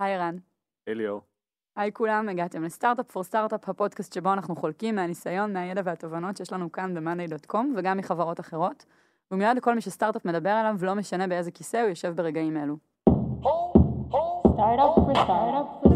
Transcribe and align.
היי 0.00 0.14
ערן. 0.14 0.36
אליאור. 0.88 1.20
היי 1.76 1.92
כולם, 1.92 2.28
הגעתם 2.28 2.64
לסטארט-אפ 2.64 3.10
פור 3.10 3.22
סטארט-אפ, 3.22 3.68
הפודקאסט 3.68 4.12
שבו 4.12 4.32
אנחנו 4.32 4.56
חולקים 4.56 4.94
מהניסיון, 4.94 5.52
מהידע 5.52 5.80
והתובנות 5.84 6.36
שיש 6.36 6.52
לנו 6.52 6.72
כאן 6.72 6.94
ב-monday.com 6.94 7.64
וגם 7.76 7.98
מחברות 7.98 8.40
אחרות. 8.40 8.84
הוא 9.28 9.38
מיועד 9.38 9.56
לכל 9.56 9.74
מי 9.74 9.80
שסטארט-אפ 9.80 10.24
מדבר 10.24 10.50
עליו 10.50 10.74
ולא 10.78 10.94
משנה 10.94 11.26
באיזה 11.26 11.50
כיסא 11.50 11.76
הוא 11.76 11.88
יושב 11.88 12.12
ברגעים 12.16 12.56
אלו. 12.56 12.76
Startup 14.56 14.94
for 14.96 15.14
startup 15.14 15.86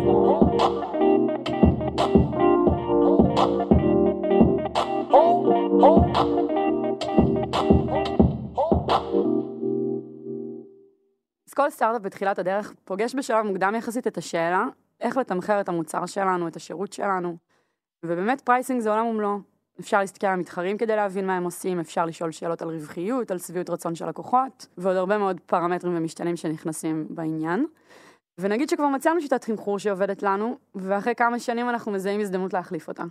כל 11.60 11.70
סטארט-אפ 11.70 12.02
בתחילת 12.02 12.38
הדרך 12.38 12.72
פוגש 12.84 13.14
בשלב 13.14 13.46
מוקדם 13.46 13.74
יחסית 13.74 14.06
את 14.06 14.18
השאלה 14.18 14.64
איך 15.00 15.16
לתמחר 15.16 15.60
את 15.60 15.68
המוצר 15.68 16.06
שלנו, 16.06 16.48
את 16.48 16.56
השירות 16.56 16.92
שלנו. 16.92 17.36
ובאמת 18.04 18.40
pricing 18.40 18.80
זה 18.80 18.90
עולם 18.90 19.06
ומלואו. 19.06 19.38
אפשר 19.80 20.00
להסתכל 20.00 20.26
על 20.26 20.32
המתחרים 20.32 20.78
כדי 20.78 20.96
להבין 20.96 21.26
מה 21.26 21.36
הם 21.36 21.44
עושים, 21.44 21.80
אפשר 21.80 22.06
לשאול 22.06 22.30
שאלות 22.30 22.62
על 22.62 22.68
רווחיות, 22.68 23.30
על 23.30 23.38
שביעות 23.38 23.70
רצון 23.70 23.94
של 23.94 24.08
לקוחות, 24.08 24.66
ועוד 24.78 24.96
הרבה 24.96 25.18
מאוד 25.18 25.40
פרמטרים 25.46 25.96
ומשתנים 25.96 26.36
שנכנסים 26.36 27.06
בעניין. 27.10 27.66
ונגיד 28.38 28.68
שכבר 28.68 28.88
מצאנו 28.88 29.20
שיטת 29.20 29.44
תמחור 29.44 29.78
שעובדת 29.78 30.22
לנו, 30.22 30.58
ואחרי 30.74 31.14
כמה 31.14 31.38
שנים 31.38 31.68
אנחנו 31.68 31.92
מזהים 31.92 32.20
הזדמנות 32.20 32.52
להחליף 32.52 32.88
אותה. 32.88 33.04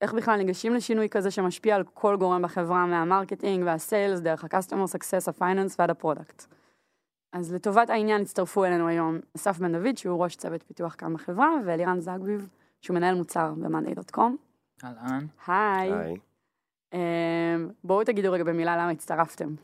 איך 0.00 0.14
בכלל 0.14 0.36
ניגשים 0.36 0.74
לשינוי 0.74 1.08
כזה 1.08 1.30
שמשפיע 1.30 1.76
על 1.76 1.84
כל 1.94 2.16
גורם 2.16 2.42
בחברה, 2.42 2.86
מה 2.86 3.00
marketing 3.00 3.64
וה 3.66 3.80
sales, 3.80 4.20
דרך 4.20 4.44
ה-customer 4.44 4.96
success, 4.96 5.30
ה-finance 5.30 5.74
ועד 5.78 5.90
ה 5.90 5.98
product. 5.98 6.59
אז 7.32 7.54
לטובת 7.54 7.90
העניין 7.90 8.22
הצטרפו 8.22 8.64
אלינו 8.64 8.88
היום 8.88 9.18
אסף 9.36 9.58
בן 9.58 9.72
דוד, 9.72 9.96
שהוא 9.96 10.24
ראש 10.24 10.36
צוות 10.36 10.62
פיתוח 10.62 10.94
כאן 10.98 11.14
בחברה, 11.14 11.50
ואלירן 11.66 12.00
זגביב, 12.00 12.48
שהוא 12.80 12.94
מנהל 12.94 13.14
מוצר 13.14 13.52
ב-monday.com. 13.54 14.20
אהלן. 14.84 15.26
היי. 15.46 15.92
היי. 15.92 16.16
אמ, 16.92 17.70
בואו 17.84 18.04
תגידו 18.04 18.32
רגע 18.32 18.44
במילה 18.44 18.76
למה 18.76 18.90
הצטרפתם. 18.90 19.54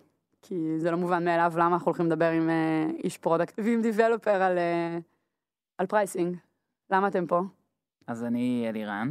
כי 0.43 0.79
זה 0.79 0.91
לא 0.91 0.97
מובן 0.97 1.25
מאליו 1.25 1.53
למה 1.57 1.75
אנחנו 1.75 1.87
הולכים 1.87 2.07
לדבר 2.07 2.31
עם 2.31 2.51
אה, 2.51 2.87
איש 3.05 3.19
product 3.19 3.59
ועם 3.59 3.83
developer 3.83 4.43
על, 4.43 4.59
אה, 4.59 4.99
על 5.79 5.87
pricing. 5.87 6.37
למה 6.91 7.09
אתם 7.09 7.27
פה? 7.27 7.41
אז 8.07 8.25
אני 8.25 8.67
אלירן, 8.69 9.11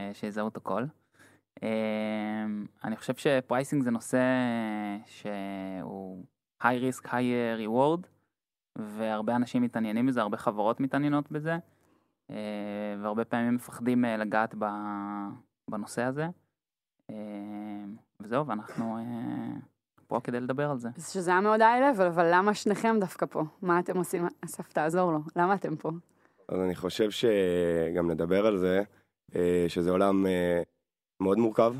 אה, 0.00 0.10
שיזהו 0.14 0.48
את 0.48 0.56
הקול. 0.56 0.84
אה, 1.62 2.44
אני 2.84 2.96
חושב 2.96 3.14
ש 3.14 3.29
pricing 3.29 3.82
זה 3.82 3.90
נושא 3.90 4.18
שהוא 5.06 6.24
high 6.62 6.64
risk, 6.90 7.06
high 7.06 7.60
reward, 7.60 8.06
והרבה 8.78 9.36
אנשים 9.36 9.62
מתעניינים 9.62 10.06
בזה, 10.06 10.20
הרבה 10.20 10.36
חברות 10.36 10.80
מתעניינות 10.80 11.32
בזה, 11.32 11.56
אה, 12.30 12.36
והרבה 13.02 13.24
פעמים 13.24 13.54
מפחדים 13.54 14.04
אה, 14.04 14.16
לגעת 14.16 14.54
ב- 14.58 15.28
בנושא 15.70 16.02
הזה. 16.02 16.26
אה, 17.10 17.14
וזהו, 18.20 18.46
ואנחנו 18.46 18.98
פה 20.06 20.20
כדי 20.24 20.40
לדבר 20.40 20.70
על 20.70 20.78
זה. 20.78 20.88
שזה 21.12 21.30
היה 21.30 21.40
מאוד 21.40 21.60
היי-לבל, 21.62 22.06
אבל 22.06 22.28
למה 22.32 22.54
שניכם 22.54 22.96
דווקא 23.00 23.26
פה? 23.26 23.42
מה 23.62 23.78
אתם 23.78 23.96
עושים? 23.96 24.26
אסף, 24.44 24.72
תעזור 24.72 25.12
לו. 25.12 25.18
למה 25.36 25.54
אתם 25.54 25.76
פה? 25.76 25.90
אז 26.48 26.60
אני 26.60 26.74
חושב 26.74 27.10
שגם 27.10 28.10
נדבר 28.10 28.46
על 28.46 28.56
זה, 28.56 28.82
שזה 29.68 29.90
עולם 29.90 30.26
מאוד 31.20 31.38
מורכב, 31.38 31.74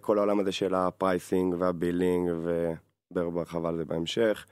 כל 0.00 0.18
העולם 0.18 0.40
הזה 0.40 0.52
של 0.52 0.74
ה 0.74 0.84
pricing 0.84 1.54
וה 1.58 1.72
billing, 1.72 2.30
ונדבר 3.14 3.30
בהרחבה 3.30 3.68
על 3.68 3.76
זה 3.76 3.84
בהמשך. 3.84 4.46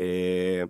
אה, 0.00 0.62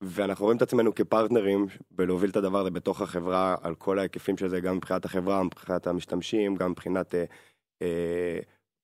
ואנחנו 0.00 0.44
רואים 0.44 0.56
את 0.56 0.62
עצמנו 0.62 0.94
כפרטנרים 0.94 1.66
בלהוביל 1.90 2.30
את 2.30 2.36
הדבר 2.36 2.60
הזה 2.60 2.70
בתוך 2.70 3.00
החברה, 3.00 3.56
על 3.62 3.74
כל 3.74 3.98
ההיקפים 3.98 4.36
של 4.36 4.48
זה, 4.48 4.60
גם 4.60 4.76
מבחינת 4.76 5.04
החברה, 5.04 5.42
מבחינת 5.42 5.86
המשתמשים, 5.86 6.56
גם 6.56 6.70
מבחינת 6.70 7.14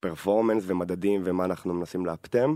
performance 0.00 0.64
ומדדים 0.66 1.22
ומה 1.25 1.44
אנחנו 1.44 1.75
מנסים 1.75 2.06
לאפטם. 2.06 2.54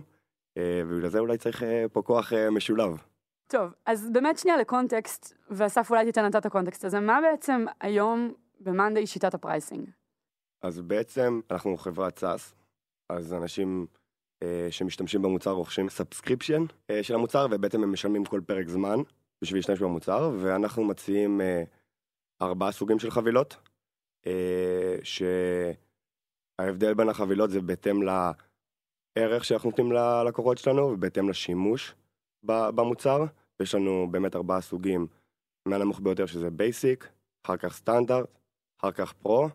אה, 0.56 0.82
ובגלל 0.86 1.08
זה 1.08 1.18
אולי 1.18 1.38
צריך 1.38 1.62
אה, 1.62 1.84
פה 1.92 2.02
כוח 2.02 2.32
אה, 2.32 2.50
משולב. 2.50 3.02
טוב, 3.46 3.72
אז 3.86 4.10
באמת 4.12 4.38
שנייה 4.38 4.56
ל 4.56 4.65
context, 4.65 5.34
ואסף 5.50 5.90
אולי 5.90 6.04
תיתן 6.04 6.26
אתה 6.26 6.38
את 6.38 6.46
ה 6.46 6.51
context 6.51 6.84
הזה, 6.84 7.00
מה 7.00 7.18
בעצם 7.20 7.64
היום 7.80 8.34
ב-Monday 8.60 9.06
שיטת 9.06 9.34
ה 9.34 9.41
pricing? 9.41 9.90
אז 10.62 10.80
בעצם 10.80 11.40
אנחנו 11.50 11.76
חברת 11.76 12.18
SaaS, 12.18 12.54
אז 13.08 13.34
אנשים 13.34 13.86
אה, 13.90 13.99
שמשתמשים 14.70 15.22
במוצר 15.22 15.50
רוכשים 15.50 15.88
subscription 15.88 16.64
אה, 16.90 17.02
של 17.02 17.14
המוצר, 17.14 17.46
ובעצם 17.50 17.82
הם 17.82 17.92
משלמים 17.92 18.24
כל 18.24 18.40
פרק 18.46 18.68
זמן 18.68 18.98
בשביל 19.42 19.58
להשתמש 19.58 19.78
במוצר, 19.80 20.30
ואנחנו 20.40 20.84
מציעים 20.84 21.40
אה, 21.40 21.62
ארבעה 22.42 22.72
סוגים 22.72 22.98
של 22.98 23.10
חבילות, 23.10 23.56
אה, 24.26 24.96
שההבדל 26.58 26.94
בין 26.94 27.08
החבילות 27.08 27.50
זה 27.50 27.60
בהתאם 27.60 28.02
לערך 28.02 29.44
שאנחנו 29.44 29.70
נותנים 29.70 29.92
ללקוחות 29.92 30.58
שלנו, 30.58 30.82
ובהתאם 30.82 31.28
לשימוש 31.28 31.94
במוצר. 32.44 33.24
יש 33.62 33.74
לנו 33.74 34.08
באמת 34.10 34.36
ארבעה 34.36 34.60
סוגים, 34.60 35.06
מהנמוך 35.68 36.00
ביותר 36.00 36.26
שזה 36.26 36.50
basic, 36.50 37.08
אחר 37.46 37.56
כך 37.56 37.74
סטנדרט, 37.74 38.26
אחר 38.80 38.92
כך 38.92 39.12
pro, 39.12 39.48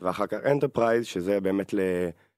ואחר 0.00 0.26
כך 0.26 0.38
enterprise, 0.46 1.06
שזה 1.06 1.40
באמת 1.40 1.74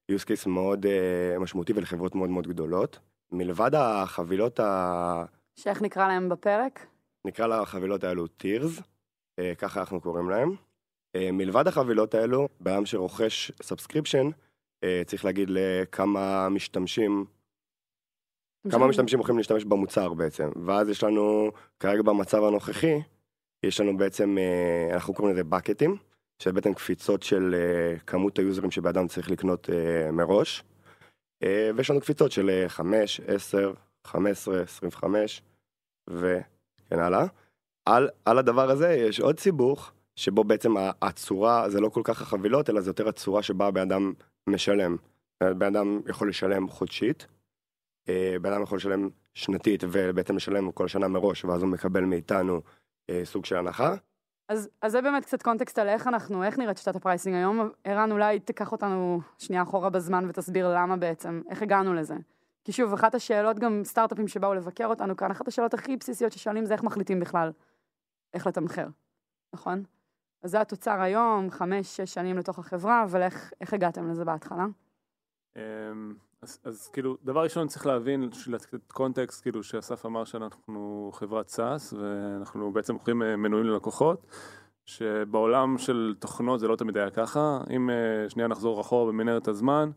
ל-use 0.09 0.25
case 0.25 0.49
מאוד 0.49 0.87
uh, 0.87 1.39
משמעותי 1.39 1.73
ולחברות 1.73 2.15
מאוד 2.15 2.31
מאוד 2.31 2.47
גדולות. 2.47 2.99
מלבד 3.33 3.71
החבילות, 3.75 4.61
ה... 4.61 5.25
שאיך 5.57 5.83
נקרא 5.83 6.09
להם 6.09 6.29
בפרק? 6.29 6.87
נקרא 7.25 7.47
לחבילות 7.47 8.05
האלו 8.05 8.25
tiers, 8.25 8.81
uh, 8.81 9.43
ככה 9.59 9.81
אנחנו 9.81 10.01
קוראים 10.01 10.31
להם. 10.31 10.51
Uh, 11.17 11.21
מלבד 11.33 11.69
החבילות 11.69 12.15
האלו, 12.15 12.49
באדם 12.61 12.87
שרוכש 12.87 13.53
subscription, 13.63 14.29
uh, 14.85 14.87
צריך 15.07 15.25
להגיד 15.25 15.49
לכמה 15.51 16.49
משתמשים, 16.49 17.25
כמה 18.71 18.87
משתמשים 18.87 19.21
יכולים 19.21 19.39
להשתמש 19.39 19.65
במוצר 19.65 20.15
בעצם. 20.15 20.49
ואז 20.67 20.89
יש 20.89 21.05
לנו, 21.05 21.51
כרגע 21.81 22.03
במצב 22.03 22.45
הנוכחי, 22.45 23.01
יש 23.63 23.81
לנו 23.81 23.97
בעצם, 23.97 24.39
אה, 24.39 24.95
אנחנו 24.95 25.15
קוראים 25.15 25.35
לזה 25.35 25.43
bucketים, 25.51 25.91
שזה 26.43 26.53
בעצם 26.53 26.75
קפיצות 26.75 27.23
של 27.23 27.55
אה, 27.55 27.99
כמות 28.07 28.39
היוזרים 28.39 28.71
שבאדם 28.71 29.09
צריך 29.09 29.31
לקנות 29.31 29.71
אה, 29.71 30.11
מראש. 30.11 30.65
אה, 31.43 31.71
ויש 31.77 31.91
לנו 31.91 32.01
קפיצות 32.01 32.33
של 32.33 32.51
אה, 32.51 32.69
5, 32.69 33.21
10, 33.27 33.73
15, 34.07 34.63
25 34.63 35.43
וכן 36.09 36.99
הלאה. 36.99 37.27
על, 37.85 38.09
על 38.25 38.39
הדבר 38.39 38.71
הזה 38.71 38.93
יש 38.93 39.21
עוד 39.21 39.39
סיבוך, 39.39 39.93
שבו 40.17 40.45
בעצם 40.45 40.75
הצורה, 41.03 41.71
זה 41.71 41.81
לא 41.81 41.89
כל 41.89 42.01
כך 42.05 42.23
החבילות, 42.23 42.71
אלא 42.71 42.81
זה 42.81 42.91
יותר 42.91 43.09
הצורה 43.09 43.43
שבה 43.43 43.71
בן 43.71 43.81
אדם 43.81 44.13
משלם. 44.47 44.97
בן 45.43 45.77
אדם 45.77 46.01
יכול 46.09 46.29
לשלם 46.29 46.69
חודשית, 46.69 47.27
בן 48.41 48.53
אדם 48.53 48.63
יכול 48.63 48.77
לשלם 48.77 49.09
שנתית 49.35 49.85
ובעצם 49.91 50.37
משלם 50.37 50.73
כל 50.73 50.89
שנה 50.89 51.09
מראש, 51.09 51.45
ואז 51.45 51.63
הוא 51.63 51.71
מקבל 51.71 52.05
מאיתנו 52.05 52.63
סוג 53.25 53.45
של 53.45 53.57
הנחה. 53.57 53.95
אז, 54.49 54.69
אז 54.83 54.93
זה 54.93 55.03
באמת 55.03 55.25
קצת 55.25 55.43
context 55.43 55.79
על 55.79 55.89
איך 55.89 56.07
אנחנו, 56.07 56.45
איך 56.45 56.59
נראית 56.59 56.79
שיטת 56.79 56.97
ה 56.97 57.02
pricing 57.02 57.37
היום. 57.37 57.71
ערן, 57.85 58.13
אולי 58.13 58.41
תיקח 58.41 58.73
אותנו 58.73 59.21
שנייה 59.39 59.63
אחורה 59.63 59.91
בזמן 59.91 60.25
ותסביר 60.29 60.75
למה 60.75 60.97
בעצם, 60.97 61.43
איך 61.49 61.63
הגענו 61.63 61.95
לזה. 61.95 62.17
כי 62.65 62.73
שוב, 62.73 62.93
אחת 62.93 63.15
השאלות, 63.15 63.59
גם 63.59 63.81
סטארט-אפים 63.85 64.29
שבאו 64.29 64.55
לבקר 64.55 64.87
אותנו 64.87 65.17
כאן, 65.17 65.31
אחת 65.31 65.49
השאלות 65.49 65.75
הכי 65.75 65.97
בסיסיות 65.97 66.33
ששואלים 66.33 66.65
זה 66.65 66.75
איך 66.75 66.83
מחליטים 66.83 67.21
בכלל, 67.21 67.53
איך 68.35 68.47
לתמחר, 68.47 68.87
נכון? 69.53 69.83
אז 70.43 70.51
זה 70.51 70.61
התוצר 70.61 71.01
היום, 71.01 71.51
חמש, 71.51 71.97
שש 71.97 72.15
שנים 72.15 72.39
לתוך 72.39 72.59
החברה, 72.59 73.05
אבל 73.05 73.23
איך, 73.23 73.53
הגעתם 73.73 74.11
לזה 74.11 74.25
בהתחלה? 74.25 74.67
אז, 76.43 76.61
אז 76.65 76.89
כאילו, 76.89 77.17
דבר 77.25 77.43
ראשון 77.43 77.69
צריך 77.69 77.87
להבין, 77.87 78.31
לתת 78.47 78.93
קונטקסט, 78.93 79.43
כאילו 79.43 79.63
שאסף 79.63 80.07
אמר 80.07 80.25
שאנחנו 80.25 81.11
חברת 81.15 81.49
סאס, 81.49 81.93
ואנחנו 81.93 82.73
בעצם 82.73 82.93
מוכרים 82.93 83.23
אה, 83.23 83.37
מנויים 83.37 83.67
ללקוחות, 83.67 84.27
שבעולם 84.85 85.79
של 85.79 86.15
תוכנות 86.19 86.61
זה 86.61 86.69
לא 86.69 86.77
תמיד 86.77 86.97
היה 86.97 87.11
ככה. 87.11 87.61
אם 87.71 87.91
אה, 87.91 88.31
שנייה 88.31 88.49
נחזור 88.49 88.81
אחורה 88.81 89.13
במנהרת 89.13 89.49
הזמן, 89.49 89.91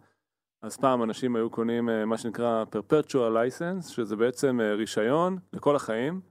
אז 0.61 0.77
פעם 0.77 1.03
אנשים 1.03 1.35
היו 1.35 1.49
קונים 1.49 1.89
אה, 1.89 2.05
מה 2.05 2.17
שנקרא 2.17 2.63
perpetual 2.75 3.15
license, 3.15 3.89
שזה 3.89 4.15
בעצם 4.15 4.59
רישיון 4.61 5.37
לכל 5.53 5.75
החיים, 5.75 6.21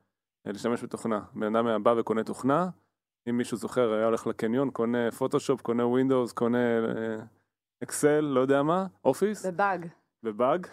להשתמש 0.46 0.82
בתוכנה. 0.84 1.20
בן 1.34 1.56
אדם 1.56 1.82
בא 1.82 1.94
וקונה 1.98 2.24
תוכנה, 2.24 2.68
אם 3.28 3.36
מישהו 3.36 3.56
זוכר, 3.56 3.92
היה 3.92 4.04
הולך 4.04 4.26
לקניון, 4.26 4.70
קונה 4.70 5.10
פוטושופ, 5.10 5.60
קונה 5.60 5.86
ווינדוס, 5.86 6.32
קונה 6.32 6.58
אקסל, 7.82 8.20
לא 8.20 8.40
יודע 8.40 8.62
מה, 8.62 8.86
אופיס, 9.04 9.46
בבאג. 9.46 9.86
ובאג, 10.24 10.66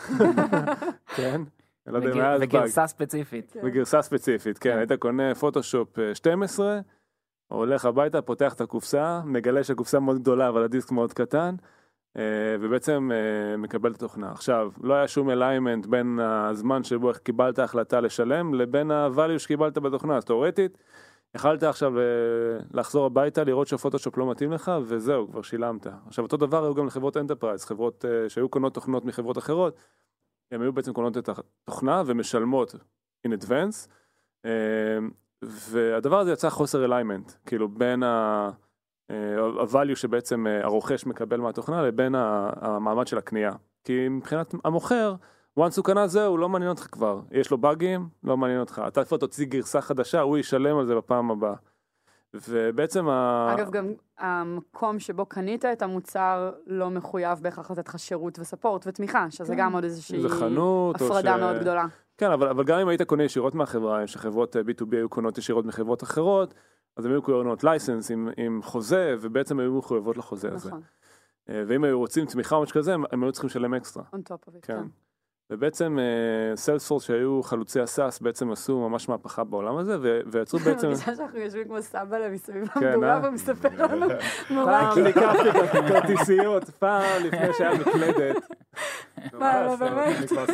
כן, 1.15 1.41
אני 1.87 1.93
לא 1.93 1.97
יודע 1.97 2.11
אם 2.13 2.19
היה 2.19 2.33
אז 2.33 2.39
באג, 2.39 2.49
וגרסה 2.49 2.87
ספציפית. 2.87 3.55
בגרסה 3.63 4.01
ספציפית, 4.01 4.57
כן, 4.57 4.71
כן. 4.71 4.77
היית 4.77 4.91
קונה 4.91 5.35
פוטושופ 5.35 5.99
אה, 5.99 6.15
12, 6.15 6.79
הולך 7.47 7.85
הביתה, 7.85 8.21
פותח 8.21 8.53
את 8.53 8.61
הקופסה, 8.61 9.21
מגלה 9.25 9.63
שהקופסה 9.63 9.99
מאוד 9.99 10.19
גדולה 10.19 10.49
אבל 10.49 10.63
הדיסק 10.63 10.91
מאוד 10.91 11.13
קטן, 11.13 11.55
אה, 12.17 12.23
ובעצם 12.59 13.09
אה, 13.13 13.57
מקבל 13.57 13.91
את 13.91 13.95
התוכנה. 13.95 14.31
עכשיו, 14.31 14.71
לא 14.83 14.93
היה 14.93 15.07
שום 15.07 15.29
alignment 15.29 15.85
בין 15.85 16.19
הזמן 16.19 16.83
שבו 16.83 17.11
קיבלת 17.23 17.59
החלטה 17.59 18.01
לשלם 18.01 18.53
לבין 18.53 18.91
ה-value 18.91 19.39
שקיבלת 19.39 19.77
בתוכנה, 19.77 20.17
אז 20.17 20.25
תאורטית, 20.25 20.77
יכלת 21.37 21.63
עכשיו 21.63 21.99
אה, 21.99 22.03
לחזור 22.73 23.05
הביתה, 23.05 23.43
לראות 23.43 23.67
שהפוטושופ 23.67 24.17
לא 24.17 24.31
מתאים 24.31 24.51
לך, 24.51 24.71
וזהו, 24.83 25.31
כבר 25.31 25.41
שילמת. 25.41 25.87
עכשיו, 26.07 26.25
אותו 26.25 26.37
דבר 26.37 26.63
היו 26.63 26.75
גם 26.75 26.85
לחברות 26.85 27.17
enterprise, 27.17 27.65
חברות 27.65 28.05
אה, 28.05 28.29
שהיו 28.29 28.49
קונות 28.49 28.73
תוכנות 28.73 29.05
מחברות 29.05 29.37
אחרות, 29.37 29.75
הן 30.51 30.61
היו 30.61 30.73
בעצם 30.73 30.93
קונות 30.93 31.17
את 31.17 31.29
התוכנה 31.29 32.03
ומשלמות 32.05 32.75
in 33.27 33.29
advance, 33.29 33.89
אה, 34.45 34.97
והדבר 35.41 36.19
הזה 36.19 36.31
יצא 36.31 36.49
חוסר 36.49 36.85
alignment, 36.85 37.31
כאילו 37.45 37.69
בין 37.69 38.03
ה... 38.03 38.49
ה-value 39.09 39.95
שבעצם 39.95 40.45
הרוכש 40.63 41.05
מקבל 41.05 41.39
מהתוכנה 41.39 41.81
לבין 41.81 42.15
המעמד 42.15 43.07
של 43.07 43.17
הקנייה. 43.17 43.51
כי 43.83 44.09
מבחינת 44.09 44.53
המוכר, 44.63 45.15
once 45.57 45.77
הוא 45.77 45.85
קנה 45.85 46.07
זהו, 46.07 46.37
לא 46.37 46.49
מעניין 46.49 46.69
אותך 46.71 46.87
כבר. 46.91 47.19
יש 47.31 47.51
לו 47.51 47.57
באגים, 47.57 48.09
לא 48.23 48.37
מעניין 48.37 48.59
אותך. 48.59 48.81
אתה 48.87 49.05
כבר 49.05 49.17
תוציא 49.17 49.45
גרסה 49.45 49.81
חדשה, 49.81 50.21
הוא 50.21 50.37
ישלם 50.37 50.77
על 50.77 50.85
זה 50.85 50.95
בפעם 50.95 51.31
הבאה. 51.31 51.55
ובעצם 52.33 53.09
ה... 53.09 53.47
אגב, 53.53 53.71
גם 53.71 53.93
המקום 54.17 54.99
שבו 54.99 55.25
קנית 55.25 55.65
את 55.65 55.81
המוצר 55.81 56.51
לא 56.67 56.89
מחויב 56.89 57.39
בהכרח 57.41 57.71
לתת 57.71 57.87
לך 57.87 57.99
שירות 57.99 58.39
ו 58.39 58.45
support 58.45 58.87
ותמיכה, 58.87 59.31
שזה 59.31 59.53
כן. 59.55 59.59
גם 59.59 59.73
עוד 59.73 59.83
איזושהי 59.83 60.29
חנות, 60.29 60.95
הפרדה 60.95 61.35
ש- 61.37 61.39
מאוד 61.39 61.57
גדולה. 61.59 61.85
כן, 62.17 62.31
אבל, 62.31 62.47
אבל 62.47 62.63
גם 62.63 62.79
אם 62.79 62.87
היית 62.87 63.01
קונה 63.01 63.23
ישירות 63.23 63.55
מהחברה, 63.55 64.07
שחברות 64.07 64.55
אה, 64.55 64.61
B2B 64.61 64.95
היו 64.95 65.09
קונות 65.09 65.37
ישירות 65.37 65.65
מחברות 65.65 66.03
אחרות, 66.03 66.53
אז 66.97 67.05
הם 67.05 67.11
היו 67.11 67.21
קונות 67.21 67.63
license 67.63 68.11
עם, 68.11 68.29
עם 68.37 68.61
חוזה, 68.63 69.15
ובעצם 69.21 69.59
היו 69.59 69.77
מחויבות 69.77 70.17
לחוזה 70.17 70.51
הזה. 70.51 70.69
נכון, 70.69 70.81
אה, 71.49 71.63
ואם 71.67 71.83
היו 71.83 71.99
רוצים 71.99 72.25
תמיכה 72.25 72.55
או 72.55 72.61
משהו 72.61 72.75
כזה, 72.75 72.93
הם, 72.93 73.03
הם 73.11 73.23
היו 73.23 73.31
צריכים 73.31 73.47
לשלם 73.47 73.73
extra. 73.73 74.03
on 74.15 74.17
top 74.17 74.49
of 74.49 74.49
it, 74.49 74.61
כן. 74.61 74.77
כן. 74.77 74.87
ובעצם 75.51 75.97
Salesforce 76.55 77.03
שהיו 77.03 77.43
חלוצי 77.43 77.79
ה 77.79 77.87
SaaS 77.87 78.19
בעצם 78.19 78.51
עשו 78.51 78.89
ממש 78.89 79.09
מהפכה 79.09 79.43
בעולם 79.43 79.77
הזה 79.77 79.97
ויצרו 80.31 80.59
בעצם... 80.59 80.87
מרגישה 80.87 81.15
שאנחנו 81.15 81.39
יושבים 81.39 81.63
כמו 81.67 81.81
סבא 81.81 82.29
מסביב 82.31 82.67
כן, 82.67 82.81
למדורה 82.81 83.13
אה? 83.13 83.19
והוא 83.21 83.33
מספר 83.33 83.69
לנו 83.77 84.05
נורא 84.49 84.93
פעם. 84.93 85.03
ניקחתי 85.03 85.49
את 85.49 85.75
הכרטיסיות, 85.75 86.63
פעם 86.63 87.23
לפני 87.23 87.53
שהיה 87.53 87.79
מקלדת. 87.79 88.35
מה, 89.33 89.61
לא, 89.61 89.69
ממש, 89.69 89.79
באמת? 89.79 90.17
אני 90.17 90.27
כבר 90.27 90.45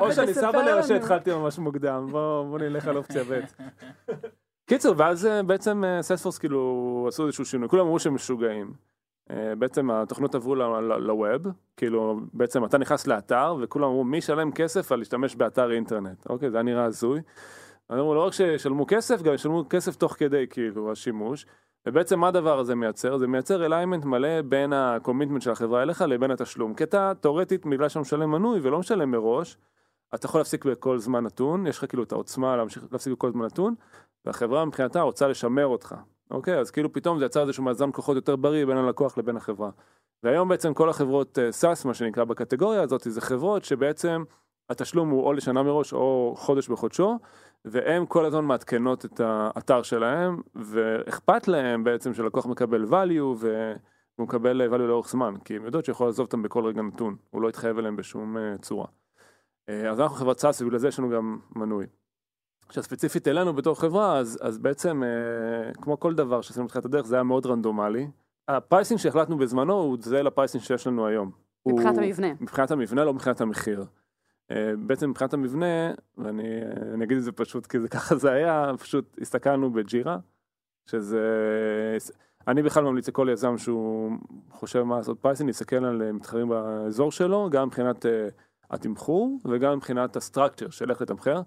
או 0.00 0.12
שאני 0.12 0.34
סבאלה 0.34 0.78
או. 0.78 0.82
שהתחלתי 0.82 1.32
ממש 1.32 1.58
מוקדם, 1.58 2.06
בוא 2.10 2.44
בוא 2.44 2.58
נלך 2.58 2.88
על 2.88 2.96
אופציה 2.96 3.24
ב'. 3.30 3.40
קיצור, 4.66 4.94
ואז 4.98 5.26
אה, 5.26 5.42
בעצם 5.42 5.84
סיילספורס 6.00 6.38
כאילו 6.38 7.04
עשו 7.08 7.26
איזשהו 7.26 7.44
שינוי, 7.44 7.68
כולם 7.68 7.82
אמרו 7.82 7.98
שהם 7.98 8.14
משוגעים. 8.14 8.72
אה, 9.30 9.54
בעצם 9.58 9.90
התוכנות 9.90 10.34
עברו 10.34 10.54
לווב, 10.54 11.46
כאילו 11.76 12.20
בעצם 12.32 12.64
אתה 12.64 12.78
נכנס 12.78 13.06
לאתר 13.06 13.56
וכולם 13.60 13.84
אמרו 13.84 14.04
מי 14.04 14.16
ישלם 14.16 14.52
כסף 14.52 14.92
על 14.92 14.98
להשתמש 14.98 15.36
באתר 15.36 15.72
אינטרנט, 15.72 16.26
אוקיי 16.28 16.50
זה 16.50 16.56
היה 16.56 16.62
נראה 16.62 16.84
הזוי. 16.84 17.20
אמרו 17.92 18.14
לא 18.14 18.26
רק 18.26 18.32
שישלמו 18.32 18.86
כסף, 18.86 19.22
גם 19.22 19.34
ישלמו 19.34 19.64
כסף 19.70 19.96
תוך 19.96 20.12
כדי 20.18 20.46
כאילו 20.50 20.92
השימוש. 20.92 21.46
ובעצם 21.86 22.20
מה 22.20 22.28
הדבר 22.28 22.58
הזה 22.58 22.74
מייצר? 22.74 23.18
זה 23.18 23.26
מייצר 23.26 23.66
alignment 23.66 24.04
מלא 24.04 24.42
בין 24.42 24.72
הקומיטמנט 24.72 25.42
של 25.42 25.50
החברה 25.50 25.82
אליך 25.82 26.00
לבין 26.00 26.30
התשלום. 26.30 26.74
כי 26.74 26.84
אתה 26.84 27.12
תאורטית 27.20 27.66
בגלל 27.66 27.88
שאתה 27.88 28.00
משלם 28.00 28.30
מנוי 28.30 28.60
ולא 28.62 28.78
משלם 28.78 29.10
מראש, 29.10 29.58
אתה 30.14 30.26
יכול 30.26 30.40
להפסיק 30.40 30.64
בכל 30.64 30.98
זמן 30.98 31.24
נתון, 31.24 31.66
יש 31.66 31.78
לך 31.78 31.84
כאילו 31.88 32.02
את 32.02 32.12
העוצמה 32.12 32.56
להמשיך 32.56 32.84
להפסיק 32.92 33.12
בכל 33.12 33.32
זמן 33.32 33.44
נתון, 33.44 33.74
והחברה 34.24 34.64
מבחינתה 34.64 35.00
רוצה 35.00 35.28
לשמר 35.28 35.66
אותך. 35.66 35.94
אוקיי, 36.30 36.58
אז 36.58 36.70
כאילו 36.70 36.92
פתאום 36.92 37.18
זה 37.18 37.24
יצר 37.24 37.42
איזשהו 37.42 37.64
מאזן 37.64 37.92
כוחות 37.92 38.16
יותר 38.16 38.36
בריא 38.36 38.64
בין 38.66 38.76
הלקוח 38.76 39.18
לבין 39.18 39.36
החברה. 39.36 39.70
והיום 40.22 40.48
בעצם 40.48 40.74
כל 40.74 40.90
החברות 40.90 41.38
SaaS, 41.50 41.84
מה 41.84 41.94
שנקרא 41.94 42.24
בקטגוריה 42.24 42.82
הזאת, 42.82 43.02
זה 43.04 43.20
חברות 43.20 43.64
שבעצם 43.64 44.24
התשלום 44.70 45.10
הוא 45.10 45.24
או 45.24 45.32
לשנה 45.32 45.62
מראש 45.62 45.92
או 45.92 46.34
חודש 46.36 46.68
בחודשו, 46.68 47.18
והן 47.64 48.04
כל 48.08 48.24
הזמן 48.24 48.44
מעדכנות 48.44 49.04
את 49.04 49.20
האתר 49.24 49.82
שלהם, 49.82 50.40
ואכפת 50.54 51.48
להם 51.48 51.84
בעצם 51.84 52.14
שלקוח 52.14 52.46
מקבל 52.46 52.84
value. 52.84 53.36
והוא 53.38 54.26
מקבל 54.26 54.74
value 54.74 54.78
לאורך 54.78 55.08
זמן, 55.08 55.34
כי 55.44 55.56
הם 55.56 55.64
יודעות 55.64 55.84
שיכול 55.84 56.06
לעזוב 56.06 56.26
אותם 56.26 56.42
בכל 56.42 56.64
רגע 56.64 56.82
נתון, 56.82 57.16
הוא 57.30 57.42
לא 57.42 57.48
יתחייב 57.48 57.78
אליהם 57.78 57.96
בשום 57.96 58.36
uh, 58.36 58.62
צורה. 58.62 58.86
אז 59.68 60.00
אנחנו 60.00 60.16
חברת 60.16 60.38
SaaS 60.38 60.62
ובגלל 60.62 60.78
זה 60.78 60.88
יש 60.88 60.98
לנו 60.98 61.10
גם 61.10 61.38
מנוי. 61.56 61.86
עכשיו 62.68 62.82
ספציפית 62.82 63.28
אלינו 63.28 63.52
בתור 63.52 63.80
חברה, 63.80 64.18
אז, 64.18 64.38
אז 64.42 64.58
בעצם 64.58 65.02
uh, 65.02 65.80
כמו 65.82 66.00
כל 66.00 66.14
דבר 66.14 66.40
שעשינו 66.40 66.66
בתחילת 66.66 66.84
הדרך, 66.84 67.06
זה 67.06 67.14
היה 67.16 67.22
מאוד 67.22 67.46
רנדומלי. 67.46 68.08
ה 68.48 68.55
pricing 68.55 69.00
שהחלטנו 69.00 69.38
בזמנו 69.38 69.72
הוא 69.72 69.98
זהה 70.00 70.22
ל 70.22 70.27
pricing 70.27 70.64
שיש 70.64 70.86
לנו 70.86 71.06
היום. 71.06 71.30
מבחינת 71.66 71.96
הוא- 71.96 72.04
המבנה. 72.04 72.32
מבחינת 72.40 72.70
המבנה, 72.70 73.04
לא 73.04 73.14
מבחינת 73.14 73.40
המחיר. 73.40 73.84
Uh, 74.52 74.54
בעצם 74.78 75.10
מבחינת 75.10 75.34
המבנה, 75.34 75.90
ואני 76.18 76.48
אני 76.94 77.04
אגיד 77.04 77.16
את 77.16 77.22
זה 77.22 77.32
פשוט 77.32 77.66
כי 77.66 77.80
זה 77.80 77.88
ככה 77.98 78.16
זה 78.16 78.32
היה, 78.32 78.72
פשוט 78.80 79.18
הסתכלנו 79.20 79.72
ב 79.72 79.80
Jira, 79.80 80.18
שזה... 80.86 81.20
אני 82.48 82.62
בכלל 82.62 82.84
ממליץ 82.84 83.08
לכל 83.08 83.28
יזם 83.32 83.58
שהוא 83.58 84.12
חושב 84.50 84.82
מה 84.82 84.96
לעשות 84.96 85.18
pricing, 85.20 85.48
להסתכל 85.48 85.84
על 85.84 86.02
אה, 86.02 86.12
מתחרים 86.12 86.48
באזור 86.48 87.12
שלו, 87.12 87.48
גם 87.50 87.66
מבחינת 87.66 88.04
uh, 88.04 88.08
התמחור 88.70 89.38
וגם 89.44 89.76
מבחינת 89.76 90.16
ה 90.16 90.21
structure 90.21 90.70
של 90.70 90.90
איך 90.90 91.02
לתמחר. 91.02 91.40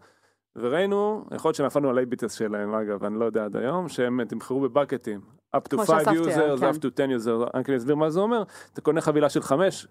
וראינו, 0.56 1.26
יכול 1.36 1.50
להיות 1.50 1.56
שנפלנו 1.56 1.90
על 1.90 2.00
ה 2.00 2.04
A/B 2.04 2.15
tests 2.15 2.34
שלהם 2.34 2.76
אגב, 2.76 3.04
אני 3.04 3.20
לא 3.20 3.26
יודע 3.26 3.46
עד 3.46 3.56
היום, 3.56 3.90
שהם 3.90 4.26
תמחרו 4.26 4.62
ב 4.62 4.68
bucketים. 4.68 5.22
up 5.56 5.60
to 5.60 5.70
כמו 5.70 5.86
5 5.86 5.88
שאסף 5.88 6.12
תיאר, 6.12 6.56
users, 6.56 6.60
כן. 6.60 6.70
up 6.70 6.74
to 6.74 7.04
10 7.24 7.28
users, 7.28 7.58
רק 7.58 7.70
אני 7.70 7.78
אסביר 7.78 7.96
מה 7.96 8.10
זה 8.10 8.20
אומר, 8.20 8.44
אתה 8.74 8.82
קונה 8.82 9.02
חבילה 9.02 9.30
של 9.30 9.42
5 9.42 9.88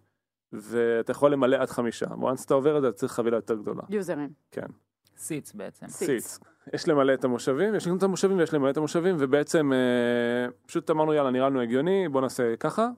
ואתה 0.52 1.10
יכול 1.10 1.32
למלא 1.32 1.56
עד 1.56 1.68
חמישה. 1.68 2.06
once 2.06 2.44
אתה 2.46 2.54
עובר 2.54 2.76
את 2.76 2.82
זה, 2.82 2.88
אתה 2.88 2.96
צריך 2.96 3.12
חבילה 3.12 3.36
יותר 3.36 3.54
גדולה. 3.54 3.82
יוזרים. 3.90 4.30
כן. 4.50 4.66
סיץ 5.16 5.52
בעצם. 5.52 5.86
Seats. 5.86 5.90
סיטס. 5.90 6.40
יש 6.74 6.88
למלא 6.88 7.14
את 7.14 7.24
המושבים, 7.24 7.74
יש 7.74 7.86
לנו 7.86 7.96
את 7.96 8.02
המושבים 8.02 8.38
ויש 8.38 8.54
למלא 8.54 8.70
את 8.70 8.76
המושבים, 8.76 9.16
ובעצם 9.18 9.72
אה, 9.72 10.50
פשוט 10.66 10.90
אמרנו 10.90 11.14
יאללה 11.14 11.30
נראה 11.30 11.48
לנו 11.48 11.60
הגיוני, 11.60 12.08
בוא 12.08 12.20
נעשה 12.20 12.56
ככה. 12.56 12.88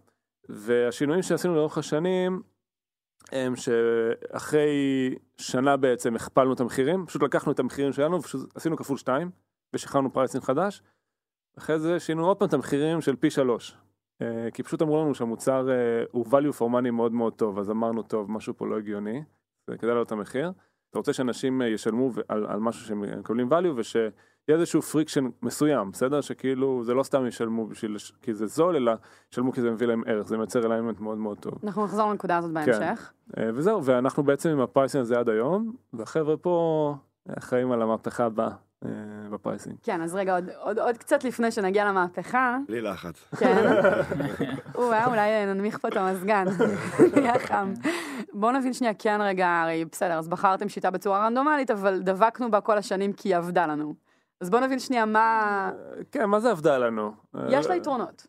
והשינויים 0.48 1.22
שעשינו 1.22 1.54
לאורך 1.54 1.78
השנים, 1.78 2.42
הם 3.32 3.56
שאחרי 3.56 4.70
שנה 5.36 5.76
בעצם 5.76 6.16
הכפלנו 6.16 6.52
את 6.52 6.60
המחירים, 6.60 7.06
פשוט 7.06 7.22
לקחנו 7.22 7.52
את 7.52 7.58
המחירים 7.58 7.92
שלנו 7.92 8.18
ופשוט 8.18 8.56
עשינו 8.56 8.76
כפול 8.76 8.96
שתיים, 8.96 9.30
ושחררנו 9.74 10.12
pricing 10.12 10.44
חדש. 10.44 10.82
אחרי 11.58 11.78
זה 11.78 12.00
שינו 12.00 12.26
עוד 12.26 12.36
פעם 12.36 12.48
את 12.48 12.54
המחירים 12.54 13.00
של 13.00 13.16
פי 13.16 13.30
שלוש. 13.30 13.76
אה, 14.22 14.48
כי 14.54 14.62
פשוט 14.62 14.82
אמרו 14.82 15.02
לנו 15.02 15.14
שהמוצר 15.14 15.70
אה, 15.70 16.04
הוא 16.10 16.26
value 16.26 16.58
for 16.58 16.62
money 16.62 16.90
מאוד 16.90 17.12
מאוד 17.12 17.32
טוב, 17.32 17.58
אז 17.58 17.70
אמרנו 17.70 18.02
טוב, 18.02 18.30
משהו 18.30 18.56
פה 18.56 18.66
לא 18.66 18.76
הגיוני, 18.76 19.22
וכדאי 19.70 19.88
להעלות 19.88 20.06
את 20.06 20.12
המחיר. 20.12 20.52
אתה 20.90 20.98
רוצה 20.98 21.12
שאנשים 21.12 21.62
אה, 21.62 21.68
ישלמו 21.68 22.10
על, 22.28 22.46
על 22.46 22.60
משהו 22.60 22.86
שהם 22.86 23.18
מקבלים 23.18 23.52
value 23.52 23.76
ושיהיה 24.50 24.60
איזשהו 24.60 24.82
friction 24.82 25.28
מסוים, 25.42 25.90
בסדר? 25.90 26.20
שכאילו 26.20 26.84
זה 26.84 26.94
לא 26.94 27.02
סתם 27.02 27.26
ישלמו 27.26 27.66
בשביל, 27.66 27.96
כי 28.22 28.34
זה 28.34 28.46
זול, 28.46 28.76
אלא 28.76 28.92
ישלמו 29.32 29.52
כי 29.52 29.60
זה 29.60 29.70
מביא 29.70 29.86
להם 29.86 30.02
ערך, 30.06 30.26
זה 30.28 30.36
מייצר 30.38 30.66
alignment 30.66 31.00
מאוד 31.00 31.18
מאוד 31.18 31.38
טוב. 31.38 31.54
אנחנו 31.64 31.84
נחזור 31.84 32.10
לנקודה 32.10 32.36
הזאת 32.36 32.50
בהמשך. 32.52 33.12
אה, 33.38 33.50
וזהו, 33.54 33.84
ואנחנו 33.84 34.22
בעצם 34.22 34.48
עם 34.48 34.60
ה 34.60 34.65
pricing 34.65 35.00
הזה 35.02 35.18
עד 35.18 35.28
היום, 35.28 35.72
והחבר'ה 35.92 36.36
פה 36.36 36.94
אחראים 37.38 37.72
על 37.72 37.82
המהפכה 37.82 38.24
הבאה 38.24 38.50
אה, 38.84 38.90
בפרייסינג. 39.30 39.76
כן, 39.82 40.02
אז 40.02 40.14
רגע, 40.14 40.34
עוד- 40.34 40.50
עוד 40.60 40.78
עוד 40.78 40.96
קצת 40.96 41.24
לפני 41.24 41.50
שנגיע 41.50 41.84
למהפכה, 41.84 42.56
בלי 42.68 42.80
לחץ. 42.80 43.24
כן. 43.36 43.56
או-אה, 44.74 45.06
אולי 45.06 45.46
ננמיך 45.46 45.78
פה 45.78 45.88
את 45.88 45.96
המזגן, 45.96 46.44
נהיה 47.16 47.38
חם. 47.38 47.72
בואו 48.32 48.52
נבין 48.52 48.72
שנייה, 48.72 48.94
כן 48.98 49.18
רגע, 49.22 49.48
הרי 49.62 49.84
בסדר, 49.92 50.18
אז 50.18 50.28
בחרתם 50.28 50.68
שיטה 50.68 50.90
בצורה 50.90 51.26
רנדומלית, 51.26 51.70
אבל 51.70 52.00
דבקנו 52.02 52.50
בה 52.50 52.60
כל 52.60 52.78
השנים 52.78 53.12
כי 53.12 53.28
היא 53.28 53.36
עבדה 53.36 53.66
לנו. 53.66 54.09
אז 54.40 54.50
בואו 54.50 54.62
נבין 54.62 54.78
שנייה 54.78 55.04
מה... 55.04 55.70
כן, 56.12 56.24
מה 56.24 56.40
זה 56.40 56.50
עבדה 56.50 56.78
לנו? 56.78 57.12
יש 57.48 57.66
לה 57.66 57.72
אה, 57.72 57.76
יתרונות. 57.76 58.26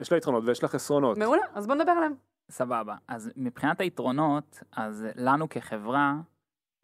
יש 0.00 0.12
לה 0.12 0.18
יתרונות 0.18 0.44
ויש 0.46 0.62
לה 0.62 0.68
חסרונות. 0.68 1.18
מעולה, 1.18 1.42
אז 1.54 1.66
בואו 1.66 1.78
נדבר 1.78 1.92
עליהם. 1.92 2.14
סבבה. 2.50 2.96
אז 3.08 3.30
מבחינת 3.36 3.80
היתרונות, 3.80 4.62
אז 4.76 5.06
לנו 5.16 5.48
כחברה, 5.48 6.14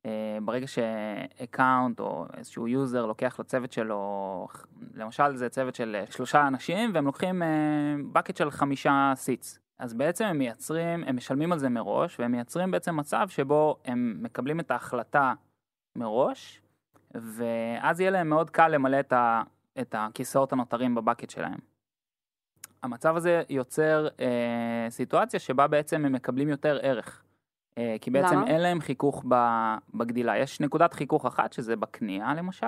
אה, 0.07 0.39
ברגע 0.43 0.67
ש 0.67 0.96
account 0.96 2.01
או 2.01 2.27
איזשהו 2.37 2.69
user 2.69 3.07
לוקח 3.07 3.41
לצוות 3.41 3.73
שלו, 3.73 4.49
למשל 4.95 5.37
זה 5.37 5.49
צוות 5.49 5.75
של 5.75 5.97
אה, 6.01 6.13
שלושה 6.13 6.47
אנשים 6.47 6.91
והם 6.95 7.05
לוקחים 7.05 7.43
bucket 8.13 8.37
של 8.37 8.51
חמישה 8.51 9.13
seats. 9.15 9.59
אז 9.79 9.95
בעצם 9.95 10.25
הם 10.25 10.39
מייצרים, 10.39 11.05
הם 11.05 11.17
משלמים 11.17 11.53
על 11.53 11.59
זה 11.59 11.69
מראש 11.69 12.21
והם 12.21 12.33
מייצרים 12.33 12.71
בעצם 12.71 12.97
מצב 12.97 13.29
שבו 13.29 13.77
הם 13.85 14.19
מקבלים 14.23 14.61
את 14.61 14.71
ההחלטה 14.71 15.35
מראש 15.97 16.63
ואז 17.15 18.01
יהיה 18.01 18.11
להם 18.11 18.29
מאוד 18.29 18.51
קל 18.51 18.69
למלא 18.69 19.01
את, 19.01 19.13
ה, 19.13 19.43
את 19.81 19.95
הכיסאות 19.99 20.53
הנותרים 20.53 20.95
ב 20.95 21.00
bucket 21.00 21.31
שלהם. 21.31 21.59
המצב 22.83 23.17
הזה 23.17 23.43
יוצר 23.49 24.09
אה, 24.21 24.87
סיטואציה 24.91 25.41
שבה 25.41 25.67
בעצם 25.67 26.05
הם 26.05 26.13
מקבלים 26.13 26.49
יותר 26.49 26.79
ערך. 26.83 27.23
אה, 27.79 27.97
כי 28.01 28.11
בעצם 28.11 28.37
למה? 28.37 28.47
אין 28.47 28.61
להם 28.61 28.81
חיכוך 28.81 29.25
ב- 29.29 29.77
בגדילה. 29.95 30.39
יש 30.39 30.61
נקודת 30.61 30.93
חיכוך 30.93 31.27
אחת 31.27 31.53
שזה 31.53 31.77
בקנייה 31.77 32.35
למשל, 32.35 32.67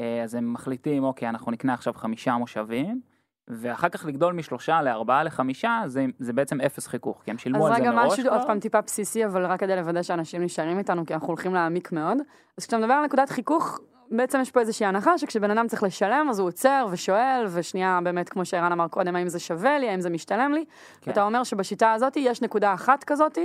אה, 0.00 0.22
אז 0.22 0.34
הם 0.34 0.52
מחליטים 0.52 1.04
אוקיי 1.04 1.28
אנחנו 1.28 1.52
נקנה 1.52 1.74
עכשיו 1.74 1.94
חמישה 1.94 2.36
מושבים, 2.36 3.00
ואחר 3.50 3.88
כך 3.88 4.06
לגדול 4.06 4.32
משלושה 4.34 4.82
לארבעה 4.82 5.22
לחמישה, 5.22 5.82
זה, 5.86 6.06
זה 6.18 6.32
בעצם 6.32 6.60
אפס 6.60 6.86
חיכוך, 6.86 7.22
כי 7.24 7.30
הם 7.30 7.38
שילמו 7.38 7.66
אז 7.66 7.72
על 7.72 7.76
זה 7.76 7.82
רגע 7.82 7.90
מראש 7.90 8.12
משהו 8.12 8.24
כבר. 8.24 8.38
עוד 8.38 8.46
פעם 8.46 8.60
טיפה 8.60 8.80
בסיסי, 8.80 9.26
אבל 9.26 9.46
רק 9.46 9.60
כדי 9.60 9.76
לוודא 9.76 10.02
שאנשים 10.02 10.42
נשארים 10.42 10.78
איתנו, 10.78 11.06
כי 11.06 11.14
אנחנו 11.14 11.28
הולכים 11.28 11.54
להעמיק 11.54 11.92
מאוד. 11.92 12.18
אז 12.56 12.62
כשאתה 12.62 12.78
מדבר 12.78 12.92
על 12.92 13.04
נקודת 13.04 13.30
חיכוך, 13.30 13.80
בעצם 14.10 14.40
יש 14.40 14.50
פה 14.50 14.60
איזושהי 14.60 14.86
הנחה 14.86 15.18
שכשבן 15.18 15.50
אדם 15.50 15.66
צריך 15.66 15.82
לשלם, 15.82 16.26
אז 16.30 16.38
הוא 16.38 16.48
עוצר 16.48 16.86
ושואל, 16.90 17.44
ושנייה 17.52 18.00
באמת, 18.04 18.28
כמו 18.28 18.44
שערן 18.44 18.72
אמר 18.72 18.88
קודם, 18.88 19.16
האם 19.16 19.28
זה 19.28 19.38
שווה 19.38 19.78
לי, 19.78 19.90
האם 19.90 20.00
זה 20.00 20.10
משתלם 20.10 20.52
לי. 20.52 20.64
כן. 21.00 21.10
ואתה 21.10 21.22
אומר 21.22 21.44
שבשיטה 21.44 21.92
הזאת 21.92 22.16
יש 22.16 22.42
נקודה 22.42 22.74
אחת 22.74 23.04
כזאת, 23.04 23.38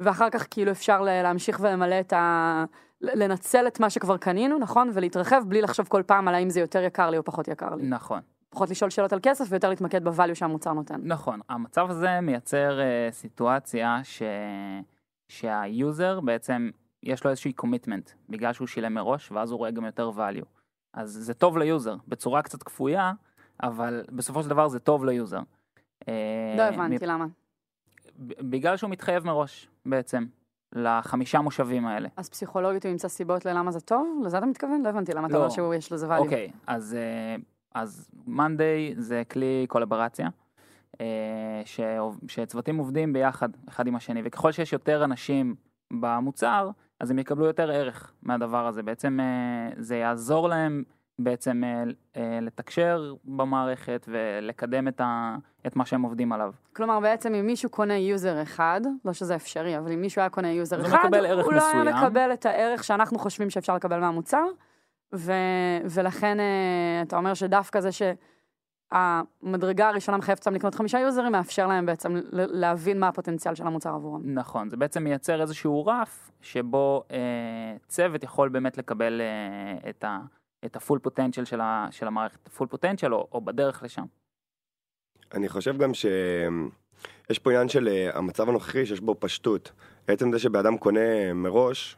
ואחר 0.00 0.30
כך 0.30 0.46
כאילו 0.50 0.70
אפשר 0.70 1.02
להמשיך 1.02 1.60
ולמלא 1.60 2.00
את 2.00 2.12
ה... 2.12 2.64
לנצל 3.00 3.66
את 3.66 3.80
מה 3.80 3.90
שכבר 3.90 4.16
קנינו, 4.16 4.58
נכון? 4.58 4.90
ולהתרחב 4.94 5.42
בלי 5.46 5.62
לחשוב 5.62 5.88
כל 5.88 6.02
פעם 6.06 6.28
על 6.28 6.34
האם 6.34 6.50
זה 6.50 6.60
יותר 6.60 6.82
יקר 6.82 7.10
לי 7.10 7.18
או 7.18 7.24
פחות 7.24 7.48
יקר 7.48 7.74
לי. 7.74 7.82
נכון. 7.82 8.20
פחות 8.50 8.70
לשאול 8.70 8.90
שאלות 8.90 9.12
על 9.12 9.18
כסף 9.22 9.44
ויותר 9.48 9.68
להתמקד 9.68 10.08
ב 10.08 10.12
value 10.12 10.34
שהמוצר 10.34 10.72
נותן. 10.72 11.00
נכון, 11.04 11.40
המצב 11.48 11.86
הזה 11.90 12.20
מייצר 12.20 12.78
uh, 12.78 13.12
סיטואציה 13.14 14.00
ש... 14.02 14.22
שה 15.28 15.67
user 15.67 16.20
בעצם 16.20 16.70
יש 17.02 17.24
לו 17.24 17.30
איזושהי 17.30 17.52
commitment 17.52 18.10
בגלל 18.28 18.52
שהוא 18.52 18.66
שילם 18.66 18.94
מראש 18.94 19.32
ואז 19.32 19.50
הוא 19.50 19.58
רואה 19.58 19.70
גם 19.70 19.84
יותר 19.84 20.10
value. 20.16 20.44
אז 20.94 21.10
זה 21.10 21.34
טוב 21.34 21.58
ל 21.58 21.66
user 21.66 21.96
בצורה 22.08 22.42
קצת 22.42 22.62
כפויה, 22.62 23.12
אבל 23.62 24.04
בסופו 24.12 24.42
של 24.42 24.48
דבר 24.48 24.68
זה 24.68 24.78
טוב 24.78 25.04
ל 25.04 25.10
user. 25.10 25.40
אה, 26.08 26.54
לא 26.56 26.62
הבנתי 26.62 26.94
מפ- 26.94 27.02
למה. 27.02 27.26
בגלל 28.18 28.76
שהוא 28.76 28.90
מתחייב 28.90 29.26
מראש 29.26 29.68
בעצם 29.86 30.26
לחמישה 30.72 31.40
מושבים 31.40 31.86
האלה. 31.86 32.08
אז 32.16 32.28
פסיכולוגית 32.28 32.84
הוא 32.84 32.90
ימצא 32.90 33.08
סיבות 33.08 33.44
ללמה 33.44 33.70
זה 33.70 33.80
טוב? 33.80 34.22
לזה 34.24 34.38
אתה 34.38 34.46
מתכוון? 34.46 34.82
לא 34.82 34.88
הבנתי 34.88 35.12
למה 35.12 35.26
אתה 35.26 35.34
לא. 35.34 35.38
אומר 35.38 35.50
שהוא 35.50 35.74
יש 35.74 35.92
לזה 35.92 36.08
value. 36.08 36.18
אוקיי, 36.18 36.50
אז, 36.66 36.94
אה, 36.94 37.36
אז 37.74 38.10
Monday 38.28 38.94
זה 38.96 39.22
כלי 39.30 39.66
קולבורציה, 39.68 40.28
אה, 41.00 41.06
שעוב- 41.64 42.20
שצוותים 42.28 42.76
עובדים 42.76 43.12
ביחד, 43.12 43.48
אחד 43.68 43.86
עם 43.86 43.96
השני, 43.96 44.20
וככל 44.24 44.52
שיש 44.52 44.72
יותר 44.72 45.04
אנשים 45.04 45.54
במוצר, 45.92 46.70
אז 47.00 47.10
הם 47.10 47.18
יקבלו 47.18 47.46
יותר 47.46 47.70
ערך 47.70 48.12
מהדבר 48.22 48.66
הזה. 48.66 48.82
בעצם 48.82 49.20
אה, 49.20 49.70
זה 49.76 49.96
יעזור 49.96 50.48
להם 50.48 50.82
בעצם 51.18 51.62
אה, 52.16 52.38
לתקשר 52.42 53.14
במערכת 53.24 54.06
ולקדם 54.08 54.88
את, 54.88 55.00
ה, 55.00 55.36
את 55.66 55.76
מה 55.76 55.84
שהם 55.84 56.02
עובדים 56.02 56.32
עליו. 56.32 56.52
כלומר, 56.72 57.00
בעצם 57.00 57.34
אם 57.34 57.46
מישהו 57.46 57.70
קונה 57.70 57.96
user 57.96 58.42
אחד, 58.42 58.80
לא 59.04 59.12
שזה 59.12 59.36
אפשרי, 59.36 59.78
אבל 59.78 59.92
אם 59.92 60.00
מישהו 60.00 60.20
היה 60.20 60.28
קונה 60.28 60.52
user 60.52 60.76
הוא 60.76 60.86
אחד, 60.86 61.14
הוא 61.14 61.52
לא 61.52 61.66
היה 61.66 61.82
מסוים. 61.82 61.96
מקבל 62.04 62.32
את 62.32 62.46
הערך 62.46 62.84
שאנחנו 62.84 63.18
חושבים 63.18 63.50
שאפשר 63.50 63.74
לקבל 63.74 64.00
מהמוצר, 64.00 64.44
ו... 65.14 65.32
ולכן 65.84 66.40
אה, 66.40 67.02
אתה 67.02 67.16
אומר 67.16 67.34
שדווקא 67.34 67.80
זה 67.80 67.90
שהמדרגה 68.92 69.88
הראשונה 69.88 70.18
מחייבת 70.18 70.38
אותם 70.38 70.54
לקנות 70.54 70.74
חמישה 70.74 70.98
user 70.98 71.17
ים, 71.17 71.32
מאפשר 71.32 71.66
להם 71.66 71.86
בעצם 71.86 72.16
ל- 72.16 72.60
להבין 72.60 73.00
מה 73.00 73.08
הפוטנציאל 73.08 73.54
של 73.54 73.66
המוצר 73.66 73.94
עבורם. 73.94 74.20
נכון, 74.24 74.70
זה 74.70 74.76
בעצם 74.76 75.04
מייצר 75.04 75.40
איזשהו 75.40 75.86
רף 75.86 76.30
שבו 76.40 77.04
אה, 77.10 77.76
צוות 77.88 78.24
יכול 78.24 78.48
באמת 78.48 78.78
לקבל 78.78 79.20
אה, 79.20 79.90
את 79.90 80.04
ה... 80.04 80.18
את 80.64 80.76
הפול 80.76 80.98
פוטנציאל 80.98 81.44
של, 81.44 81.60
ה, 81.60 81.86
של 81.90 82.06
המערכת, 82.06 82.46
הפול 82.46 82.68
פוטנציאל 82.68 83.14
או, 83.14 83.28
או 83.32 83.40
בדרך 83.40 83.82
לשם. 83.82 84.04
אני 85.34 85.48
חושב 85.48 85.78
גם 85.78 85.94
שיש 85.94 87.38
פה 87.38 87.50
עניין 87.50 87.68
של 87.68 87.88
אה, 87.88 88.10
המצב 88.18 88.48
הנוכחי 88.48 88.86
שיש 88.86 89.00
בו 89.00 89.16
פשטות. 89.18 89.72
עצם 90.08 90.32
זה 90.32 90.38
שבן 90.38 90.76
קונה 90.76 91.32
מראש, 91.34 91.96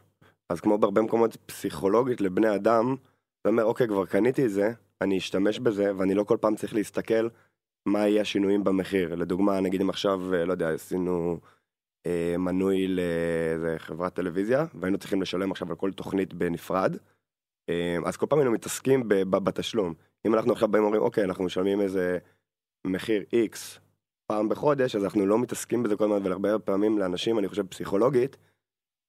אז 0.53 0.61
כמו 0.61 0.77
בהרבה 0.77 1.01
מקומות 1.01 1.35
פסיכולוגית 1.35 2.21
לבני 2.21 2.55
אדם, 2.55 2.95
אתה 3.41 3.49
אומר 3.49 3.63
אוקיי 3.63 3.87
כבר 3.87 4.05
קניתי 4.05 4.45
את 4.45 4.51
זה, 4.51 4.71
אני 5.01 5.17
אשתמש 5.17 5.59
בזה 5.59 5.95
ואני 5.97 6.13
לא 6.13 6.23
כל 6.23 6.37
פעם 6.41 6.55
צריך 6.55 6.73
להסתכל 6.73 7.27
מה 7.85 8.07
יהיה 8.07 8.21
השינויים 8.21 8.63
במחיר. 8.63 9.15
לדוגמה 9.15 9.59
נגיד 9.59 9.81
אם 9.81 9.89
עכשיו, 9.89 10.33
אה, 10.33 10.45
לא 10.45 10.51
יודע, 10.51 10.69
עשינו 10.69 11.39
אה, 12.05 12.35
מנוי 12.37 12.87
לאיזה 12.87 13.75
חברת 13.77 14.13
טלוויזיה 14.13 14.65
והיינו 14.73 14.97
צריכים 14.97 15.21
לשלם 15.21 15.51
עכשיו 15.51 15.69
על 15.69 15.75
כל 15.75 15.91
תוכנית 15.91 16.33
בנפרד, 16.33 16.97
אה, 17.69 17.97
אז 18.05 18.17
כל 18.17 18.25
פעם 18.29 18.39
היינו 18.39 18.51
מתעסקים 18.51 19.03
בתשלום. 19.07 19.93
אם 20.27 20.33
אנחנו 20.33 20.51
עכשיו 20.51 20.67
באים 20.67 20.83
ואומרים 20.83 21.03
אוקיי 21.03 21.23
אנחנו 21.23 21.43
משלמים 21.43 21.81
איזה 21.81 22.17
מחיר 22.87 23.23
X 23.31 23.79
פעם 24.27 24.49
בחודש, 24.49 24.95
אז 24.95 25.03
אנחנו 25.03 25.25
לא 25.25 25.39
מתעסקים 25.39 25.83
בזה 25.83 25.95
כל 25.95 26.03
הזמן, 26.03 26.27
והרבה 26.27 26.59
פעמים 26.59 26.99
לאנשים, 26.99 27.39
אני 27.39 27.47
חושב 27.47 27.67
פסיכולוגית, 27.67 28.37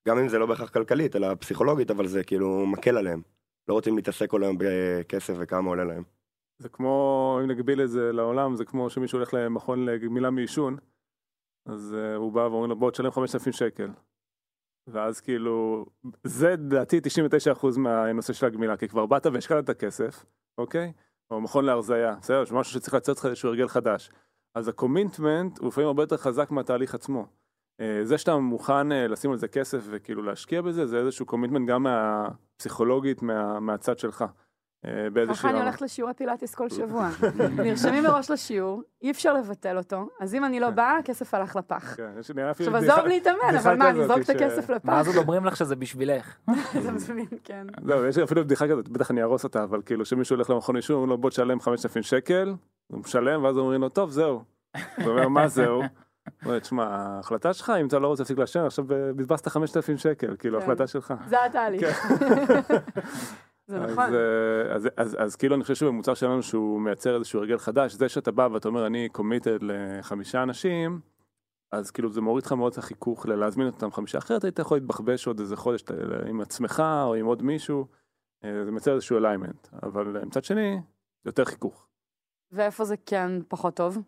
גם 0.08 0.18
אם 0.18 0.28
זה 0.28 0.38
לא 0.38 0.46
בהכרח 0.46 0.70
כלכלית, 0.70 1.16
אלא 1.16 1.34
פסיכולוגית, 1.34 1.90
אבל 1.90 2.06
זה 2.06 2.24
כאילו 2.24 2.66
מקל 2.66 2.96
עליהם. 2.96 3.22
לא 3.68 3.74
רוצים 3.74 3.96
להתעסק 3.96 4.30
כל 4.30 4.42
היום 4.42 4.56
בכסף 4.58 5.34
וכמה 5.38 5.68
עולה 5.68 5.84
להם. 5.84 6.02
זה 6.58 6.68
כמו, 6.68 7.38
אם 7.42 7.50
נגביל 7.50 7.82
את 7.82 7.90
זה 7.90 8.12
לעולם, 8.12 8.56
זה 8.56 8.64
כמו 8.64 8.90
שמישהו 8.90 9.18
הולך 9.18 9.34
למכון 9.34 9.84
לגמילה 9.84 10.30
מעישון, 10.30 10.76
אז 11.66 11.96
uh, 11.98 12.16
הוא 12.16 12.32
בא 12.32 12.40
ואומרים 12.40 12.70
לו 12.70 12.76
בוא 12.76 12.90
תשלם 12.90 13.10
5,000 13.10 13.52
שקל. 13.52 13.90
ואז 14.86 15.20
כאילו, 15.20 15.86
זה 16.24 16.50
לדעתי 16.50 16.98
99% 16.98 17.78
מהנושא 17.78 18.32
של 18.32 18.46
הגמילה, 18.46 18.76
כי 18.76 18.88
כבר 18.88 19.06
באת 19.06 19.26
והשקעת 19.26 19.64
את 19.64 19.68
הכסף, 19.68 20.24
אוקיי? 20.58 20.92
או 21.30 21.40
מכון 21.40 21.64
הרזייה, 21.64 22.16
בסדר? 22.20 22.42
משהו 22.42 22.72
שצריך 22.72 22.94
לצאת 22.94 23.16
לך 23.18 23.26
איזשהו 23.26 23.48
הרגל 23.48 23.68
חדש. 23.68 24.10
אז 24.54 24.68
ה 24.68 24.76
commitment 24.76 25.58
הוא 25.58 25.68
לפעמים 25.68 25.88
הרבה 25.88 26.02
יותר 26.02 26.16
חזק 26.16 26.50
מהתהליך 26.50 26.94
עצמו. 26.94 27.26
אה, 27.80 28.00
זה 28.02 28.18
שאתה 28.18 28.36
מוכן 28.36 28.92
אה, 28.92 29.08
לשים 29.08 29.30
על 29.30 29.36
זה 29.36 29.48
כסף 29.48 29.84
וכאילו 29.90 30.22
להשקיע 30.22 30.62
בזה, 30.62 30.86
זה 30.86 30.98
איזשהו 30.98 31.26
commitment 31.26 31.68
גם 31.68 31.82
מהפסיכולוגית, 31.82 33.22
מה, 33.22 33.60
מהצד 33.60 33.98
שלך. 33.98 34.24
אה, 34.86 35.10
באיזושהי 35.12 35.38
ככה 35.38 35.50
אני. 35.50 35.60
הולכת 35.60 35.82
לשיעורי 35.82 36.14
פילאטיס 36.14 36.54
כל 36.54 36.68
שבוע. 36.76 37.08
נרשמים 37.56 38.04
מראש 38.04 38.30
לשיעור, 38.30 38.82
אי 39.02 39.10
אפשר 39.10 39.34
לבטל 39.34 39.78
אותו, 39.78 40.08
אז 40.20 40.34
אם 40.34 40.44
אני 40.44 40.60
לא 40.60 40.70
באה, 40.70 40.98
הכסף 40.98 41.34
הלך 41.34 41.56
לפח. 41.56 41.94
כן, 41.96 42.12
עכשיו 42.48 42.76
עזוב 42.76 43.06
להתאמן, 43.06 43.56
אבל 43.62 43.76
מה, 43.76 43.92
לזרוק 43.92 44.18
את 44.18 44.30
הכסף 44.30 44.70
לפח? 44.70 44.88
ואז 44.88 45.06
עוד 45.06 45.16
אומרים 45.16 45.44
לך 45.44 45.56
שזה 45.56 45.76
בשבילך. 45.76 46.36
אתה 46.50 46.92
מבין, 46.92 47.26
כן. 47.44 47.66
לא, 47.82 48.08
יש 48.08 48.18
אפילו 48.18 48.44
בדיחה 48.44 48.68
כזאת, 48.68 48.88
בטח 48.88 49.10
אני 49.10 49.20
אהרוס 49.20 49.44
אותה, 49.44 49.64
אבל 49.64 49.82
כאילו 49.82 50.04
שמישהו 50.04 50.36
הולך 50.36 50.50
למכון 50.50 50.76
עישון, 50.76 50.94
אומרים 50.94 51.10
לו 51.10 51.18
בוא 51.18 51.30
תשלם 51.30 51.60
5,000 51.60 52.02
שקל, 52.02 52.54
הוא 52.86 53.00
משלם, 53.00 53.44
ואז 53.44 53.58
אומרים 53.58 53.80
לו 53.80 53.88
טוב 53.88 54.10
זהו. 54.10 54.42
הוא 55.02 55.06
אומר 55.06 55.28
מה 55.28 55.48
זהו? 55.48 55.82
תשמע, 56.60 56.84
ההחלטה 56.86 57.52
שלך, 57.52 57.72
אם 57.80 57.86
אתה 57.86 57.98
לא 57.98 58.08
רוצה 58.08 58.22
להפסיק 58.22 58.38
לעשן, 58.38 58.60
עכשיו 58.60 58.92
אה, 58.92 59.12
בזבזת 59.12 59.48
5,000 59.48 59.98
שקל, 59.98 60.36
כאילו, 60.36 60.58
כן. 60.58 60.64
החלטה 60.64 60.86
שלך. 60.86 61.14
זה 61.28 61.44
התהליך. 61.44 62.06
זה 63.66 63.76
אז, 63.76 63.90
נכון. 63.92 64.14
אה, 64.14 64.74
אז, 64.74 64.88
אז, 64.96 65.16
אז 65.20 65.36
כאילו 65.36 65.54
אני 65.54 65.62
חושב 65.62 65.74
שבמוצר 65.74 66.14
שלנו 66.14 66.42
שהוא 66.42 66.80
מייצר 66.80 67.16
איזשהו 67.16 67.40
הרגל 67.40 67.58
חדש, 67.58 67.92
זה 67.92 68.08
שאתה 68.08 68.30
בא 68.32 68.48
ואתה 68.52 68.68
אומר 68.68 68.86
אני 68.86 69.08
קומיטד 69.12 69.58
לחמישה 69.62 70.42
אנשים, 70.42 71.00
אז 71.72 71.90
כאילו 71.90 72.10
זה 72.12 72.20
מוריד 72.20 72.46
לך 72.46 72.52
מאוד 72.52 72.72
את 72.72 72.78
החיכוך 72.78 73.26
ללהזמין 73.26 73.66
אותם 73.66 73.90
חמישה, 73.92 74.18
אחרת 74.18 74.44
היית 74.44 74.58
יכול 74.58 74.76
להתבחבש 74.76 75.26
עוד 75.26 75.40
איזה 75.40 75.56
חודש 75.56 75.82
אתה- 75.82 75.94
עם 76.28 76.40
עצמך 76.40 76.82
או 77.04 77.14
עם 77.14 77.26
עוד 77.26 77.42
מישהו, 77.42 77.86
אה, 78.44 78.64
זה 78.64 78.70
מייצר 78.70 78.94
איזשהו 78.94 79.16
אליימנט, 79.18 79.68
אבל 79.82 80.16
אה, 80.16 80.24
מצד 80.24 80.44
שני, 80.44 80.80
יותר 81.24 81.44
חיכוך. 81.44 81.86
ואיפה 82.52 82.84
זה 82.84 82.94
כן 83.06 83.30
פחות 83.48 83.76
טוב? 83.76 83.98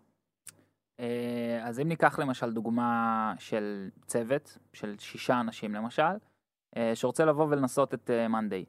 אה, 1.01 1.61
אז 1.63 1.81
אם 1.81 1.89
ניקח 1.89 2.19
למשל 2.19 2.53
דוגמה 2.53 3.35
של 3.39 3.89
צוות, 4.07 4.59
של 4.73 4.95
שישה 4.99 5.41
אנשים 5.41 5.75
למשל, 5.75 6.03
אה, 6.77 6.93
שרוצה 6.95 7.25
לבוא 7.25 7.47
ולנסות 7.51 7.95
את 7.95 8.11
מאנדיי. 8.31 8.65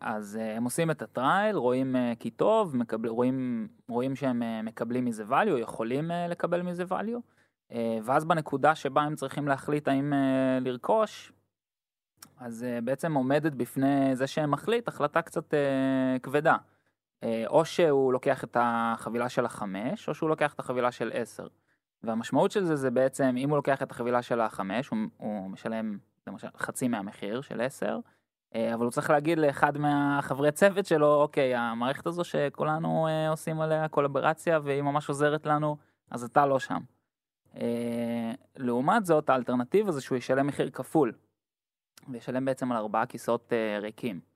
אז 0.00 0.36
אה, 0.36 0.56
הם 0.56 0.64
עושים 0.64 0.90
את 0.90 1.02
הטרייל, 1.02 1.56
רואים 1.56 1.96
כי 2.18 2.30
טוב, 2.30 2.76
מקבל, 2.76 3.08
רואים, 3.08 3.68
רואים 3.88 4.16
שהם 4.16 4.42
מקבלים 4.64 5.04
מזה 5.04 5.24
value, 5.30 5.58
יכולים 5.58 6.10
לקבל 6.28 6.62
מזה 6.62 6.84
value, 6.84 7.20
ואז 8.04 8.24
בנקודה 8.24 8.74
שבה 8.74 9.02
הם 9.02 9.16
צריכים 9.16 9.48
להחליט 9.48 9.88
האם 9.88 10.12
לרכוש, 10.60 11.32
אז 12.38 12.66
בעצם 12.84 13.14
עומדת 13.14 13.52
בפני 13.52 14.16
זה 14.16 14.26
שהם 14.26 14.50
מחליט 14.50 14.88
החלטה 14.88 15.22
קצת 15.22 15.54
כבדה. 16.22 16.56
אה, 17.24 17.44
או 17.46 17.64
שהוא 17.64 18.12
לוקח 18.12 18.44
את 18.44 18.56
החבילה 18.60 19.28
של 19.28 19.44
החמש, 19.44 20.08
או 20.08 20.14
שהוא 20.14 20.28
לוקח 20.28 20.54
את 20.54 20.60
החבילה 20.60 20.92
של 20.92 21.10
עשר. 21.14 21.46
והמשמעות 22.02 22.50
של 22.50 22.64
זה 22.64 22.76
זה 22.76 22.90
בעצם, 22.90 23.34
אם 23.38 23.50
הוא 23.50 23.56
לוקח 23.56 23.82
את 23.82 23.90
החבילה 23.90 24.22
של 24.22 24.40
החמש, 24.40 24.88
הוא, 24.88 24.98
הוא 25.16 25.50
משלם 25.50 25.98
למשל 26.26 26.48
חצי 26.56 26.88
מהמחיר 26.88 27.40
של 27.40 27.60
עשר, 27.60 27.98
אה, 28.54 28.74
אבל 28.74 28.84
הוא 28.84 28.90
צריך 28.90 29.10
להגיד 29.10 29.38
לאחד 29.38 29.78
מהחברי 29.78 30.52
צוות 30.52 30.86
שלו, 30.86 31.14
אוקיי, 31.14 31.54
המערכת 31.54 32.06
הזו 32.06 32.24
שכולנו 32.24 33.08
אה, 33.08 33.28
עושים 33.28 33.60
עליה 33.60 33.88
קולברציה 33.88 34.60
והיא 34.64 34.82
ממש 34.82 35.08
עוזרת 35.08 35.46
לנו, 35.46 35.76
אז 36.10 36.24
אתה 36.24 36.46
לא 36.46 36.58
שם. 36.58 36.80
לעומת 38.56 39.06
זאת, 39.06 39.30
האלטרנטיבה 39.30 39.92
זה 39.92 40.00
שהוא 40.00 40.18
ישלם 40.18 40.46
מחיר 40.46 40.70
כפול, 40.70 41.12
וישלם 42.08 42.44
בעצם 42.44 42.72
על 42.72 42.78
ארבעה 42.78 43.06
כיסאות 43.06 43.52
ריקים. 43.80 44.33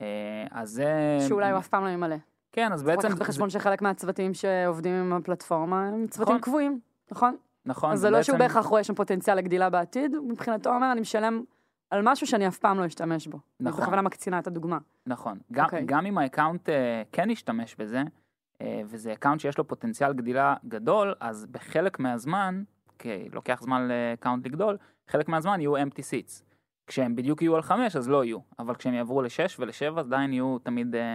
אה, 0.00 0.06
אז 0.50 0.70
זה... 0.70 1.18
שאולי 1.28 1.50
הוא 1.50 1.58
אף 1.58 1.68
פעם 1.68 1.84
לא 1.84 1.88
ימלא. 1.88 2.16
כן, 2.52 2.72
אז 2.72 2.82
צריך 2.82 2.96
בעצם... 2.96 3.08
לקחת 3.08 3.20
בחשבון 3.20 3.50
שחלק 3.50 3.82
מהצוותים 3.82 4.34
שעובדים 4.34 4.94
עם 4.94 5.12
הפלטפורמה 5.12 5.88
הם 5.88 6.06
צוותים 6.06 6.34
נכון. 6.34 6.40
קבועים, 6.42 6.80
נכון? 7.10 7.36
נכון, 7.66 7.92
אז 7.92 8.00
זה 8.00 8.10
לא 8.10 8.16
בעצם- 8.16 8.26
שהוא 8.26 8.38
בהכרח 8.38 8.66
רואה 8.66 8.84
שם 8.84 8.94
פוטנציאל 8.94 9.36
לגדילה 9.36 9.70
בעתיד, 9.70 10.16
מבחינתו 10.28 10.70
הוא 10.70 10.76
אומר, 10.76 10.92
אני 10.92 11.00
משלם 11.00 11.42
על 11.90 12.00
משהו 12.04 12.26
שאני 12.26 12.48
אף 12.48 12.58
פעם 12.58 12.78
לא 12.80 12.86
אשתמש 12.86 13.26
בו. 13.26 13.38
אני 13.60 13.68
נכון. 13.68 13.82
בכוונה 13.82 14.02
מקצינה 14.02 14.38
את 14.38 14.46
הדוגמה. 14.46 14.78
נכון. 15.06 15.38
גם, 15.52 15.64
אוקיי. 15.64 15.84
גם 15.86 16.06
אם 16.06 16.18
ה 16.18 16.24
account 16.24 16.68
uh, 16.68 16.72
כן 17.12 17.30
ישתמש 17.30 17.76
בזה, 17.78 18.02
uh, 18.02 18.62
וזה 18.86 19.12
account 19.12 19.40
שיש 19.40 19.58
לו 19.58 19.68
פוטנציאל 19.68 20.12
גדילה 20.12 20.54
גדול, 20.68 21.14
אז 21.20 21.46
בחלק 21.50 21.98
מהזמן, 21.98 22.62
כי 22.98 23.28
לוקח 23.32 23.60
זמן 23.62 23.88
ל 23.88 23.95
account 23.95 24.46
לגדול, 24.46 24.76
חלק 25.08 25.28
מהזמן 25.28 25.60
יהיו 25.60 25.76
empty 25.76 26.00
seats. 26.10 26.42
כשהם 26.90 27.16
בדיוק 27.16 27.42
יהיו 27.42 27.56
על 27.56 27.62
5 27.62 27.96
אז 27.96 28.08
לא 28.08 28.24
יהיו, 28.24 28.38
אבל 28.58 28.74
כשהם 28.74 28.94
יעברו 28.94 29.22
ל-6 29.22 29.54
ול-7 29.58 29.98
עדיין 29.98 30.32
יהיו 30.32 30.58
תמיד 30.58 30.94
אה, 30.94 31.14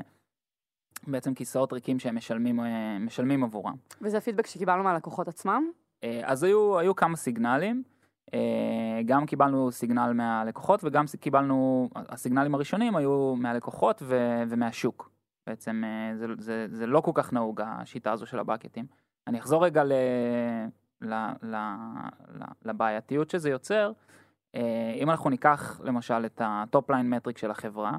בעצם 1.08 1.34
כיסאות 1.34 1.74
ריקים 1.74 2.00
שהם 2.00 2.16
משלמים, 2.16 2.60
אה, 2.60 2.98
משלמים 3.00 3.44
עבורם. 3.44 3.76
וזה 4.02 4.18
הפידבק 4.18 4.48
שקיבלנו 4.48 4.84
מהלקוחות 4.84 5.28
עצמם. 5.28 5.64
אה, 6.04 6.22
אז 6.24 6.44
היו, 6.44 6.80
היו 6.80 6.96
כמה 6.96 7.18
signals, 7.18 7.84
אה, 8.34 9.02
גם 9.06 9.26
קיבלנו 9.26 9.72
signal 9.72 10.14
מהלקוחות 10.14 10.84
וגם 10.84 11.06
קיבלנו, 11.20 11.90
ה 11.96 12.03
signals 12.03 12.56
הראשונים 12.56 12.96
היו 12.96 13.36
מהלקוחות 13.38 14.02
ו, 14.06 14.44
ומהשוק. 14.50 15.12
בעצם 15.48 15.84
אה, 15.86 16.18
זה, 16.18 16.28
זה, 16.38 16.68
זה 16.70 16.88
לא 16.88 17.02
כל 17.02 17.12
כך 17.14 17.34
נהוג 17.34 17.62
השיטה 17.66 18.12
הזו 18.12 18.26
של 18.26 18.40
ה 18.40 18.44
bucket 18.44 18.72
ים. 18.72 18.86
אני 19.28 19.40
אחזור 19.40 19.66
רגע 19.66 19.84
ל, 19.84 19.94
ל, 21.02 21.14
ל, 21.44 21.56
ל, 22.30 22.44
לבעייתיות 22.66 23.30
שזה 23.30 23.50
יוצר. 23.50 23.92
אה, 24.56 24.94
אם 24.96 25.10
אנחנו 25.10 25.30
ניקח 25.30 25.82
למשל 25.84 26.26
את 26.26 26.42
ה 26.46 26.57
top 26.57 26.90
line 26.90 27.10
metric 27.10 27.38
של 27.38 27.52
החברה, 27.52 27.98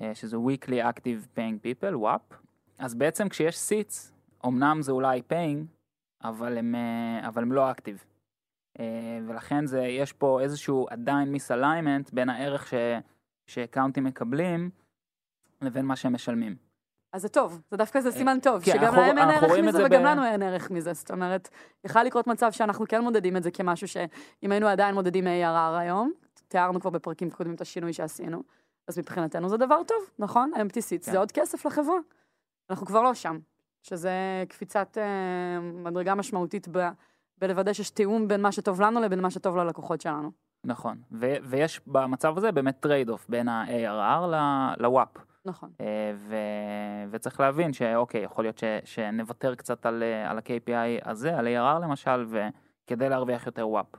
אה, 0.00 0.14
שזה 0.14 0.36
weekly 0.36 0.94
active 0.94 1.36
paying 1.36 1.64
people, 1.64 1.94
WAP, 1.94 2.34
אז 2.78 2.94
בעצם 2.94 3.28
כשיש 3.28 3.58
seats, 3.58 4.12
אמנם 4.46 4.82
זה 4.82 4.92
אולי 4.92 5.22
paying, 5.28 5.66
אבל 6.24 6.58
הם, 6.58 6.74
אה, 6.74 7.28
אבל 7.28 7.42
הם 7.42 7.52
לא 7.52 7.70
active. 7.70 8.04
ולכן 9.26 9.66
זה, 9.66 9.80
יש 9.80 10.12
פה 10.12 10.40
איזשהו 10.40 10.86
עדיין 10.90 11.32
misalignment 11.32 12.10
בין 12.12 12.28
הערך 12.28 12.74
שאקאונטים 13.46 14.04
מקבלים 14.04 14.70
לבין 15.62 15.84
מה 15.84 15.96
שהם 15.96 16.12
משלמים. 16.12 16.56
אז 17.12 17.22
זה 17.22 17.28
טוב, 17.28 17.60
זה 17.70 17.76
דווקא 17.76 18.00
זה 18.00 18.10
סימן 18.12 18.38
טוב, 18.42 18.62
כן, 18.64 18.72
שגם 18.72 18.84
אנחנו- 18.84 19.00
להם 19.00 19.18
אין 19.18 19.28
ערך 19.30 19.52
מזה 19.58 19.72
זה 19.78 19.84
וגם 19.86 20.02
ב- 20.02 20.06
לנו 20.06 20.24
אין 20.24 20.42
ערך 20.42 20.70
מזה. 20.70 20.92
זאת 20.92 21.10
אומרת, 21.10 21.48
יכול 21.84 22.02
לקרות 22.02 22.26
מצב 22.26 22.52
שאנחנו 22.52 22.84
כן 22.88 23.00
מודדים 23.00 23.36
את 23.36 23.42
זה 23.42 23.50
כמשהו 23.50 23.88
שאם 23.88 24.50
היינו 24.52 24.66
עדיין 24.66 24.94
מודדים 24.94 25.26
ARR 25.26 25.78
היום, 25.78 26.12
תיארנו 26.48 26.80
כבר 26.80 26.90
בפרקים 26.90 27.30
קודמים 27.30 27.54
את 27.54 27.60
השינוי 27.60 27.92
שעשינו, 27.92 28.42
אז 28.88 28.98
מבחינתנו 28.98 29.48
זה 29.48 29.56
דבר 29.56 29.82
טוב, 29.86 29.98
נכון? 30.18 30.50
empty 30.54 30.76
seats 30.78 31.04
כן. 31.06 31.12
זה 31.12 31.18
עוד 31.18 31.32
כסף 31.32 31.66
לחברה. 31.66 31.96
אנחנו 32.70 32.86
כבר 32.86 33.02
לא 33.02 33.14
שם, 33.14 33.38
שזה 33.82 34.10
קפיצת 34.48 34.98
אה, 34.98 35.60
מדרגה 35.60 36.14
משמעותית 36.14 36.68
ב... 36.72 36.88
בלוודא 37.38 37.72
שיש 37.72 37.90
תיאום 37.90 38.28
בין 38.28 38.40
מה 38.42 38.52
שטוב 38.52 38.80
לנו 38.80 39.00
לבין 39.00 39.20
מה 39.20 39.30
שטוב 39.30 39.56
ללקוחות 39.56 40.00
שלנו. 40.00 40.30
נכון, 40.64 40.96
ו- 41.12 41.34
ויש 41.42 41.80
במצב 41.86 42.38
הזה 42.38 42.52
באמת 42.52 42.80
trade-off 42.80 43.26
בין 43.28 43.48
ה-ARR 43.48 44.26
ל-WAP. 44.80 45.18
נכון. 45.44 45.70
אה, 45.80 46.12
ו- 46.16 46.34
וצריך 47.10 47.40
להבין 47.40 47.72
שאוקיי, 47.72 48.22
יכול 48.22 48.44
להיות 48.44 48.58
ש- 48.58 48.64
שנוותר 48.84 49.54
קצת 49.54 49.86
על, 49.86 50.02
אה, 50.02 50.30
על 50.30 50.38
ה-KPI 50.38 51.10
הזה, 51.10 51.38
על 51.38 51.46
ARR 51.46 51.78
למשל, 51.82 52.26
וכדי 52.28 53.08
להרוויח 53.08 53.46
יותר 53.46 53.66
WAP. 53.66 53.96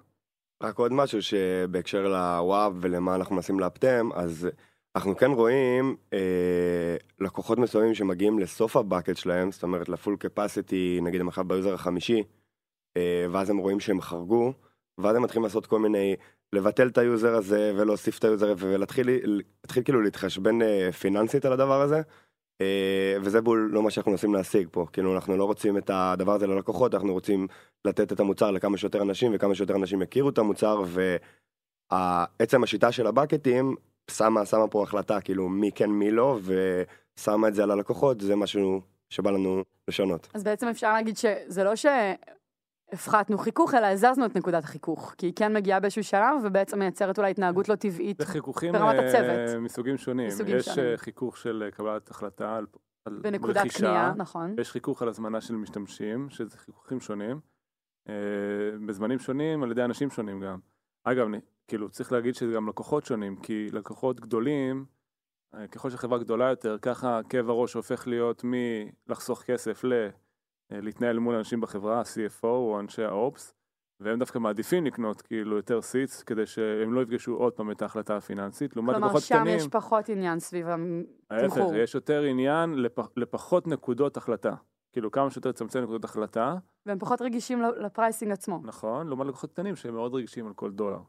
רק 0.64 0.78
עוד 0.78 0.94
משהו 0.94 1.22
שבהקשר 1.22 2.08
ל 2.08 2.25
WAP 2.25 2.78
ולמה 2.82 3.16
אנחנו 3.16 3.36
מנסים 3.36 3.60
לאפטם, 3.60 4.10
אז 4.16 4.50
אנחנו 4.96 5.16
כן 5.18 5.32
רואים 5.32 5.96
אה, 6.14 6.96
לקוחות 7.20 7.58
מסוימים 7.58 7.94
שמגיעים 7.94 8.40
לסוף 8.40 8.76
ה 8.78 8.84
bucket 8.84 9.18
שלהם, 9.18 9.52
זאת 9.52 9.64
אומרת 9.64 9.90
ל 9.90 9.95
full 9.95 10.16
capacity, 10.18 11.00
נגיד 11.02 11.22
הם 11.22 11.28
עכשיו 11.28 11.44
ב 11.44 11.50
user 11.50 11.74
החמישי, 11.74 12.24
אה, 12.98 13.26
ואז 13.32 13.50
הם 13.50 13.58
רואים 13.58 13.80
שהם 13.80 14.02
חרגו, 14.02 14.54
ואז 14.98 15.16
הם 15.16 15.22
מתחילים 15.24 15.44
לעשות 15.44 15.66
כל 15.66 15.80
מיני, 15.80 16.16
לבטל 16.54 16.88
את 16.88 16.98
ה 16.98 17.05
user 17.05 17.36
הזה 17.36 17.74
ולהוסיף 17.76 18.20
את 18.20 18.24
ה 18.24 18.29
user 18.29 18.52
הזה 18.52 18.68
ולהתחיל 18.68 19.10
להתחיל 19.24 19.84
כאילו 19.84 20.02
להתחשבן 20.02 20.62
אה, 20.62 20.92
פיננסית 20.92 21.46
על 21.46 21.54
הדבר 21.54 21.82
הזה. 21.82 22.02
אה, 22.62 23.18
וזה 23.22 23.42
בול 23.42 23.70
לא 23.72 23.84
מה 23.84 23.92
שאנחנו 23.92 24.12
מנסים 24.12 24.34
להשיג 24.34 24.68
פה, 24.72 24.86
כאילו 24.94 25.16
אנחנו 25.16 25.38
לא 25.38 25.46
רוצים 25.46 25.78
את 25.78 25.90
הדבר 25.94 26.34
הזה 26.34 26.48
ללקוחות, 26.48 26.94
אנחנו 26.94 27.14
רוצים 27.14 27.48
לתת 27.86 28.12
את 28.12 28.20
המוצר 28.20 28.52
לכמה 28.52 28.78
שיותר 28.78 29.02
אנשים 29.02 29.32
וכמה 29.36 29.56
שיותר 29.56 29.76
אנשים 29.76 30.02
יכירו 30.02 30.30
את 30.30 30.38
המוצר 30.38 30.84
ועצם 31.92 32.64
השיטה 32.64 32.92
של 32.92 33.08
ה 33.08 33.15
bucket 33.15 33.61
ים 33.61 33.76
שמה, 34.12 34.46
שמה 34.46 34.68
פה 34.68 34.84
החלטה 34.84 35.22
כאילו 35.22 35.50
מי 35.50 35.72
כן 35.72 35.90
מי 35.90 36.12
לא 36.12 36.40
ושמה 36.44 37.48
את 37.48 37.56
זה 37.56 37.64
על 37.64 37.72
הלקוחות 37.72 38.22
זה 38.22 38.36
משהו 38.36 38.82
שבא 39.10 39.32
לנו 39.32 39.64
לשנות. 39.88 40.28
אז 40.34 40.44
בעצם 40.44 40.68
אפשר 40.68 40.94
להגיד 40.94 41.18
שזה 41.18 41.64
לא 41.64 41.76
שהפחתנו 42.94 43.38
חיכוך, 43.38 43.74
אלא 43.74 43.86
הזזנו 43.86 44.26
את 44.26 44.38
נקודת 44.38 44.64
החיכוך, 44.64 45.16
כי 45.18 45.26
היא 45.26 45.34
כן 45.36 45.54
מגיעה 45.54 45.80
באיזשהו 45.80 46.04
שלב, 46.04 46.36
ובעצם 46.44 46.80
מייצרת 46.80 47.18
אולי 47.18 47.32
התנהגות 47.32 47.70
לא 47.70 47.76
טבעית. 47.76 48.18
זה 48.18 48.26
חיכוכים 48.26 48.74
ברמת 48.74 49.00
אה, 49.00 49.08
הצוות. 49.08 49.62
מסוגים 49.62 49.98
שונים. 49.98 50.28
מסוגים 50.28 50.58
יש 50.58 50.66
שונים. 50.66 50.92
אה, 50.92 50.98
חיכוך 50.98 51.38
של 51.38 51.64
אה, 51.66 51.72
קבלת 51.72 52.10
החלטה 52.10 52.56
על, 52.56 52.66
על 53.06 53.20
בנקודת 53.24 53.58
רכישה, 53.58 53.78
קנייה, 53.78 54.14
נכון. 54.18 54.54
ויש 54.58 54.72
חיכוך 54.72 55.02
על 55.02 55.10
הזמנה 55.10 55.42
של 55.42 55.56
משתמשים, 55.56 56.30
שזה 56.30 56.58
חיכוכים 56.58 57.00
שונים, 57.00 57.40
אה, 58.10 58.14
בזמנים 58.86 59.20
שונים 59.20 59.64
על 59.64 59.72
ידי 59.72 59.84
אנשים 59.84 60.10
שונים 60.10 60.42
גם. 60.42 60.60
אגב, 61.04 61.28
אני, 61.28 61.38
כאילו 61.68 61.90
צריך 61.90 62.12
להגיד 62.12 62.36
שזה 62.36 62.54
גם 62.54 62.70
לקוחות 62.70 63.06
שונים, 63.06 63.36
כי 63.36 63.68
לקוחות 63.72 64.20
גדולים, 64.20 64.86
ככל 65.72 65.90
שהחברה 65.90 66.20
גדולה 66.20 66.50
יותר, 66.50 66.78
ככה 66.82 67.20
כאב 67.30 67.50
הראש 67.50 67.74
הופך 67.74 68.08
להיות 68.08 68.44
מלחסוך 68.44 69.44
כסף 69.44 69.84
ל... 69.84 70.10
אה, 70.74 70.82
להתנהל 70.82 71.20
מול 71.20 71.36
אנשים 71.36 71.62
בחברה, 71.62 72.00
ה-CFO 72.00 72.44
או 72.44 72.80
אנשי 72.80 73.04
ה 73.04 73.14
ops, 73.14 73.54
והם 74.00 74.20
דווקא 74.20 74.40
מעדיפים 74.40 74.86
לקנות 74.86 75.22
כאילו 75.22 75.56
יותר 75.56 75.82
seats, 75.82 76.24
כדי 76.24 76.46
שהם 76.46 76.94
לא 76.94 77.02
יפגשו 77.02 77.34
עוד 77.34 77.54
פעם 77.54 77.72
את 77.72 77.82
ההחלטה 77.82 78.18
הפיננסית, 78.18 78.76
לעומת 78.76 78.96
כלומר, 78.96 79.20
שם 79.20 79.36
קטנים, 79.36 79.58
יש 79.58 79.68
פחות 79.68 80.10
עניין 80.10 80.40
סביב 80.40 80.68
ההפך, 80.68 81.54
תמחור. 81.56 81.76
יש 81.76 81.96
יותר 81.96 82.22
עניין 82.22 82.74
לפ... 82.74 83.00
לפחות 83.18 83.68
נקודות 83.68 84.18
החלטה. 84.18 84.54
כאילו 84.92 85.12
כמה 85.12 85.32
שיותר 85.32 85.50
לצמצם 85.50 85.80
נקודות 85.80 86.04
החלטה, 86.04 86.56
והם 86.86 87.00
פחות 87.00 87.22
רגישים 87.22 87.62
ל 87.62 87.71
pricing 87.71 88.32
עצמו. 88.32 88.62
נכון, 88.64 89.08
לעומת 89.08 89.28
לקוחות 89.28 89.52
קטנים 89.52 89.76
שהם 89.76 89.94
מאוד 89.94 90.14
רגישים 90.14 90.48
על 90.48 90.54
כל 90.54 90.72
דולר. 90.72 91.00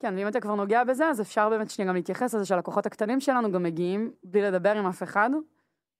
כן, 0.00 0.14
ואם 0.16 0.28
אתה 0.28 0.40
כבר 0.40 0.54
נוגע 0.54 0.84
בזה, 0.84 1.08
אז 1.08 1.20
אפשר 1.20 1.50
באמת 1.50 1.70
שנייה 1.70 1.88
גם 1.88 1.94
להתייחס 1.94 2.34
לזה 2.34 2.44
שהלקוחות 2.44 2.86
הקטנים 2.86 3.20
שלנו 3.20 3.52
גם 3.52 3.62
מגיעים 3.62 4.12
בלי 4.24 4.42
לדבר 4.42 4.76
עם 4.76 4.86
אף 4.86 5.02
אחד, 5.02 5.30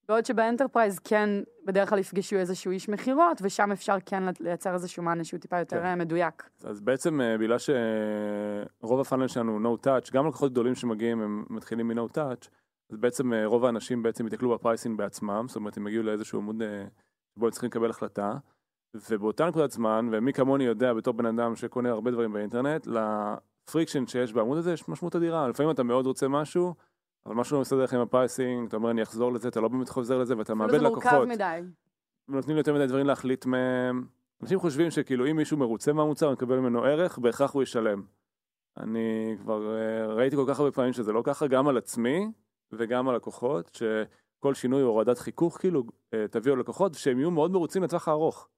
בעוד 0.09 0.27
שב 0.27 0.43
enterprise 0.43 0.99
כן 0.99 1.31
בדרך 1.65 1.91
כלל 1.91 1.99
יפגשו 1.99 2.37
איזשהו 2.37 2.73
איש 2.73 2.89
מכירות, 2.89 3.39
ושם 3.43 3.73
אפשר 3.73 3.97
כן 4.07 4.23
לייצר 4.41 4.75
איזשהו 4.75 5.03
מענה 5.03 5.25
שהוא 5.25 5.41
טיפה 5.41 5.59
יותר 5.59 5.81
כן. 5.81 5.85
אה, 5.85 5.97
מדויק. 5.97 6.49
אז 6.65 6.81
בעצם 6.81 7.21
אה, 7.21 7.39
בגלל 7.39 7.57
שרוב 7.59 9.01
ה 9.01 9.05
funnel 9.05 9.29
שלנו 9.29 9.53
הוא 9.53 9.61
no 9.61 9.87
touch, 9.87 10.13
גם 10.13 10.27
לקוחות 10.27 10.53
גדולים 10.53 10.75
שמגיעים 10.75 11.21
הם 11.21 11.45
מתחילים 11.51 11.89
מ-no 11.89 12.17
touch, 12.17 12.49
אז 12.91 12.97
בעצם 12.97 13.33
אה, 13.33 13.47
רוב 13.47 13.65
האנשים 13.65 14.03
בעצם 14.03 14.27
יתקלו 14.27 14.55
ב 14.55 14.60
pricing 14.60 14.99
בעצמם, 14.99 15.45
זאת 15.49 15.57
אומרת 15.57 15.77
הם 15.77 15.87
יגיעו 15.87 16.03
לאיזשהו 16.03 16.39
עמוד 16.39 16.63
שבו 17.37 17.47
הם 17.47 17.51
צריכים 17.51 17.71
לקבל 17.71 17.91
החלטה, 17.91 18.35
ובאותה 19.11 19.47
נקודת 19.47 19.71
זמן, 19.71 20.09
ומי 20.13 20.33
כמוני 20.33 20.65
יודע 20.65 20.95
בתור 20.95 21.15
בן 21.15 21.27
אדם 21.27 21.57
שקונה 21.57 21.91
הרבה 21.91 22.11
דברים 22.11 22.33
באינטרנט, 22.33 22.87
ל 22.87 23.00
friction 23.00 24.07
שיש 24.07 24.33
בעמוד 24.33 24.59
הזה 24.59 24.73
יש 24.73 24.89
משמעות 24.89 25.17
אדירה, 25.17 25.49
לפעמים 25.49 25.71
אתה 25.71 25.83
מאוד 25.83 26.07
רוצה 26.07 26.29
משהו, 26.29 26.75
אבל 27.29 27.37
משהו 27.37 27.55
לא 27.57 27.61
מסתדר 27.61 27.85
לך 27.85 27.95
עם 27.95 28.01
ה 28.01 28.09
pricing, 28.09 28.69
אתה 28.69 28.77
אומר 28.77 28.91
אני 28.91 29.03
אחזור 29.03 29.33
לזה, 29.33 29.49
אתה 29.49 29.61
לא 29.61 29.69
באמת 29.69 29.89
חוזר 29.89 30.19
לזה 30.19 30.39
ואתה 30.39 30.55
מאבד 30.55 30.71
זה 30.71 30.89
מורכב 30.89 31.09
לקוחות. 31.09 31.29
מדי. 31.29 31.61
ונותנים 32.29 32.57
לי 32.57 32.61
יותר 32.61 32.75
מדי 32.75 32.87
דברים 32.87 33.07
להחליט 33.07 33.47
מהם. 33.47 34.07
אנשים 34.43 34.59
חושבים 34.59 34.91
שכאילו 34.91 35.31
אם 35.31 35.37
מישהו 35.37 35.57
מרוצה 35.57 35.93
מהמוצר, 35.93 36.33
מקבל 36.33 36.59
ממנו 36.59 36.85
ערך, 36.85 37.19
בהכרח 37.19 37.53
הוא 37.53 37.63
ישלם. 37.63 38.03
אני 38.77 39.37
כבר 39.41 39.77
אה, 39.77 40.07
ראיתי 40.07 40.37
כל 40.37 40.45
כך 40.49 40.59
הרבה 40.59 40.73
פעמים 40.73 40.93
שזה 40.93 41.13
לא 41.13 41.23
ככה, 41.25 41.47
גם 41.47 41.69
על 41.69 41.77
עצמי 41.77 42.33
וגם 42.73 43.09
על 43.09 43.17
לקוחות, 43.17 43.75
שכל 43.75 44.55
שינוי 44.55 44.83
או 44.83 44.87
הורדת 44.87 45.19
חיכוך 45.19 45.59
כאילו 45.59 45.85
אה, 46.15 46.29
תביאו 46.31 46.57
לקוחות 46.57 46.95
שהם 46.95 47.19
יהיו 47.19 47.31
מאוד 47.31 47.51
מרוצים 47.51 47.83
לטווח 47.83 48.09
הארוך. 48.09 48.49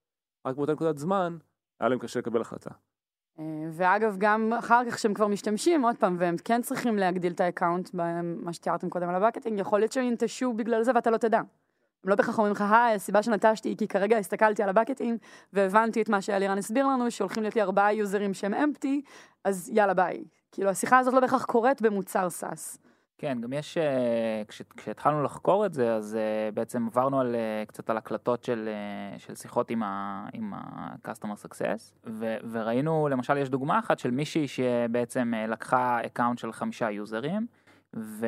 רק 0.46 0.56
באותה 0.56 0.72
נקודת 0.72 0.98
זמן, 0.98 1.38
היה 1.80 1.88
להם 1.88 1.98
קשה 1.98 2.18
לקבל 2.18 2.40
החלטה. 2.40 2.70
אה, 3.40 3.44
ואגב, 3.72 4.16
גם 4.18 4.52
אחר 4.58 4.82
כך 4.90 4.98
שהם 4.98 5.14
כבר 5.14 5.26
משתמשים, 5.26 5.82
עוד 5.82 5.96
פעם, 5.96 6.16
והם 6.18 6.36
כן 6.44 6.62
צריכים 6.62 6.98
להגדיל 6.98 7.32
את 7.32 7.40
ה 7.40 7.46
account, 7.46 7.90
במה 7.94 8.52
שתיארתם 8.52 8.90
קודם 8.90 9.08
על 9.08 9.14
ה 9.14 9.18
bucketing, 9.18 9.58
יכול 9.58 9.80
להיות 9.80 9.92
שהם 9.92 10.04
ינטשו 10.04 10.52
בגלל 10.52 10.82
זה 10.82 10.92
ואתה 10.94 11.10
לא 11.10 11.16
תדע. 11.16 11.38
הם 12.04 12.10
לא 12.10 12.14
בהכרח 12.14 12.38
אומרים 12.38 12.52
לך, 12.52 12.64
היי, 12.70 12.94
הסיבה 12.94 13.22
שנטשתי 13.22 13.68
היא 13.68 13.76
כי 13.76 13.88
כרגע 13.88 14.18
הסתכלתי 14.18 14.62
על 14.62 14.68
ה 14.68 14.73
bucketing 14.73 15.18
והבנתי 15.52 16.02
את 16.02 16.08
מה 16.08 16.20
שאלירן 16.20 16.58
הסביר 16.58 16.86
לנו, 16.86 17.10
שהולכים 17.10 17.42
להיות 17.42 17.56
לי 17.56 17.62
ארבעה 17.62 17.92
user 17.92 18.20
ים 18.20 18.34
שהם 18.34 18.54
empty, 18.54 19.02
אז 19.44 19.70
יאללה 19.72 19.94
ביי. 19.94 20.24
כאילו, 20.52 20.70
השיחה 20.70 20.98
הזאת 20.98 21.14
לא 21.14 21.20
בהכרח 21.20 21.44
קורית 21.44 21.82
במוצר 21.82 22.30
SaaS. 22.30 22.78
כן, 23.20 23.38
גם 23.40 23.52
יש, 23.52 23.78
אה, 23.78 24.42
כש, 24.48 24.62
כשהתחלנו 24.76 25.22
לחקור 25.22 25.66
את 25.66 25.74
זה, 25.74 25.94
אז 25.94 26.16
אה, 26.16 26.50
בעצם 26.54 26.86
עברנו 26.86 27.20
על, 27.20 27.34
אה, 27.34 27.64
קצת 27.66 27.90
על 27.90 27.96
הקלטות 27.96 28.44
של, 28.44 28.68
של 29.18 29.34
שיחות 29.34 29.70
עם 29.70 29.82
ה-customer 29.82 31.46
success, 31.46 31.92
ו, 32.06 32.36
וראינו, 32.50 33.08
למשל, 33.08 33.36
יש 33.36 33.48
דוגמה 33.48 33.78
אחת 33.78 33.98
של 33.98 34.10
מישהי 34.10 34.48
שבעצם 34.48 35.32
לקחה 35.48 36.00
account 36.06 36.38
של 36.38 36.52
חמישה 36.52 36.90
user 36.90 37.22
ים, 37.22 37.46
ו, 37.96 38.26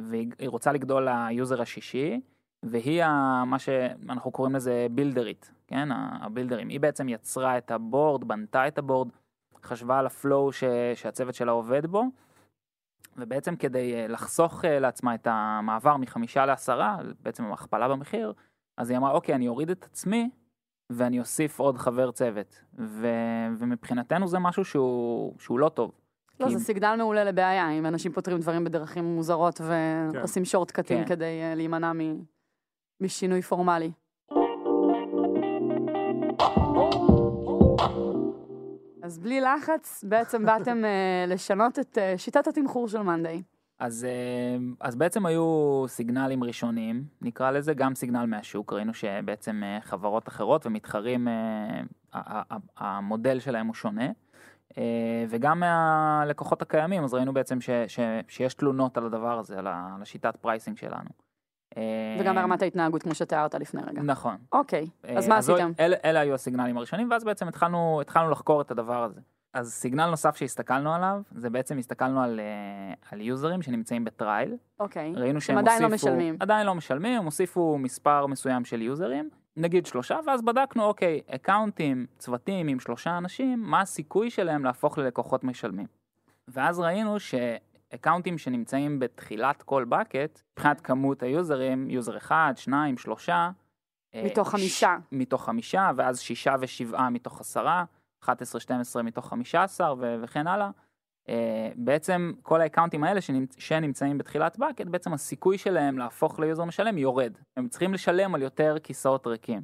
והיא 0.00 0.30
היא 0.38 0.48
רוצה 0.48 0.72
לגדול 0.72 1.08
ל 1.10 1.20
user 1.20 1.62
השישי, 1.62 2.20
והיא 2.62 3.04
ה, 3.04 3.44
מה 3.46 3.58
שאנחנו 3.58 4.30
קוראים 4.30 4.54
לזה 4.54 4.86
builder 4.90 5.32
ית, 5.32 5.50
כן, 5.66 5.88
ה 5.92 5.99
builder 5.99 6.47
ים. 6.47 6.68
היא 6.68 6.80
בעצם 6.80 7.08
יצרה 7.08 7.58
את 7.58 7.70
ה 7.70 7.78
board, 7.78 8.24
בנתה 8.24 8.68
את 8.68 8.78
ה 8.78 8.82
board, 8.82 9.08
חשבה 9.64 9.98
על 9.98 10.06
הפלואו 10.06 10.52
שהצוות 10.94 11.34
שלה 11.34 11.52
עובד 11.52 11.86
בו, 11.86 12.04
ובעצם 13.18 13.56
כדי 13.56 13.94
אה, 13.94 14.08
לחסוך 14.08 14.64
אה, 14.64 14.78
לעצמה 14.78 15.14
את 15.14 15.26
המעבר 15.30 15.96
מחמישה 15.96 16.46
לעשרה, 16.46 16.96
בעצם 17.20 17.52
הכפלה 17.52 17.88
במחיר, 17.88 18.32
אז 18.76 18.90
היא 18.90 18.98
אמרה, 18.98 19.10
אוקיי, 19.12 19.34
אני 19.34 19.48
אוריד 19.48 19.70
את 19.70 19.84
עצמי 19.84 20.30
ואני 20.90 21.20
אוסיף 21.20 21.58
עוד 21.60 21.78
חבר 21.78 22.10
צוות. 22.10 22.60
ו, 22.78 23.06
ומבחינתנו 23.58 24.28
זה 24.28 24.38
משהו 24.38 24.64
שהוא, 24.64 25.34
שהוא 25.38 25.58
לא 25.58 25.68
טוב. 25.68 25.92
לא, 26.40 26.46
כי- 26.46 26.58
זה 26.58 26.64
סיגנל 26.64 26.94
מעולה 26.96 27.24
לבעיה, 27.24 27.70
אם 27.70 27.86
אנשים 27.86 28.12
פותרים 28.12 28.38
דברים 28.38 28.64
בדרכים 28.64 29.04
מוזרות 29.04 29.60
ועושים 30.14 30.44
שורטקטים 30.44 30.98
כן. 31.04 31.08
כדי 31.08 31.40
אה, 31.42 31.54
להימנע 31.54 31.92
מ- 31.92 32.22
משינוי 33.00 33.42
פורמלי. 33.42 33.90
אז 39.08 39.18
בלי 39.18 39.40
לחץ, 39.40 40.04
בעצם 40.08 40.44
באתם 40.46 40.84
אה, 40.84 41.24
לשנות 41.28 41.78
את 41.78 41.98
אה, 41.98 42.14
שיטת 42.18 42.46
התמחור 42.46 42.88
של 42.88 43.02
monday. 43.02 43.42
אז, 43.78 44.04
אה, 44.04 44.56
אז 44.80 44.96
בעצם 44.96 45.26
היו 45.26 45.84
סיגנלים 45.88 46.44
ראשונים, 46.44 47.04
נקרא 47.22 47.50
לזה, 47.50 47.74
גם 47.74 47.94
סיגנל 47.94 48.26
מהשוק, 48.26 48.72
ראינו 48.72 48.94
שבעצם 48.94 49.62
חברות 49.80 50.28
אחרות 50.28 50.66
ומתחרים, 50.66 51.28
המודל 52.76 53.40
שלהם 53.40 53.66
הוא 53.66 53.74
שונה. 53.74 54.06
וגם 55.28 55.60
מהלקוחות 55.60 56.62
הקיימים, 56.62 57.04
אז 57.04 57.14
ראינו 57.14 57.32
בעצם 57.32 57.60
ש, 57.60 57.70
ש, 57.86 58.00
שיש 58.28 58.54
תלונות 58.54 58.96
על 58.96 59.06
הדבר 59.06 59.38
הזה, 59.38 59.58
על 59.58 59.66
השיטת 59.68 60.36
pricing 60.36 60.76
שלנו. 60.76 61.10
אה, 61.76 61.82
וגם 62.20 62.34
ברמת 62.34 62.62
ההתנהגות, 62.62 63.02
כמו 63.02 63.14
שתיארת 63.14 63.54
לפני 63.54 63.82
רגע. 63.86 64.02
נכון. 64.02 64.36
אוקיי, 64.52 64.86
אז 65.16 65.24
אה, 65.24 65.28
מה 65.28 65.40
זו- 65.40 65.54
עשיתם? 65.54 65.72
אלה, 65.80 65.96
אלה 66.04 66.20
היו 66.20 66.34
הסיגנלים 66.34 66.76
הראשונים, 66.76 67.10
ואז 67.10 67.24
בעצם 67.24 67.48
התחלנו, 67.48 68.00
התחלנו 68.00 68.30
לחקור 68.30 68.60
את 68.60 68.70
הדבר 68.70 69.02
הזה. 69.04 69.20
אז 69.54 69.72
סיגנל 69.72 70.10
נוסף 70.10 70.36
שהסתכלנו 70.36 70.94
עליו, 70.94 71.20
זה 71.30 71.50
בעצם 71.50 71.78
הסתכלנו 71.78 72.22
על, 72.22 72.40
אה, 72.40 72.94
על 73.12 73.20
יוזרים 73.20 73.62
שנמצאים 73.62 74.04
ב 74.04 74.11
trial. 74.11 74.56
אוקיי. 74.80 75.12
ראינו 75.16 75.40
שהם 75.40 75.58
עדיין 75.58 75.82
לא 75.82 75.86
הוסיפו, 75.86 76.06
משלמים. 76.08 76.36
עדיין 76.40 76.66
לא 76.66 76.74
משלמים, 76.74 77.18
הם 77.18 77.24
הוסיפו 77.24 77.78
מספר 77.78 78.26
מסוים 78.26 78.64
של 78.64 78.82
יוזרים, 78.82 79.28
נגיד 79.56 79.86
שלושה, 79.86 80.18
ואז 80.26 80.42
בדקנו, 80.42 80.84
אוקיי, 80.84 81.20
אקאונטים, 81.34 82.06
צוותים 82.18 82.68
עם 82.68 82.80
שלושה 82.80 83.18
אנשים, 83.18 83.62
מה 83.62 83.80
הסיכוי 83.80 84.30
שלהם 84.30 84.64
להפוך 84.64 84.98
ללקוחות 84.98 85.44
משלמים. 85.44 85.86
ואז 86.48 86.80
ראינו 86.80 87.16
שאקאונטים 87.92 88.38
שנמצאים 88.38 88.98
בתחילת 88.98 89.62
כל 89.62 89.84
bucket, 89.90 90.40
מבחינת 90.52 90.80
כמות 90.80 91.22
היוזרים, 91.22 91.90
יוזר 91.90 92.16
אחד, 92.16 92.52
שניים, 92.56 92.98
שלושה, 92.98 93.50
אה, 94.14 94.22
מתוך 94.24 94.48
ש- 94.48 94.50
חמישה. 94.50 94.96
מתוך 95.12 95.44
חמישה, 95.44 95.90
ואז 95.96 96.20
שישה 96.20 96.54
ושבעה 96.60 97.10
מתוך 97.10 97.40
עשרה, 97.40 97.84
11, 98.22 98.60
12 98.60 99.02
מתוך 99.02 99.28
15 99.28 99.94
ו- 99.98 100.16
וכן 100.22 100.46
הלאה. 100.46 100.70
אה, 101.26 101.30
בעצם 101.76 102.32
כל 102.42 102.60
האקאונטים 102.60 103.04
האלה 103.04 103.20
שנמצ... 103.20 103.54
שנמצאים 103.58 104.18
בתחילת 104.18 104.56
bucket, 104.56 104.88
בעצם 104.88 105.12
הסיכוי 105.12 105.58
שלהם 105.58 105.98
להפוך 105.98 106.40
ליוזר 106.40 106.64
משלם 106.64 106.98
יורד. 106.98 107.32
הם 107.56 107.68
צריכים 107.68 107.94
לשלם 107.94 108.34
על 108.34 108.42
יותר 108.42 108.76
כיסאות 108.82 109.26
ריקים. 109.26 109.62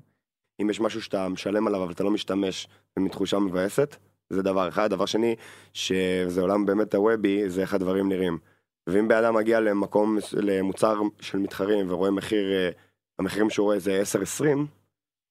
אם 0.62 0.70
יש 0.70 0.80
משהו 0.80 1.02
שאתה 1.02 1.28
משלם 1.28 1.66
עליו 1.66 1.84
אבל 1.84 1.92
אתה 1.92 2.04
לא 2.04 2.10
משתמש 2.10 2.68
וזו 2.98 3.11
תחושה 3.11 3.38
מבאסת, 3.38 3.96
זה 4.30 4.42
דבר 4.42 4.68
אחד. 4.68 4.90
דבר 4.90 5.06
שני, 5.06 5.36
שזה 5.72 6.40
עולם 6.40 6.66
באמת 6.66 6.94
הוובי, 6.94 7.48
זה 7.48 7.60
איך 7.60 7.74
הדברים 7.74 8.08
נראים. 8.08 8.38
ואם 8.86 9.08
בן 9.08 9.16
אדם 9.16 9.34
מגיע 9.34 9.60
למקום, 9.60 10.18
למוצר 10.32 11.00
של 11.20 11.38
מתחרים 11.38 11.90
ורואה 11.90 12.10
מחיר, 12.10 12.52
אה, 12.52 12.70
המחירים 13.18 13.50
שהוא 13.50 13.64
רואה 13.64 13.78
זה 13.78 14.02
10-20, 14.02 14.66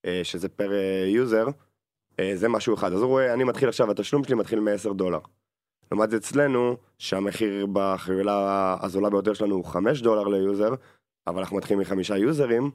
אה, 0.06 0.21
שזה 0.23 0.49
פר 0.49 0.71
יוזר, 1.08 1.47
אה, 2.19 2.32
זה 2.36 2.49
משהו 2.49 2.73
אחד. 2.73 2.93
אז 2.93 3.01
הוא 3.01 3.08
רואה, 3.08 3.34
אני 3.34 3.43
מתחיל 3.43 3.69
עכשיו, 3.69 3.91
התשלום 3.91 4.23
שלי 4.23 4.36
מתחיל 4.36 4.60
מ-10 4.60 4.93
דולר. 4.93 5.19
לעומת 5.91 6.10
זה 6.10 6.17
אצלנו, 6.17 6.77
שהמחיר 6.97 7.67
בחבילה 7.73 8.77
הזולה 8.82 9.10
ביותר 9.10 9.34
שלנו 9.34 9.56
הוא 9.56 9.65
5 9.65 10.01
דולר 10.01 10.23
ליוזר, 10.23 10.73
אבל 11.27 11.39
אנחנו 11.39 11.58
מתחילים 11.58 11.79
מחמישה 11.79 12.17
יוזרים, 12.17 12.71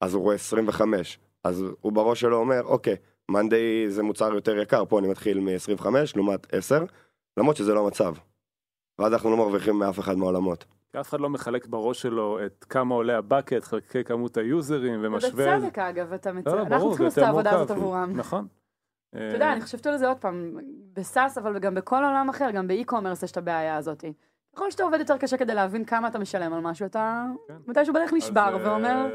אז 0.00 0.14
הוא 0.14 0.22
רואה 0.22 0.34
25. 0.34 1.18
אז 1.44 1.64
הוא 1.80 1.92
בראש 1.92 2.20
שלו 2.20 2.36
אומר, 2.36 2.62
אוקיי, 2.64 2.96
monday 3.30 3.90
זה 3.90 4.02
מוצר 4.02 4.34
יותר 4.34 4.58
יקר, 4.58 4.84
פה 4.84 4.98
אני 4.98 5.08
מתחיל 5.08 5.40
מ-25 5.40 5.86
לעומת 6.16 6.54
10, 6.54 6.84
למרות 7.36 7.56
שזה 7.56 7.74
לא 7.74 7.84
המצב. 7.84 8.14
ואז 8.98 9.12
אנחנו 9.12 9.30
לא 9.30 9.36
מרוויחים 9.36 9.78
מאף 9.78 9.98
אחד 9.98 10.18
מהעולמות. 10.18 10.64
כי 10.92 11.00
אף 11.00 11.08
אחד 11.08 11.20
לא 11.20 11.30
מחלק 11.30 11.66
בראש 11.66 12.02
שלו 12.02 12.38
את 12.46 12.64
כמה 12.68 12.94
עולה 12.94 13.18
הבקט, 13.18 13.64
חלקי 13.64 14.04
כמות 14.04 14.36
היוזרים 14.36 15.00
ומשווה. 15.02 15.56
ובצדק 15.56 15.78
אגב, 15.78 16.12
אתה 16.12 16.32
מצ... 16.32 16.46
לא, 16.46 16.52
אנחנו 16.52 16.78
ברור, 16.78 16.90
צריכים 16.90 17.08
זה 17.08 17.20
לעשות 17.20 17.40
את 17.40 17.46
העבודה 17.46 17.50
הזאת. 17.50 17.70
עבורם. 17.70 18.12
נכון. 18.16 18.46
אתה 19.10 19.34
יודע, 19.34 19.52
אני 19.52 19.60
חושבת 19.60 19.86
על 19.86 19.96
זה 19.96 20.08
עוד 20.08 20.16
פעם, 20.16 20.56
בסאס, 20.92 21.38
אבל 21.38 21.58
גם 21.58 21.74
בכל 21.74 22.04
עולם 22.04 22.28
אחר, 22.28 22.50
גם 22.50 22.68
באי-קומרס 22.68 23.22
יש 23.22 23.30
את 23.30 23.36
הבעיה 23.36 23.76
הזאת. 23.76 24.04
ככל 24.56 24.70
שאתה 24.70 24.82
עובד 24.82 24.98
יותר 24.98 25.18
קשה 25.18 25.36
כדי 25.36 25.54
להבין 25.54 25.84
כמה 25.84 26.08
אתה 26.08 26.18
משלם 26.18 26.52
על 26.52 26.60
משהו, 26.60 26.86
אתה 26.86 27.24
כן. 27.48 27.54
מתישהו 27.66 27.94
בדרך 27.94 28.12
נשבר 28.12 28.54
אז, 28.54 28.60
אה, 28.60 28.70
ואומר, 28.70 29.06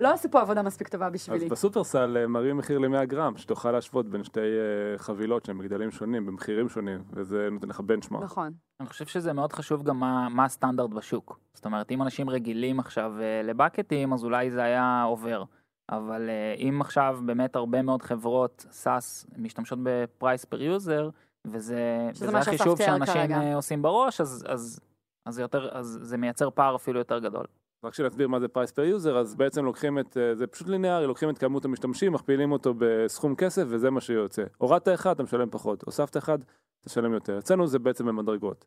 לא 0.00 0.12
עשו 0.12 0.30
פה 0.30 0.40
עבודה 0.40 0.62
מספיק 0.62 0.88
טובה 0.88 1.10
בשבילי. 1.10 1.44
אז 1.44 1.50
בסופרסל 1.50 2.16
אה, 2.16 2.26
מראים 2.26 2.56
מחיר 2.56 2.78
ל-100 2.78 3.04
גרם, 3.04 3.36
שתוכל 3.36 3.70
להשוות 3.70 4.06
בין 4.06 4.24
שתי 4.24 4.40
אה, 4.40 4.98
חבילות 4.98 5.44
שהן 5.44 5.58
בגדלים 5.58 5.90
שונים, 5.90 6.26
במחירים 6.26 6.68
שונים, 6.68 7.02
וזה 7.12 7.48
נותן 7.50 7.68
לך 7.68 7.80
בנצ'מארק. 7.80 8.24
נכון. 8.24 8.52
אני 8.80 8.88
חושב 8.88 9.06
שזה 9.06 9.32
מאוד 9.32 9.52
חשוב 9.52 9.82
גם 9.82 10.00
מה, 10.00 10.28
מה 10.28 10.44
הסטנדרט 10.44 10.90
בשוק. 10.90 11.38
זאת 11.54 11.64
אומרת, 11.64 11.90
אם 11.90 12.02
אנשים 12.02 12.30
רגילים 12.30 12.80
עכשיו 12.80 13.12
לבקטים, 13.44 14.12
אז 14.12 14.24
אולי 14.24 14.50
זה 14.50 14.62
היה 14.62 15.02
עובר. 15.02 15.44
אבל 15.90 16.30
אם 16.58 16.78
עכשיו 16.80 17.18
באמת 17.26 17.56
הרבה 17.56 17.82
מאוד 17.82 18.02
חברות 18.02 18.66
SaaS 18.70 19.26
משתמשות 19.36 19.78
ב 19.82 19.92
price 19.92 20.44
per 20.44 20.62
user, 20.62 21.10
וזה, 21.46 22.08
וזה 22.10 22.38
החישוב 22.38 22.78
שאנשים 22.78 23.14
כרגע. 23.14 23.40
אה, 23.40 23.54
עושים 23.54 23.82
בראש, 23.82 24.20
אז, 24.20 24.44
אז, 24.48 24.80
אז, 25.26 25.38
יותר, 25.38 25.68
אז 25.72 25.98
זה 26.02 26.16
מייצר 26.16 26.50
פער 26.50 26.76
אפילו 26.76 26.98
יותר 26.98 27.18
גדול. 27.18 27.46
רק 27.84 27.94
שנסביר 27.94 28.28
מה 28.28 28.40
זה 28.40 28.48
price 28.48 28.70
per 28.70 28.82
user, 28.82 29.18
אז 29.18 29.34
בעצם 29.34 29.64
לוקחים 29.64 29.98
את, 29.98 30.16
אה, 30.16 30.34
זה 30.34 30.46
פשוט 30.46 30.68
ליניארי, 30.68 31.06
לוקחים 31.06 31.30
את 31.30 31.38
כמות 31.38 31.64
המשתמשים, 31.64 32.12
מכפילים 32.12 32.52
אותו 32.52 32.74
בסכום 32.78 33.36
כסף 33.36 33.62
וזה 33.68 33.90
מה 33.90 34.00
שיוצא. 34.00 34.44
הורדת 34.58 34.88
אחד, 34.88 35.10
אתה 35.10 35.22
משלם 35.22 35.50
פחות, 35.50 35.82
הוספת 35.82 36.16
אחד, 36.16 36.38
תשלם 36.84 37.12
יותר. 37.12 37.38
אצלנו 37.38 37.66
זה 37.66 37.78
בעצם 37.78 38.06
במדרגות. 38.06 38.64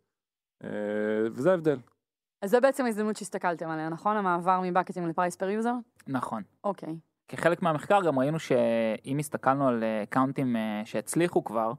אה, 0.63 0.69
וזה 1.31 1.51
ההבדל. 1.51 1.77
אז 2.41 2.51
זה 2.51 2.59
בעצם 2.59 2.85
ההזדמנות 2.85 3.15
שהסתכלתם 3.15 3.69
עליה, 3.69 3.89
נכון? 3.89 4.17
המעבר 4.17 4.61
מבקטים 4.63 5.07
ל 5.07 5.12
price 5.12 5.35
per 5.35 5.49
user? 5.49 5.73
נכון. 6.07 6.43
אוקיי. 6.63 6.95
כחלק 7.27 7.61
מהמחקר 7.61 7.99
גם 8.05 8.19
ראינו 8.19 8.39
שאם 8.39 9.17
הסתכלנו 9.19 9.67
על 9.67 9.83
אה, 9.83 10.03
אקאונטים 10.03 10.55
אה, 10.55 10.81
שהצליחו 10.85 11.43
כבר, 11.43 11.67
אה, 11.69 11.73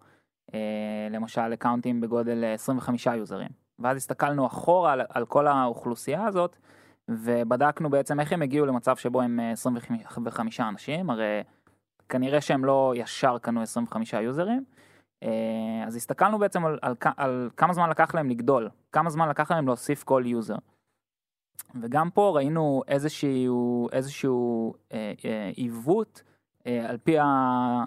למשל 1.10 1.54
אקאונטים 1.54 2.00
בגודל 2.00 2.44
אה, 2.44 2.54
25 2.54 3.06
יוזרים, 3.06 3.48
ואז 3.78 3.96
הסתכלנו 3.96 4.46
אחורה 4.46 4.92
על, 4.92 5.00
על 5.08 5.26
כל 5.26 5.46
האוכלוסייה 5.46 6.26
הזאת, 6.26 6.56
ובדקנו 7.08 7.90
בעצם 7.90 8.20
איך 8.20 8.32
הם 8.32 8.42
הגיעו 8.42 8.66
למצב 8.66 8.96
שבו 8.96 9.20
הם 9.22 9.40
אה, 9.40 9.50
25 9.50 10.60
אנשים, 10.60 11.10
הרי 11.10 11.42
כנראה 12.08 12.40
שהם 12.40 12.64
לא 12.64 12.92
ישר 12.96 13.38
קנו 13.38 13.62
25 13.62 14.12
יוזרים, 14.12 14.64
אה, 15.22 15.84
אז 15.86 15.96
הסתכלנו 15.96 16.38
בעצם 16.38 16.64
על, 16.64 16.78
על, 16.82 16.94
על 17.16 17.50
כמה 17.56 17.72
זמן 17.72 17.90
לקח 17.90 18.14
להם 18.14 18.30
לגדול, 18.30 18.70
כמה 18.92 19.10
זמן 19.10 19.28
לקח 19.28 19.50
להם 19.50 19.66
להוסיף 19.66 20.04
כל 20.04 20.22
יוזר. 20.26 20.56
וגם 21.80 22.10
פה 22.10 22.32
ראינו 22.34 22.82
איזשהו, 22.88 23.88
איזשהו 23.92 24.74
אה, 24.92 25.12
אה, 25.24 25.50
עיוות 25.54 26.22
אה, 26.66 26.90
על 26.90 26.98
פי 26.98 27.16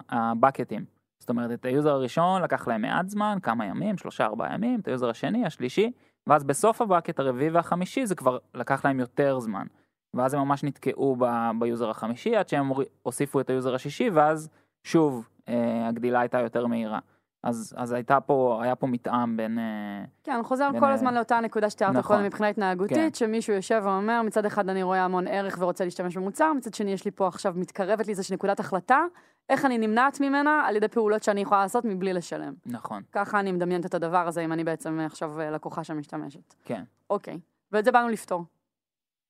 הבקטים. 0.08 0.84
זאת 1.20 1.28
אומרת, 1.28 1.50
את 1.50 1.64
היוזר 1.64 1.90
הראשון 1.90 2.42
לקח 2.42 2.68
להם 2.68 2.82
מעט 2.82 3.08
זמן, 3.08 3.38
כמה 3.42 3.66
ימים, 3.66 3.98
שלושה 3.98 4.24
ארבעה 4.24 4.54
ימים, 4.54 4.80
את 4.80 4.88
היוזר 4.88 5.10
השני, 5.10 5.46
השלישי, 5.46 5.92
ואז 6.26 6.44
בסוף 6.44 6.82
ה 6.82 6.87
bucket 6.87 7.20
הרביעי 7.20 7.50
והחמישי 7.50 8.06
זה 8.06 8.14
כבר 8.14 8.38
לקח 8.54 8.84
להם 8.84 9.00
יותר 9.00 9.40
זמן. 9.40 9.66
ואז 10.14 10.34
הם 10.34 10.40
ממש 10.40 10.64
נתקעו 10.64 11.16
ב- 11.18 11.50
ביוזר 11.58 11.90
החמישי 11.90 12.36
עד 12.36 12.48
שהם 12.48 12.70
הוסיפו 13.02 13.40
את 13.40 13.50
היוזר 13.50 13.74
השישי, 13.74 14.10
ואז 14.10 14.48
שוב 14.84 15.28
אה, 15.48 15.88
הגדילה 15.88 16.20
הייתה 16.20 16.38
יותר 16.38 16.66
מהירה. 16.66 16.98
אז, 17.42 17.74
אז 17.76 17.92
הייתה 17.92 18.20
פה, 18.20 18.60
היה 18.62 18.74
פה 18.74 18.86
מתאם 18.86 19.36
בין... 19.36 19.58
אה, 19.58 20.04
כן, 20.24 20.42
חוזר 20.42 20.70
בין, 20.72 20.80
כל 20.80 20.86
אה, 20.86 20.92
הזמן 20.92 21.14
לאותה 21.14 21.40
נקודה 21.40 21.70
שתיארת 21.70 21.94
נכון. 21.94 22.16
קודם 22.16 22.26
מבחינה 22.26 22.48
התנהגותית, 22.48 22.96
כן. 22.96 23.14
שמישהו 23.14 23.54
יושב 23.54 23.82
ואומר, 23.84 24.22
מצד 24.22 24.46
אחד 24.46 24.68
אני 24.68 24.82
רואה 24.82 25.04
המון 25.04 25.28
ערך 25.28 25.56
ורוצה 25.60 25.84
להשתמש 25.84 26.16
במוצר, 26.16 26.52
מצד 26.52 26.74
שני 26.74 26.92
יש 26.92 27.04
לי 27.04 27.10
פה 27.10 27.28
עכשיו, 27.28 27.54
מתקרבת 27.56 28.06
לי 28.06 28.10
איזושהי 28.10 28.34
נקודת 28.34 28.60
החלטה, 28.60 29.00
איך 29.48 29.64
אני 29.64 29.78
נמנעת 29.78 30.20
ממנה 30.20 30.64
על 30.66 30.76
ידי 30.76 30.88
פעולות 30.88 31.22
שאני 31.22 31.40
יכולה 31.40 31.62
לעשות 31.62 31.84
מבלי 31.84 32.12
לשלם. 32.12 32.54
נכון, 32.66 33.02
ככה 33.12 33.40
אני 33.40 33.52
מדמיינת 33.52 33.86
את 33.86 33.94
הדבר 33.94 34.28
הזה, 34.28 34.40
אם 34.40 34.52
אני 34.52 34.64
בעצם 34.64 35.00
עכשיו 35.06 35.40
אה, 35.40 35.50
לקוחה 35.50 35.84
שמשתמשת. 35.84 36.54
כן. 36.64 36.82
אוקיי. 37.10 37.40
ואת 37.72 37.84
זה 37.84 37.92
באנו 37.92 38.08
לפתור. 38.08 38.44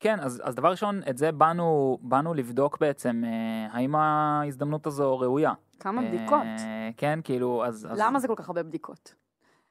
כן, 0.00 0.20
אז, 0.20 0.42
אז 0.44 0.54
דבר 0.54 0.70
ראשון, 0.70 1.00
את 1.10 1.18
זה 1.18 1.32
באנו, 1.32 1.98
באנו 2.02 2.34
לבדוק 2.34 2.78
בעצם, 2.80 3.22
אה, 3.26 3.76
האם 3.76 3.94
ההזדמנות 3.94 4.86
הזו 4.86 5.18
ראויה. 5.18 5.52
כמה 5.80 6.02
בדיקות. 6.02 6.46
אה, 6.58 6.90
כן, 6.96 7.18
כאילו, 7.24 7.64
אז... 7.64 7.88
למה 7.96 8.18
זה 8.18 8.28
כל 8.28 8.34
כך 8.36 8.48
הרבה 8.48 8.62
בדיקות? 8.62 9.14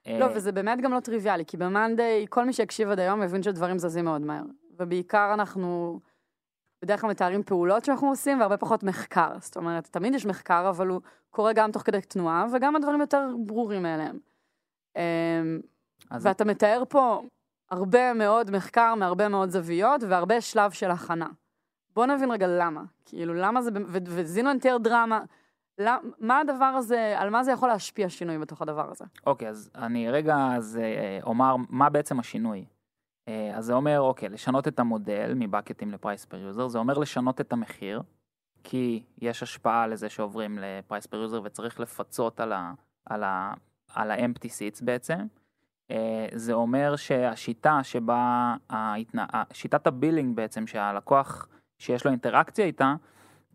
אה, 0.08 0.20
לא, 0.20 0.26
וזה 0.36 0.52
באמת 0.52 0.82
גם 0.82 0.94
לא 0.94 1.00
טריוויאלי, 1.00 1.46
כי 1.46 1.58
במאנדיי, 1.58 2.26
כל 2.30 2.46
מי 2.46 2.54
שהקשיב 2.54 2.90
עד 2.90 3.00
היום 3.00 3.20
מבין 3.20 3.44
שדברים 3.44 3.80
זזים 3.80 4.06
מאוד 4.06 4.22
מהר. 4.22 4.44
ובעיקר 4.80 5.32
אנחנו 5.34 6.00
בדרך 6.82 7.02
כלל 7.02 7.10
מתארים 7.10 7.44
פעולות 7.44 7.86
שאנחנו 7.86 8.10
עושים, 8.10 8.40
והרבה 8.40 8.58
פחות 8.58 8.84
מחקר. 8.84 9.32
זאת 9.40 9.58
אומרת, 9.58 9.88
תמיד 9.88 10.14
יש 10.14 10.26
מחקר, 10.26 10.70
אבל 10.70 10.88
הוא 10.88 11.02
קורה 11.30 11.54
גם 11.54 11.72
תוך 11.72 11.82
כדי 11.82 12.02
תנועה, 12.02 12.46
וגם 12.54 12.76
הדברים 12.76 13.02
יותר 13.02 13.28
ברורים 13.46 13.84
מאליהם. 13.84 14.20
אמ, 14.96 15.60
ואתה 16.12 16.46
מתאר 16.46 16.84
פה 16.90 17.22
הרבה 17.72 18.14
מאוד 18.14 18.52
מחקר 18.52 18.96
מהרבה 18.96 19.28
מאוד 19.28 19.50
זוויות, 19.50 20.02
והרבה 20.10 20.42
שלב 20.42 20.72
של 20.72 20.92
הכנה. 20.92 21.28
בוא 21.96 22.06
נבין 22.06 22.32
רגע 22.32 22.48
למה. 22.48 22.84
כאילו, 23.06 23.34
למה 23.34 23.62
זה, 23.62 23.72
וזינו 23.88 24.54
יותר 24.54 24.78
דרמה, 24.78 25.22
מה 26.20 26.40
הדבר 26.40 26.66
הזה, 26.66 27.16
על 27.20 27.30
מה 27.30 27.44
זה 27.44 27.52
יכול 27.52 27.70
להשפיע 27.70 28.10
שינוי 28.10 28.38
בתוך 28.38 28.62
הדבר 28.62 28.92
הזה? 28.92 29.06
אוקיי, 29.26 29.50
אז 29.50 29.70
אני 29.76 30.12
רגע 30.12 30.36
אז 30.56 30.80
אה, 30.82 31.20
אומר 31.24 31.56
מה 31.70 31.90
בעצם 31.90 32.20
השינוי. 32.20 32.66
אה, 33.28 33.52
אז 33.56 33.66
זה 33.66 33.74
אומר, 33.74 34.02
אוקיי, 34.02 34.30
לשנות 34.30 34.68
את 34.68 34.80
המודל 34.80 35.34
מבקטים 35.36 35.92
ל 35.92 35.97
price 35.97 36.26
per 36.26 36.38
user, 36.38 36.68
זה 36.68 36.78
אומר 36.78 36.98
לשנות 36.98 37.42
את 37.42 37.54
המחיר, 37.54 38.02
כי 38.64 39.04
יש 39.22 39.44
השפעה 39.44 39.88
לזה 39.88 40.10
שעוברים 40.10 40.58
ל 40.62 40.69
price 40.69 41.06
per 41.06 41.18
user 41.18 41.42
וצריך 41.44 41.80
לפצות 41.80 42.40
על 42.40 42.52
ה- 42.54 42.74
על 43.06 43.24
ה- 43.24 43.54
על 43.96 44.12
ה-empty 44.12 44.48
seats 44.48 44.86
בעצם. 44.86 45.18
אה, 45.92 46.28
זה 46.34 46.54
אומר 46.54 46.96
שהשיטה 46.96 47.80
שבה, 47.84 48.56
ההתנ... 48.70 49.18
שיטת 49.54 49.88
ה 49.88 49.94
billing 49.94 50.36
בעצם, 50.36 50.68
שהלקוח 50.68 51.48
שיש 51.80 52.06
לו 52.06 52.12
אינטראקציה 52.12 52.66
איתה, 52.66 52.94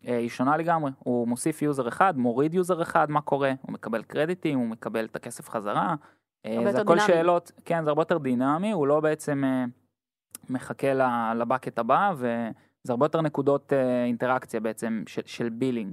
היא 0.07 0.29
שונה 0.29 0.57
לגמרי. 0.57 0.91
הוא 0.99 1.29
מוסיף 1.29 1.63
יוזר 1.63 1.89
אחד, 1.89 2.19
מוריד 2.19 2.55
יוזר 2.55 2.83
אחד, 2.83 3.11
מה 3.11 3.21
קורה? 3.21 3.53
הוא 3.63 3.73
מקבל 3.73 4.03
קרדיטים, 4.03 4.59
הוא 4.59 4.69
מקבל 4.69 5.05
את 5.05 5.17
הכסף 5.17 5.49
חזרה. 5.49 5.95
אה, 6.47 6.73
זה 6.73 6.81
הכל 6.81 6.95
דינמי. 6.95 7.07
שאלות, 7.07 7.53
כן, 7.65 7.85
זה 7.85 7.91
הרבה 7.91 8.03
יותר 8.03 8.19
דינמי, 8.19 8.73
הוא 8.73 8.87
לא 8.87 9.01
בעצם 9.01 9.45
אה, 9.45 9.65
מחכה 10.51 10.89
ל 11.35 11.41
bucket 11.41 11.79
הבא, 11.79 12.13
וזה 12.17 12.93
הרבה 12.93 13.05
יותר 13.05 13.21
נקודות 13.21 13.73
אה, 13.73 14.05
אינטראקציה 14.05 14.61
בעצם 14.61 15.03
של, 15.07 15.23
של 15.27 15.49
billing. 15.49 15.93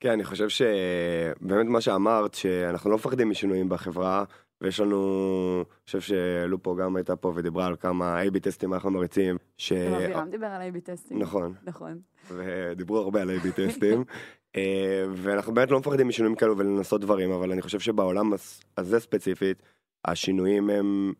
כן, 0.00 0.10
אני 0.10 0.24
חושב 0.24 0.48
שבאמת 0.48 1.66
מה 1.66 1.80
שאמרת, 1.80 2.34
שאנחנו 2.34 2.90
לא 2.90 2.96
מפחדים 2.96 3.30
משינויים 3.30 3.68
בחברה, 3.68 4.24
ויש 4.62 4.80
לנו, 4.80 5.64
אני 5.66 5.84
חושב 5.86 6.00
שלופו 6.00 6.76
גם 6.76 6.96
הייתה 6.96 7.16
פה 7.16 7.32
ודיברה 7.34 7.66
על 7.66 7.76
כמה 7.76 8.22
A-B 8.22 8.40
טסטים 8.40 8.74
אנחנו 8.74 8.90
מריצים, 8.90 9.36
ש... 9.56 9.72
גם 9.72 9.94
אבירם 9.94 10.30
דיבר 10.30 10.46
על 10.46 10.62
A-B 10.62 10.80
testing. 10.80 11.20
אה, 11.20 11.26
נכון, 11.26 11.54
נכון. 11.64 11.98
ודיברו 12.28 12.98
הרבה 12.98 13.22
על 13.22 13.30
A-B 13.30 13.52
טסטים, 13.56 14.04
אה, 14.56 15.04
ואנחנו 15.12 15.54
באמת 15.54 15.70
לא 15.70 15.78
מפחדים 15.78 16.08
משינויים 16.08 16.36
כאלו 16.36 16.58
ולנסות 16.58 17.00
דברים, 17.00 17.32
אבל 17.32 17.52
אני 17.52 17.62
חושב 17.62 17.80
שבעולם 17.80 18.32
הזה 18.76 19.00
ספציפית, 19.00 19.62
השינויים 20.04 20.70
הם, 20.70 21.12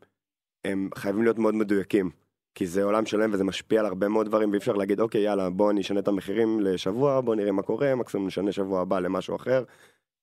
הם 0.65 0.89
חייבים 0.95 1.23
להיות 1.23 1.39
מאוד 1.39 1.55
מדויקים. 1.55 2.11
כי 2.55 2.67
זה 2.67 2.85
עולם 2.85 3.07
שלם 3.07 3.31
וזה 3.33 3.45
משפיע 3.45 3.81
על 3.81 3.87
הרבה 3.87 4.09
מאוד 4.09 4.27
דברים 4.27 4.51
ואי 4.51 4.59
אפשר 4.59 4.73
להגיד 4.73 5.01
אוקיי 5.01 5.21
יאללה 5.21 5.51
בוא 5.51 5.73
נשנה 5.73 6.01
את 6.01 6.09
המחירים 6.09 6.61
לשבוע 6.61 7.21
בוא 7.21 7.35
נראה 7.35 7.53
מה 7.53 7.63
קורה 7.63 7.95
מקסימום 7.95 8.27
נשנה 8.27 8.53
שבוע 8.53 8.81
הבא 8.81 8.99
למשהו 9.01 9.37
אחר. 9.37 9.65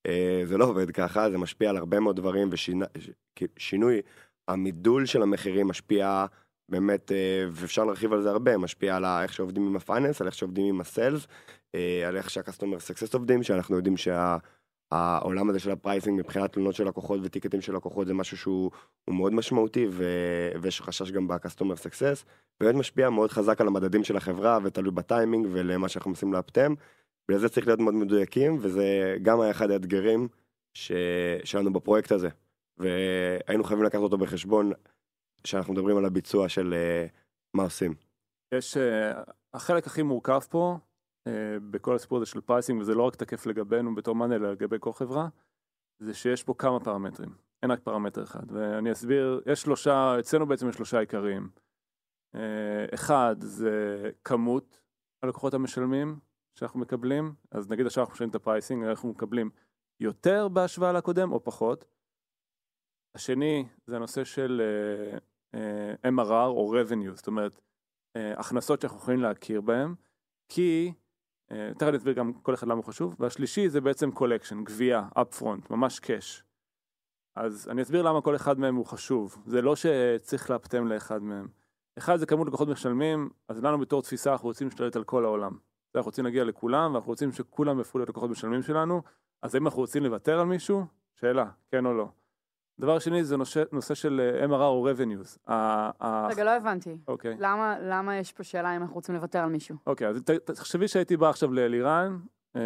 אה, 0.05 0.41
זה 0.45 0.57
לא 0.57 0.65
עובד 0.65 0.91
ככה 0.91 1.31
זה 1.31 1.37
משפיע 1.37 1.69
על 1.69 1.77
הרבה 1.77 1.99
מאוד 1.99 2.15
דברים 2.15 2.49
ושינוי 2.51 4.01
המידול 4.47 5.05
של 5.05 5.21
המחירים 5.21 5.67
משפיע 5.67 6.25
באמת 6.69 7.11
אה, 7.11 7.45
ואפשר 7.51 7.83
להרחיב 7.83 8.13
על 8.13 8.21
זה 8.21 8.29
הרבה 8.29 8.57
משפיע 8.57 8.95
על 8.95 9.05
איך 9.05 9.33
שעובדים 9.33 9.67
עם 9.67 9.75
ה 9.75 9.81
finance 9.81 10.21
על 10.21 10.27
איך 10.27 10.35
שעובדים 10.35 10.65
עם 10.65 10.81
ה 10.81 10.89
sales 10.89 11.27
אה, 11.75 12.07
על 12.07 12.17
איך 12.17 12.29
שה 12.29 12.43
customer 12.43 12.79
success 12.79 13.13
עובדים 13.13 13.43
שאנחנו 13.43 13.75
יודעים 13.75 13.95
שהעולם 13.97 15.49
הזה 15.49 15.59
של 15.59 15.71
ה 15.71 15.77
pricing 15.77 16.19
מבחינת 16.19 16.53
תלונות 16.53 16.75
של 16.75 16.87
לקוחות 16.87 17.19
וטיקטים 17.23 17.61
של 17.61 17.75
לקוחות 17.75 18.07
זה 18.07 18.13
משהו 18.13 18.37
שהוא 18.37 18.71
הוא 19.05 19.15
מאוד 19.15 19.33
משמעותי 19.33 19.87
ו... 19.91 20.03
ויש 20.61 20.81
חשש 20.81 21.11
גם 21.11 21.27
ב 21.27 21.32
customer 21.32 21.75
success. 21.75 22.25
באמת 22.59 22.75
משפיע 22.75 23.09
מאוד 23.09 23.31
חזק 23.31 23.61
על 23.61 23.67
המדדים 23.67 24.03
של 24.03 24.17
החברה 24.17 24.59
ותלוי 24.63 24.91
בטיימינג 24.91 25.47
ולמה 25.51 25.89
שאנחנו 25.89 26.09
מנסים 26.09 26.33
לאפטם. 26.33 26.73
ולזה 27.29 27.49
צריך 27.49 27.67
להיות 27.67 27.79
מאוד 27.79 27.93
מדויקים 27.93 28.57
וזה 28.61 29.17
גם 29.21 29.41
היה 29.41 29.51
אחד 29.51 29.71
האתגרים. 29.71 30.27
שלנו 31.43 31.73
בפרויקט 31.73 32.11
הזה. 32.11 32.29
והיינו 32.77 33.63
חייבים 33.63 33.85
לקחת 33.85 34.01
אותו 34.01 34.17
בחשבון 34.17 34.71
כשאנחנו 35.43 35.73
מדברים 35.73 35.97
על 35.97 36.05
הביצוע 36.05 36.49
של 36.49 36.73
אה, 36.73 37.05
מה 37.53 37.63
עושים. 37.63 37.93
יש, 38.53 38.77
אה, 38.77 39.23
החלק 39.53 39.87
הכי 39.87 40.03
מורכב 40.03 40.39
פה, 40.39 40.77
אה, 41.27 41.57
בכל 41.71 41.95
הסיפור 41.95 42.17
הזה 42.17 42.25
של 42.25 42.41
pricing, 42.41 42.81
וזה 42.81 42.95
לא 42.95 43.03
רק 43.03 43.15
תקף 43.15 43.45
לגבינו 43.45 43.95
בתור 43.95 44.15
monday, 44.15 44.35
אלא 44.35 44.51
לגבי 44.51 44.77
כל 44.79 44.93
חברה, 44.93 45.27
זה 45.99 46.13
שיש 46.13 46.43
פה 46.43 46.53
כמה 46.57 46.79
פרמטרים, 46.79 47.29
אין 47.63 47.71
רק 47.71 47.79
פרמטר 47.79 48.23
אחד, 48.23 48.51
ואני 48.51 48.91
אסביר, 48.91 49.41
יש 49.45 49.61
שלושה, 49.61 50.19
אצלנו 50.19 50.45
בעצם 50.45 50.69
יש 50.69 50.75
שלושה 50.75 50.99
עיקריים. 50.99 51.49
אחד 52.93 53.35
זה 53.39 54.09
כמות 54.23 54.81
הלקוחות 55.23 55.53
המשלמים 55.53 56.19
שאנחנו 56.59 56.79
מקבלים, 56.79 57.33
אז 57.51 57.69
נגיד 57.69 57.85
עכשיו 57.85 58.03
אנחנו 58.03 58.13
משנים 58.13 58.29
את 58.29 58.35
ה 58.35 58.40
pricing, 58.40 58.83
אנחנו 58.83 59.09
מקבלים 59.09 59.49
יותר 59.99 60.47
בהשוואה 60.47 60.91
לקודם 60.91 61.31
או 61.31 61.43
פחות. 61.43 61.85
השני 63.15 63.65
זה 63.87 63.95
הנושא 63.95 64.23
של 64.23 64.61
אה, 64.61 65.17
אה, 65.53 66.11
MRR 66.11 66.47
או 66.47 66.73
revenue, 66.75 67.15
זאת 67.15 67.27
אומרת, 67.27 67.61
אה, 68.15 68.39
הכנסות 68.39 68.81
שאנחנו 68.81 68.97
יכולים 68.99 69.19
להכיר 69.19 69.61
בהן, 69.61 69.93
כי, 70.49 70.93
אה, 71.51 71.71
תכף 71.73 71.87
אני 71.87 71.97
אסביר 71.97 72.13
גם 72.13 72.33
כל 72.33 72.53
אחד 72.53 72.67
למה 72.67 72.75
הוא 72.75 72.83
חשוב, 72.83 73.15
והשלישי 73.19 73.69
זה 73.69 73.81
בעצם 73.81 74.09
collection, 74.15 74.63
גבייה, 74.63 75.07
upfront, 75.17 75.67
ממש 75.69 75.99
cash. 75.99 76.43
אז 77.35 77.69
אני 77.71 77.81
אסביר 77.81 78.01
למה 78.01 78.21
כל 78.21 78.35
אחד 78.35 78.59
מהם 78.59 78.75
הוא 78.75 78.85
חשוב, 78.85 79.43
זה 79.45 79.61
לא 79.61 79.75
שצריך 79.75 80.49
לאפטם 80.49 80.87
לאחד 80.87 81.23
מהם. 81.23 81.47
אחד 81.97 82.15
זה 82.15 82.25
כמות 82.25 82.47
לקוחות 82.47 82.67
משלמים, 82.67 83.29
אז 83.47 83.63
לנו 83.63 83.79
בתור 83.79 84.01
תפיסה 84.01 84.31
אנחנו 84.31 84.47
רוצים 84.47 84.67
להשתלט 84.67 84.95
על 84.95 85.03
כל 85.03 85.25
העולם. 85.25 85.57
אנחנו 85.95 86.09
רוצים 86.09 86.25
להגיע 86.25 86.43
לכולם, 86.43 86.93
ואנחנו 86.93 87.09
רוצים 87.11 87.31
שכולם 87.31 87.79
יפכו 87.79 87.97
להיות 87.97 88.09
לקוחות 88.09 88.29
משלמים 88.29 88.61
שלנו, 88.61 89.01
אז 89.41 89.55
האם 89.55 89.65
אנחנו 89.67 89.79
רוצים 89.81 90.03
לוותר 90.03 90.39
על 90.39 90.45
מישהו? 90.45 90.85
שאלה, 91.15 91.45
כן 91.71 91.85
או 91.85 91.93
לא. 91.93 92.07
דבר 92.79 92.99
שני 92.99 93.23
זה 93.23 93.37
נושא, 93.37 93.63
נושא 93.71 93.93
של 93.93 94.21
אה, 94.41 94.45
MRR 94.45 94.61
או 94.61 94.87
revenues. 94.91 95.51
רגע, 96.29 96.43
לא 96.43 96.49
הבנתי. 96.51 96.97
אוקיי. 97.07 97.35
למה, 97.39 97.75
למה 97.81 98.17
יש 98.17 98.31
פה 98.33 98.43
שאלה 98.43 98.75
אם 98.75 98.81
אנחנו 98.81 98.95
רוצים 98.95 99.15
לוותר 99.15 99.39
על 99.39 99.49
מישהו? 99.49 99.75
אוקיי, 99.87 100.07
אז 100.07 100.21
ת- 100.25 100.31
תחשבי 100.31 100.87
שהייתי 100.87 101.17
בא 101.17 101.29
עכשיו 101.29 101.53
לאלירן 101.53 102.17
אה, 102.55 102.61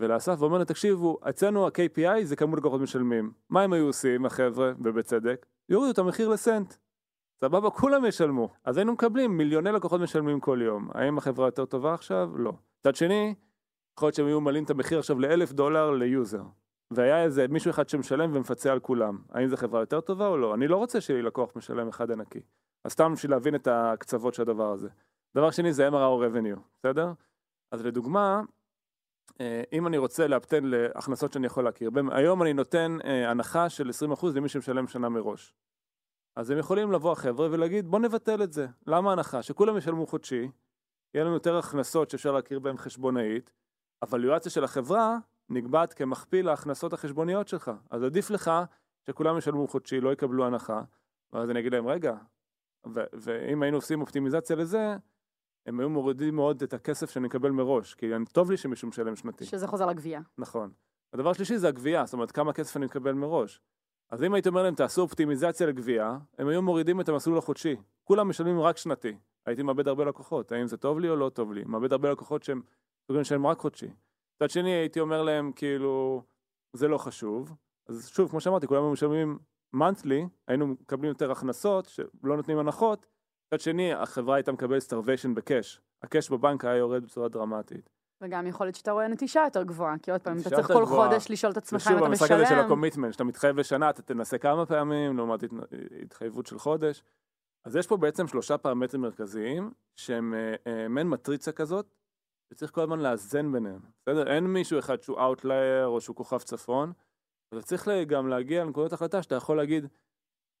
ולאסף 0.00 0.36
ואומר 0.38 0.56
להם, 0.58 0.66
תקשיבו, 0.66 1.18
אצלנו 1.28 1.66
ה-KPI 1.66 2.24
זה 2.24 2.36
כמות 2.36 2.58
לקוחות 2.58 2.80
משלמים. 2.80 3.32
מה 3.50 3.62
הם 3.62 3.72
היו 3.72 3.86
עושים, 3.86 4.26
החבר'ה, 4.26 4.72
ובצדק? 4.78 5.46
יורידו 5.68 5.92
את 5.92 5.98
המחיר 5.98 6.28
לסנט. 6.28 6.74
סבבה, 7.40 7.70
כולם 7.70 8.04
ישלמו. 8.04 8.48
אז 8.64 8.76
היינו 8.76 8.92
מקבלים 8.92 9.36
מיליוני 9.36 9.72
לקוחות 9.72 10.00
משלמים 10.00 10.40
כל 10.40 10.58
יום. 10.62 10.88
האם 10.94 11.18
החברה 11.18 11.48
יותר 11.48 11.64
טובה 11.64 11.94
עכשיו? 11.94 12.30
לא. 12.38 12.52
מצד 12.80 12.94
שני, 12.94 13.34
יכול 13.96 14.06
להיות 14.06 14.14
שהם 14.14 14.26
היו 14.26 14.40
מעלים 14.40 14.64
את 14.64 14.70
המחיר 14.70 14.98
עכשיו 14.98 15.20
לאלף 15.20 15.52
דולר 15.52 15.90
ל 15.90 15.99
user. 15.99 16.42
והיה 16.90 17.22
איזה 17.22 17.48
מישהו 17.48 17.70
אחד 17.70 17.88
שמשלם 17.88 18.30
ומפצה 18.34 18.72
על 18.72 18.80
כולם. 18.80 19.18
האם 19.30 19.48
זו 19.48 19.56
חברה 19.56 19.82
יותר 19.82 20.00
טובה 20.00 20.26
או 20.26 20.36
לא? 20.36 20.54
אני 20.54 20.68
לא 20.68 20.76
רוצה 20.76 21.00
שיהיה 21.00 21.20
לי 21.20 21.26
לקוח 21.26 21.56
משלם 21.56 21.88
אחד 21.88 22.10
ענקי. 22.10 22.40
אז 22.84 22.92
סתם 22.92 23.12
בשביל 23.14 23.30
להבין 23.30 23.54
את 23.54 23.68
הקצוות 23.70 24.34
של 24.34 24.42
הדבר 24.42 24.72
הזה. 24.72 24.88
דבר 25.36 25.50
שני 25.50 25.72
זה 25.72 25.88
MRR 25.88 25.94
או 25.94 26.24
revenue, 26.24 26.60
בסדר? 26.78 27.12
אז 27.72 27.86
לדוגמה, 27.86 28.42
אה, 29.40 29.62
אם 29.72 29.86
אני 29.86 29.98
רוצה 29.98 30.26
לאפטם 30.26 30.64
להכנסות 30.64 31.32
שאני 31.32 31.46
יכול 31.46 31.64
להכיר, 31.64 31.90
היום 32.10 32.42
אני 32.42 32.52
נותן 32.52 32.96
אה, 33.04 33.30
הנחה 33.30 33.68
של 33.68 33.90
20% 34.12 34.26
למי 34.34 34.48
שמשלם 34.48 34.86
שנה 34.86 35.08
מראש. 35.08 35.54
אז 36.36 36.50
הם 36.50 36.58
יכולים 36.58 36.92
לבוא 36.92 37.12
החבר'ה 37.12 37.48
ולהגיד 37.50 37.88
בוא 37.88 37.98
נבטל 37.98 38.42
את 38.42 38.52
זה. 38.52 38.66
למה 38.86 39.12
הנחה? 39.12 39.42
שכולם 39.42 39.76
ישלמו 39.76 40.06
חודשי, 40.06 40.48
יהיה 41.14 41.24
לנו 41.24 41.34
יותר 41.34 41.56
הכנסות 41.56 42.10
שאפשר 42.10 42.32
להכיר 42.32 42.58
בהן 42.58 42.76
חשבונאית, 42.76 43.52
הוולואציה 44.04 44.52
של 44.52 44.64
החברה 44.64 45.18
נקבעת 45.48 45.92
כמכפיל 45.94 46.48
ההכנסות 46.48 46.92
החשבוניות 46.92 47.48
שלך. 47.48 47.70
אז 47.90 48.02
עדיף 48.02 48.30
לך 48.30 48.50
שכולם 49.06 49.38
ישלמו 49.38 49.68
חודשי, 49.68 50.00
לא 50.00 50.12
יקבלו 50.12 50.46
הנחה, 50.46 50.82
ואז 51.32 51.50
אני 51.50 51.60
אגיד 51.60 51.72
להם 51.72 51.86
רגע, 51.86 52.16
ו- 52.94 53.04
ואם 53.12 53.62
היינו 53.62 53.76
עושים 53.76 54.00
אופטימיזציה 54.00 54.56
לזה, 54.56 54.96
הם 55.66 55.80
היו 55.80 55.90
מורידים 55.90 56.36
מאוד 56.36 56.62
את 56.62 56.72
הכסף 56.72 57.10
שאני 57.10 57.26
מקבל 57.26 57.50
מראש, 57.50 57.94
כי 57.94 58.06
טוב 58.32 58.50
לי 58.50 58.56
שמישהו 58.56 58.88
משלם 58.88 59.16
שנתי. 59.16 59.44
שזה 59.44 59.66
חוזר 59.66 59.86
לגבייה. 59.86 60.20
נכון. 60.38 60.70
הדבר 61.12 61.30
השלישי 61.30 61.58
זה 61.58 61.68
הגבייה, 61.68 62.06
זאת 62.06 62.14
אומרת 62.14 62.30
כמה 62.30 62.52
כסף 62.52 62.76
אני 62.76 62.86
מקבל 62.86 63.12
מראש. 63.12 63.60
אז 64.10 64.22
אם 64.22 64.34
הייתי 64.34 64.48
אומר 64.48 64.62
להם 64.62 64.74
תעשו 64.74 65.02
אופטימיזציה 65.02 65.66
לגבייה, 65.66 66.18
הם 66.38 66.48
היו 66.48 66.62
מורידים 66.62 67.00
את 67.00 67.08
המסלול 67.08 67.38
החודשי. 67.38 67.76
כולם 68.04 68.28
משלמים 68.28 68.60
רק 68.60 68.76
שנתי. 68.76 69.16
הייתי 69.46 69.62
מאבד 69.62 69.88
הרבה 69.88 70.04
לקוחות, 70.04 70.52
האם 70.52 70.66
זה 70.66 70.76
טוב 70.76 71.00
לי 71.00 71.08
או 71.08 71.16
לא 71.16 71.28
טוב 71.28 71.52
לי? 71.52 71.64
מאבד 71.64 71.92
הרבה 71.92 72.10
לקוחות 72.10 72.42
שהם 72.42 72.62
יכולים 73.04 73.20
לשלם 73.20 73.46
רק 73.46 73.58
חודשי. 73.58 73.90
מצד 74.36 74.50
שני 74.50 74.70
הייתי 74.70 75.00
אומר 75.00 75.22
להם 75.22 75.52
כאילו 75.52 76.22
זה 76.72 76.88
לא 76.88 76.98
חשוב. 76.98 77.56
אז 77.88 78.08
שוב 78.08 78.30
כמו 78.30 78.40
שאמרתי 78.40 78.66
כולם 78.66 78.92
משלמים 78.92 79.38
monthly, 79.76 80.28
היינו 80.48 80.66
מקבלים 80.66 81.08
יותר 81.08 81.30
הכנסות 81.30 81.84
שלא 81.86 82.36
נותנים 82.36 82.58
הנחות. 82.58 83.06
מצד 83.46 83.60
שני 83.60 83.92
החברה 83.92 84.34
הייתה 84.34 84.52
מקבלת 84.52 84.82
starvation 84.82 85.34
בקאש. 85.34 85.80
הקאש 86.02 86.30
בבנק 86.30 86.64
היה 86.64 86.76
יורד 86.76 87.04
בצורה 87.04 87.28
דרמטית. 87.28 87.95
וגם 88.20 88.46
יכול 88.46 88.66
להיות 88.66 88.74
שאתה 88.76 88.92
רואה 88.92 89.08
נטישה 89.08 89.40
יותר 89.44 89.62
גבוהה, 89.62 89.98
כי 90.02 90.10
עוד 90.10 90.20
פעם, 90.20 90.36
אתה 90.40 90.50
צריך 90.50 90.66
כל 90.66 90.84
גבוהה. 90.84 91.08
חודש 91.10 91.30
לשאול 91.30 91.52
את 91.52 91.56
עצמך 91.56 91.80
אם 91.86 91.92
ושוב, 91.92 91.96
אתה 91.96 92.06
המשחק 92.06 92.30
הזה 92.30 92.46
של 92.46 92.54
משלם. 92.54 92.64
ה 92.66 92.70
commitment, 92.70 93.12
שאתה 93.12 93.24
מתחייב 93.24 93.56
לשנה, 93.58 93.90
אתה 93.90 94.02
תנסה 94.02 94.38
כמה 94.38 94.66
פעמים, 94.66 95.16
לעומת 95.16 95.42
הת- 95.42 95.50
התחייבות 96.02 96.46
של 96.46 96.58
חודש. 96.58 97.02
אז 97.64 97.76
יש 97.76 97.86
פה 97.86 97.96
בעצם 97.96 98.26
שלושה 98.28 98.58
פרמטרים 98.58 99.02
מרכזיים, 99.02 99.70
שהם 99.96 100.34
אה, 100.34 100.54
אה, 100.66 100.88
מעין 100.88 101.08
מטריצה 101.08 101.52
כזאת, 101.52 101.94
וצריך 102.52 102.70
כל 102.72 102.80
הזמן 102.80 102.98
לאזן 103.00 103.52
ביניהם. 103.52 103.80
בסדר? 104.02 104.32
אין 104.34 104.44
מישהו 104.44 104.78
אחד 104.78 105.02
שהוא 105.02 105.18
outlier 105.20 105.86
או 105.86 106.00
שהוא 106.00 106.16
כוכב 106.16 106.38
צפון, 106.38 106.92
אבל 107.52 107.62
צריך 107.62 107.88
גם 108.06 108.28
להגיע 108.28 108.64
לנקודות 108.64 108.92
החלטה 108.92 109.22
שאתה 109.22 109.34
יכול 109.34 109.56
להגיד, 109.56 109.86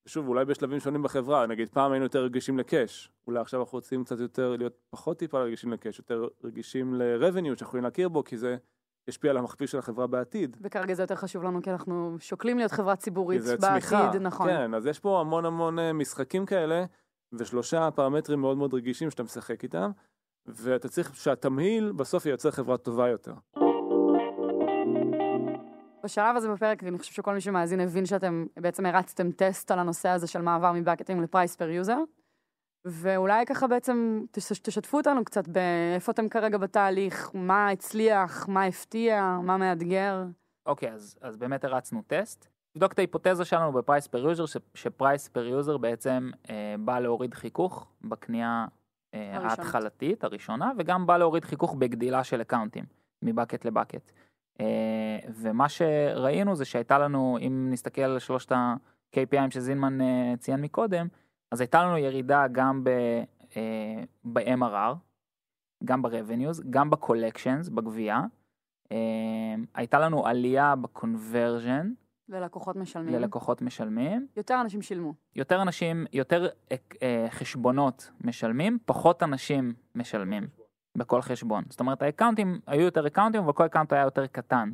שוב, 0.06 0.28
אולי 0.28 0.44
בשלבים 0.44 0.80
שונים 0.80 1.02
בחברה, 1.02 1.46
נגיד 1.46 1.68
פעם 1.68 1.92
היינו 1.92 2.04
יותר 2.04 2.24
רגישים 2.24 2.58
ל 2.58 2.67
cash, 2.67 3.12
אולי 3.26 3.40
עכשיו 3.40 3.60
אנחנו 3.60 3.76
רוצים 3.76 4.04
קצת 4.04 4.18
יותר 4.18 4.56
להיות 4.56 4.78
פחות 4.90 5.18
טיפה 5.18 5.40
רגישים 5.40 5.72
ל 5.72 5.76
cash, 5.76 5.98
יותר 5.98 6.28
רגישים 6.44 6.94
ל-revenue 6.94 7.44
שאנחנו 7.44 7.66
יכולים 7.66 7.84
להכיר 7.84 8.08
בו, 8.08 8.24
כי 8.24 8.36
זה 8.36 8.56
ישפיע 9.08 9.30
על 9.30 9.36
המכפיל 9.36 9.66
של 9.66 9.78
החברה 9.78 10.06
בעתיד. 10.06 10.56
וכרגע 10.60 10.94
זה 10.94 11.02
יותר 11.02 11.14
חשוב 11.14 11.42
לנו, 11.42 11.62
כי 11.62 11.70
אנחנו 11.70 12.16
שוקלים 12.20 12.58
להיות 12.58 12.72
חברה 12.72 12.96
ציבורית 12.96 13.42
בעתיד, 13.42 13.60
צמיחה. 13.60 14.10
נכון. 14.20 14.48
כן, 14.48 14.74
אז 14.74 14.86
יש 14.86 15.00
פה 15.00 15.20
המון 15.20 15.44
המון 15.44 15.78
אה, 15.78 15.92
משחקים 15.92 16.46
כאלה, 16.46 16.84
ושלושה 17.32 17.90
פרמטרים 17.90 18.40
מאוד 18.40 18.56
מאוד 18.56 18.74
רגישים 18.74 19.10
שאתה 19.10 19.22
משחק 19.22 19.62
איתם, 19.62 19.90
ואתה 20.46 20.88
צריך 20.88 21.16
שהתמהיל 21.16 21.92
בסוף 21.92 22.26
ייצר 22.26 22.50
חברה 22.50 22.76
טובה 22.76 23.08
יותר. 23.08 23.34
בשלב 26.06 26.36
הזה 26.36 26.52
בפרק, 26.52 26.84
אני 26.84 26.98
חושב 26.98 27.12
שכל 27.12 27.34
מי 27.34 27.40
שמאזין 27.40 27.80
הבין 27.80 28.06
שאתם 28.06 28.46
בעצם 28.56 28.86
הרצתם 28.86 29.30
טסט 29.32 29.70
על 29.70 29.78
הנושא 29.78 30.08
הזה 30.08 30.26
של 30.26 30.42
מעבר 30.42 30.72
מבקטים 30.72 31.22
ל 31.22 31.28
price 31.28 31.56
per 31.56 31.68
user. 31.68 31.98
ואולי 32.84 33.46
ככה 33.46 33.66
בעצם 33.66 34.20
תש- 34.30 34.58
תשתפו 34.58 34.96
אותנו 34.96 35.24
קצת 35.24 35.48
באיפה 35.48 36.12
אתם 36.12 36.28
כרגע 36.28 36.58
בתהליך, 36.58 37.30
מה 37.34 37.68
הצליח, 37.68 38.48
מה 38.48 38.64
הפתיע, 38.64 39.38
מה 39.42 39.56
מאתגר. 39.56 40.24
אוקיי, 40.66 40.92
אז, 40.92 41.16
אז 41.20 41.36
באמת 41.36 41.64
הרצנו 41.64 42.02
טסט. 42.06 42.48
נבדוק 42.76 42.92
את 42.92 42.98
ההיפותזה 42.98 43.44
שלנו 43.44 43.72
ב 43.72 43.78
price 43.78 44.06
per 44.06 44.18
user, 44.18 44.44
ש 44.74 44.89
price 44.89 45.28
per 45.28 45.46
user 45.46 45.76
בעצם 45.76 46.30
אה, 46.50 46.74
בא 46.78 46.98
להוריד 46.98 47.34
חיכוך 47.34 47.86
בקנייה 48.04 48.66
אה. 49.14 49.38
ההתחלתית, 49.38 50.24
הראשונה, 50.24 50.72
וגם 50.78 51.06
בא 51.06 51.16
להוריד 51.16 51.44
חיכוך 51.44 51.74
בגדילה 51.74 52.24
של 52.24 52.40
אקאונטים, 52.40 52.84
מ 53.22 53.28
bucket 53.28 53.64
ל 53.64 53.70
bucket. 53.70 54.12
אה, 54.60 55.18
ומה 55.28 55.68
שראינו 55.68 56.56
זה 56.56 56.64
שהייתה 56.64 56.98
לנו, 56.98 57.38
אם 57.40 57.68
נסתכל 57.70 58.02
על 58.02 58.18
שלושת 58.18 58.52
ה-KPIים 58.52 59.50
שזינמן 59.50 60.00
אה, 60.00 60.34
ציין 60.38 60.60
מקודם, 60.60 61.06
אז 61.52 61.60
הייתה 61.60 61.82
לנו 61.82 61.98
ירידה 61.98 62.46
גם 62.52 62.84
ב, 62.84 62.88
אה, 63.56 64.02
ב-MRR, 64.24 64.94
גם 65.84 66.02
ב-revenues, 66.02 66.62
גם 66.70 66.90
ב-collections, 66.90 67.70
בגבייה. 67.74 68.22
הייתה 69.74 69.98
לנו 69.98 70.26
עלייה 70.26 70.74
ב-conversion 70.76 71.86
ללקוחות 72.28 72.76
משלמים. 72.76 73.14
ללקוחות 73.14 73.62
משלמים. 73.62 74.26
יותר 74.36 74.60
אנשים 74.60 74.82
שילמו. 74.82 75.14
יותר 75.36 75.62
אנשים, 75.62 76.06
יותר 76.12 76.48
חשבונות 77.30 78.10
משלמים, 78.20 78.78
פחות 78.86 79.22
אנשים 79.22 79.74
משלמים 79.94 80.48
בכל 80.96 81.22
חשבון. 81.22 81.64
זאת 81.68 81.80
אומרת, 81.80 82.02
האקאונטים 82.02 82.60
היו 82.66 82.80
יותר 82.80 83.06
אקאונטים, 83.06 83.42
אבל 83.42 83.52
כל 83.52 83.66
אקאונט 83.66 83.92
היה 83.92 84.02
יותר 84.02 84.26
קטן. 84.26 84.70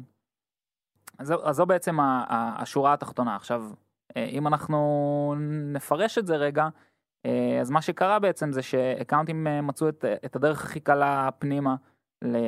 אז, 1.19 1.27
זו- 1.29 1.45
אז 1.47 1.57
זו 1.57 1.67
בעצם 1.67 2.01
ה- 2.01 2.25
ה- 2.29 2.63
השורה 2.63 2.93
התחתונה. 2.93 3.37
עכשיו, 3.37 3.65
אה, 4.17 4.25
אם 4.25 4.47
אנחנו 4.47 5.35
נפרש 5.73 6.19
את 6.19 6.27
זה 6.27 6.37
רגע, 6.37 6.69
אה, 7.27 7.59
אז 7.61 7.71
מה 7.71 7.83
שקרה 7.83 8.19
בעצם 8.19 8.53
זה 8.53 8.63
שאקאונטים 8.63 9.47
אה, 9.47 9.61
מצאו 9.63 9.89
את, 9.89 10.05
את 10.25 10.37
הדרך 10.37 10.65
הכי 10.65 10.81
קלה 10.81 11.29
פנימה 11.39 11.77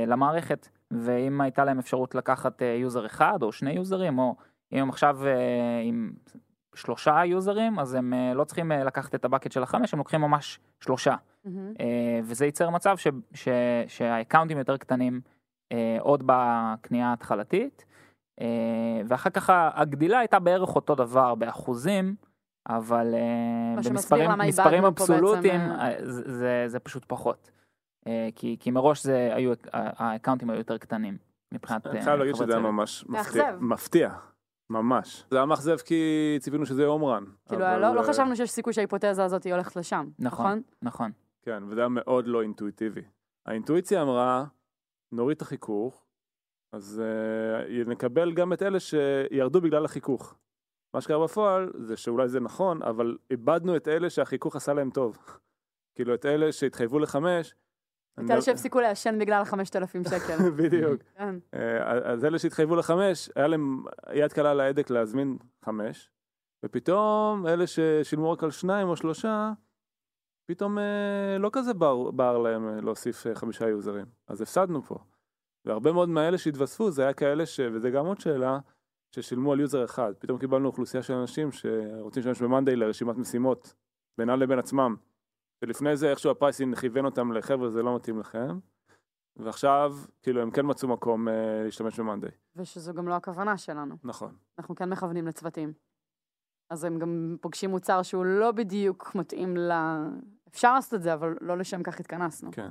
למערכת, 0.07 0.69
ואם 0.91 1.41
הייתה 1.41 1.65
להם 1.65 1.79
אפשרות 1.79 2.15
לקחת 2.15 2.63
user 2.81 3.07
אחד 3.07 3.43
או 3.43 3.53
שני 3.53 3.73
יוזרים, 3.73 4.19
או 4.19 4.37
אם 4.73 4.79
הם 4.79 4.89
עכשיו 4.89 5.19
עם 5.85 6.13
שלושה 6.75 7.25
יוזרים, 7.25 7.79
אז 7.79 7.95
הם 7.95 8.13
אה, 8.13 8.35
לא 8.35 8.45
צריכים 8.45 8.73
אה, 8.73 8.85
לקחת 8.85 9.15
את 9.15 9.25
ה 9.25 9.29
bucket 9.29 9.53
של 9.53 9.63
החמש, 9.63 9.93
הם 9.93 9.99
לוקחים 9.99 10.21
ממש 10.21 10.61
שלושה. 10.81 11.15
אה, 11.47 12.21
וזה 12.25 12.45
ייצר 12.45 12.71
מצב 12.71 12.97
ש, 12.97 13.09
ש, 13.35 13.49
שהאקאונטים 13.87 14.59
יותר 14.59 14.77
קטנים 14.77 15.21
עוד 16.01 16.23
בקנייה 16.27 17.09
ההתחלתית, 17.09 17.85
ואחר 19.07 19.31
כך 19.31 19.51
הגדילה 19.75 20.19
הייתה 20.19 20.39
בערך 20.39 20.77
אותו 20.77 20.95
דבר 20.95 21.35
באחוזים, 21.35 22.15
אבל 22.69 23.15
במספרים 23.77 24.31
מספרים 24.39 24.85
אבסולוטיים 24.85 25.61
זה, 26.03 26.23
זה, 26.33 26.65
זה 26.67 26.79
פשוט 26.79 27.05
פחות. 27.07 27.51
כי, 28.35 28.57
כי 28.61 28.71
מראש 28.71 29.05
זה 29.05 29.31
היו, 29.35 29.53
האקאונטים 29.73 30.51
היו 30.51 30.59
יותר 30.59 30.79
קטנים 30.79 31.17
מבחינת 31.55 31.87
אני 31.87 32.03
חייב 32.03 32.19
להגיד 32.19 32.35
שזה 32.35 32.53
היה. 32.53 32.63
ממש. 32.63 33.05
מפתיע, 33.61 34.11
ממש. 34.75 35.25
זה 35.31 35.37
היה 35.37 35.47
מאכזב 35.47 35.77
כי 35.77 36.37
ציפינו 36.41 36.67
שזה 36.67 36.83
יהיה 36.83 36.91
הום 36.91 37.05
רן. 37.05 37.25
כאילו, 37.49 37.65
אבל, 37.65 37.79
לא, 37.79 37.95
לא 37.95 38.01
אה, 38.01 38.07
חשבנו 38.07 38.37
שיש 38.37 38.51
סיכוי 38.51 38.73
שההיפותזה 38.73 39.25
הזאת 39.25 39.45
היא 39.45 39.53
הולכת 39.53 39.77
לשם, 39.77 40.09
נכון. 40.19 40.47
נכון? 40.47 40.63
נכון. 40.83 41.11
כן, 41.43 41.63
וזה 41.69 41.81
היה 41.81 41.89
מאוד 41.89 42.27
לא 42.27 42.43
אינטואיטיבי. 42.43 43.03
האינטואיציה 43.47 44.03
אמרה, 44.03 44.45
נוריד 45.13 45.37
את 45.37 45.43
החיכוך, 45.43 46.05
אז 46.73 47.03
uh, 47.05 47.89
נקבל 47.89 48.33
גם 48.33 48.53
את 48.53 48.63
אלה 48.63 48.81
שירדו 48.81 49.61
בגלל 49.61 49.85
החיכוך. 49.85 50.35
מה 50.95 51.01
שקרה 51.01 51.25
בפועל 51.25 51.73
זה 51.79 51.97
שאולי 51.97 52.29
זה 52.29 52.41
נכון, 52.41 52.83
אבל 52.83 53.17
איבדנו 53.31 53.77
את 53.77 53.89
אלה 53.89 54.11
שהחיכוך 54.11 54.57
עשה 54.57 54.73
להם 54.75 54.91
טוב. 54.91 55.19
כאילו 55.95 56.15
את 56.15 56.27
אלה 56.27 56.53
שהתחייבו 56.53 56.99
לחמש. 56.99 57.55
אני 58.19 58.27
את 58.27 58.31
אלה 58.31 58.39
לא- 58.39 58.45
שהפסיקו 58.45 58.81
לעשן 58.81 59.19
בגלל 59.19 59.43
ה-5,000 59.43 60.09
שקל. 60.11 60.51
בדיוק. 60.59 61.03
כן. 61.19 61.35
אה, 61.55 62.13
אז 62.13 62.25
אלה 62.25 62.39
שהתחייבו 62.39 62.77
לחמש, 62.77 63.31
היה 63.37 63.47
להם 63.47 63.85
יד 64.13 64.33
קלה 64.33 64.51
על 64.51 64.61
ההדק 64.61 64.91
להזמין 64.91 65.39
חמש, 65.65 66.11
ופתאום 66.65 67.47
אלה 67.47 67.67
ששילמו 67.67 68.31
רק 68.31 68.45
על 68.45 68.51
שניים 68.51 68.89
או 68.89 68.97
שלושה, 68.97 69.53
פתאום 70.51 70.79
אה, 70.79 71.39
לא 71.39 71.51
כזה 71.53 71.75
בער, 71.75 72.39
להם 72.39 72.69
אה, 72.69 72.81
להוסיף 72.81 73.27
חמישה 73.35 73.69
יוזרים. 73.69 74.07
אז 74.29 74.41
הפסדנו 74.41 74.83
פה. 74.83 74.99
והרבה 75.65 75.93
מאוד 75.93 76.09
מהאלה 76.09 76.39
שהתווספו 76.39 76.91
זה 76.91 77.03
היה 77.03 77.13
כאלה 77.13 77.47
ש... 77.47 77.61
וזה 77.73 77.91
גם 77.91 78.07
עוד 78.07 78.21
שאלה, 78.21 78.59
ששילמו 79.15 79.53
על 79.53 79.61
user 79.61 79.85
אחד. 79.85 80.13
פתאום 80.19 80.39
קיבלנו 80.39 80.67
אוכלוסייה 80.67 81.03
של 81.03 81.15
אנשים 81.15 81.53
שרוצים 81.53 82.23
להשתמש 82.27 82.43
ב 82.43 82.48
monday 82.48 82.77
לרשימת 82.77 83.17
משימות 83.17 83.75
בינם 84.19 84.41
לבין 84.41 84.59
עצמם. 84.59 84.97
ולפני 85.65 85.97
זה 85.97 86.11
איכשהו 86.11 86.31
ה 86.31 86.37
pricing 86.37 86.77
כיוון 86.77 87.05
אותם 87.05 87.33
לחבר'ה 87.33 87.71
זה 87.71 87.83
לא 87.83 87.97
מתאים 87.97 88.19
לכם. 88.21 88.59
ועכשיו, 89.37 89.97
כאילו, 90.23 90.43
הם 90.43 90.51
כן 90.51 90.63
מצאו 90.65 90.89
מקום 90.89 91.29
אה, 91.29 91.63
להשתמש 91.65 92.01
ב 92.01 92.05
monday. 92.05 92.31
ושזו 92.57 92.95
גם 92.95 93.09
לא 93.09 93.15
הכוונה 93.15 93.57
שלנו. 93.57 93.95
נכון. 94.05 94.35
אנחנו 94.59 94.75
כן 94.75 94.91
מכוונים 94.91 95.27
לצוותים. 95.27 95.73
אז 96.71 96.85
הם 96.85 96.99
גם 96.99 97.37
פוגשים 97.41 97.71
מוצר 97.71 98.03
שהוא 98.03 98.25
לא 98.25 98.53
בדיוק 98.53 99.15
מתאים 99.15 99.57
ל... 99.57 99.73
אפשר 100.49 100.75
לעשות 100.75 100.95
את 100.95 101.03
זה, 101.03 101.15
אבל 101.15 101.37
לא 101.41 101.59
לשם 101.59 101.83
כך 101.83 102.01
התכנסנו. 102.01 102.51
כן. 102.53 102.71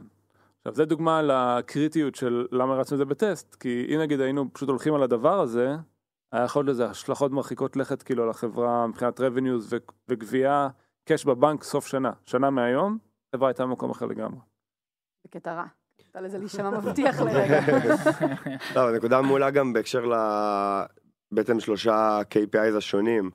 עכשיו, 0.59 0.75
זה 0.75 0.85
דוגמה 0.85 1.21
לקריטיות 1.21 2.15
של 2.15 2.47
למה 2.51 2.75
הרצנו 2.75 2.95
את 2.95 2.97
זה 2.97 3.05
בטסט, 3.05 3.55
כי 3.55 3.87
אם 3.95 3.99
נגיד 3.99 4.19
היינו 4.19 4.53
פשוט 4.53 4.69
הולכים 4.69 4.93
על 4.93 5.03
הדבר 5.03 5.39
הזה, 5.39 5.75
היה 6.31 6.43
יכול 6.43 6.65
להיות 6.65 6.75
לזה 6.75 6.85
השלכות 6.85 7.31
מרחיקות 7.31 7.75
לכת 7.75 8.03
כאילו 8.03 8.23
על 8.23 8.29
החברה 8.29 8.87
מבחינת 8.87 9.19
revenues 9.19 9.63
ו- 9.69 9.77
וגבייה, 10.09 10.69
קאש 11.05 11.25
בבנק 11.25 11.63
סוף 11.63 11.87
שנה. 11.87 12.11
שנה 12.25 12.49
מהיום, 12.49 12.97
החברה 13.29 13.49
הייתה 13.49 13.63
במקום 13.63 13.91
אחר 13.91 14.05
לגמרי. 14.05 14.39
בקטע 15.25 15.53
רע. 15.53 15.65
הייתה 15.97 16.21
לזה 16.21 16.37
להישמע 16.37 16.69
מבטיח 16.69 17.19
לרגע. 17.21 17.59
לא, 18.75 18.95
נקודה 18.95 19.21
מעולה 19.21 19.51
גם 19.51 19.73
בהקשר 19.73 20.05
ל... 20.05 20.13
בעצם 21.31 21.59
שלושה 21.59 22.19
KPIs 22.29 22.77
השונים. 22.77 23.31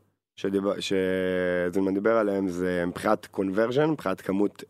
שזלמן 0.78 1.94
דיבר 1.94 2.16
עליהם, 2.16 2.48
זה 2.48 2.84
מבחינת 2.86 3.26
conversion, 3.36 3.86
מבחינת 3.86 4.20
כמות 4.20 4.62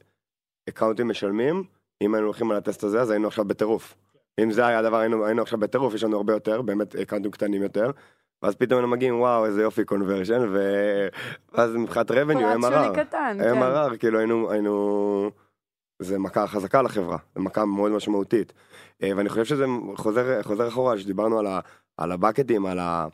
אקאונטים 0.68 1.08
משלמים. 1.08 1.64
אם 2.02 2.14
היינו 2.14 2.26
הולכים 2.26 2.50
על 2.50 2.56
הטסט 2.56 2.84
הזה, 2.84 3.00
אז 3.00 3.10
היינו 3.10 3.28
עכשיו 3.28 3.44
בטירוף. 3.44 3.94
אם 4.40 4.50
זה 4.50 4.66
היה 4.66 4.78
הדבר, 4.78 4.96
היינו, 4.96 5.26
היינו 5.26 5.42
עכשיו 5.42 5.58
בטירוף, 5.58 5.94
יש 5.94 6.04
לנו 6.04 6.16
הרבה 6.16 6.32
יותר, 6.32 6.62
באמת 6.62 6.96
אקאונטים 6.96 7.30
קטנים 7.30 7.62
יותר. 7.62 7.90
ואז 8.42 8.54
פתאום 8.54 8.78
היינו 8.78 8.88
מגיעים, 8.88 9.20
וואו, 9.20 9.46
איזה 9.46 9.62
יופי 9.62 9.84
conversion. 9.84 10.54
ואז 11.52 11.74
מבחינת 11.74 12.08
שולי 12.08 12.22
MRR. 12.22 12.94
קטן, 12.94 13.38
כן. 13.40 13.62
MRR, 13.62 13.96
כאילו 13.96 14.18
היינו, 14.18 14.50
היינו, 14.50 15.30
זה 15.98 16.18
מכה 16.18 16.46
חזקה 16.46 16.82
לחברה, 16.82 17.18
זה 17.34 17.40
מכה 17.40 17.64
מאוד 17.64 17.92
משמעותית. 17.92 18.52
אה, 19.02 19.10
ואני 19.16 19.28
חושב 19.28 19.44
שזה 19.44 19.64
חוזר, 19.96 20.42
חוזר 20.42 20.68
אחורה, 20.68 20.98
שדיברנו 20.98 21.38
על, 21.38 21.46
ה, 21.46 21.60
על 21.96 22.12
הבקטים, 22.12 22.66
על 22.66 22.78
ה, 22.78 23.06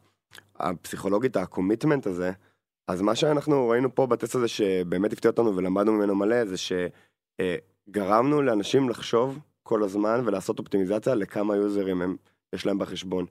הפסיכולוגית, 0.56 1.36
ה 1.36 1.43
commitment 1.43 2.06
הזה, 2.06 2.32
אז 2.88 3.02
מה 3.02 3.14
שאנחנו 3.14 3.68
ראינו 3.68 3.94
פה 3.94 4.06
בטסט 4.06 4.34
הזה 4.34 4.48
שבאמת 4.48 5.12
הפתיע 5.12 5.30
אותנו 5.30 5.56
ולמדנו 5.56 5.92
ממנו 5.92 6.14
מלא, 6.14 6.44
זה 6.44 6.56
שגרמנו 7.90 8.42
לאנשים 8.42 8.88
לחשוב 8.88 9.38
כל 9.62 9.82
הזמן 9.82 10.20
ולעשות 10.24 10.58
אופטימיזציה 10.58 11.14
לכמה 11.14 11.56
יוזרים 11.56 12.02
הם, 12.02 12.16
יש 12.52 12.66
להם 12.66 12.78
בחשבון. 12.78 13.26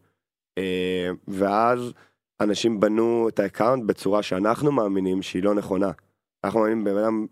אה, 0.58 1.10
ואז 1.28 1.94
אנשים 2.42 2.80
בנו 2.80 3.30
את 3.30 3.40
ה 3.40 3.45
account 3.45 3.84
בצורה 3.86 4.24
שאנחנו 4.24 4.72
מאמינים 4.72 5.22
שהיא 5.22 5.44
לא 5.44 5.56
נכונה. 5.56 5.92
אנחנו 6.44 6.60
מאמינים 6.60 6.84
בן 6.84 6.98
אדם 6.98 7.26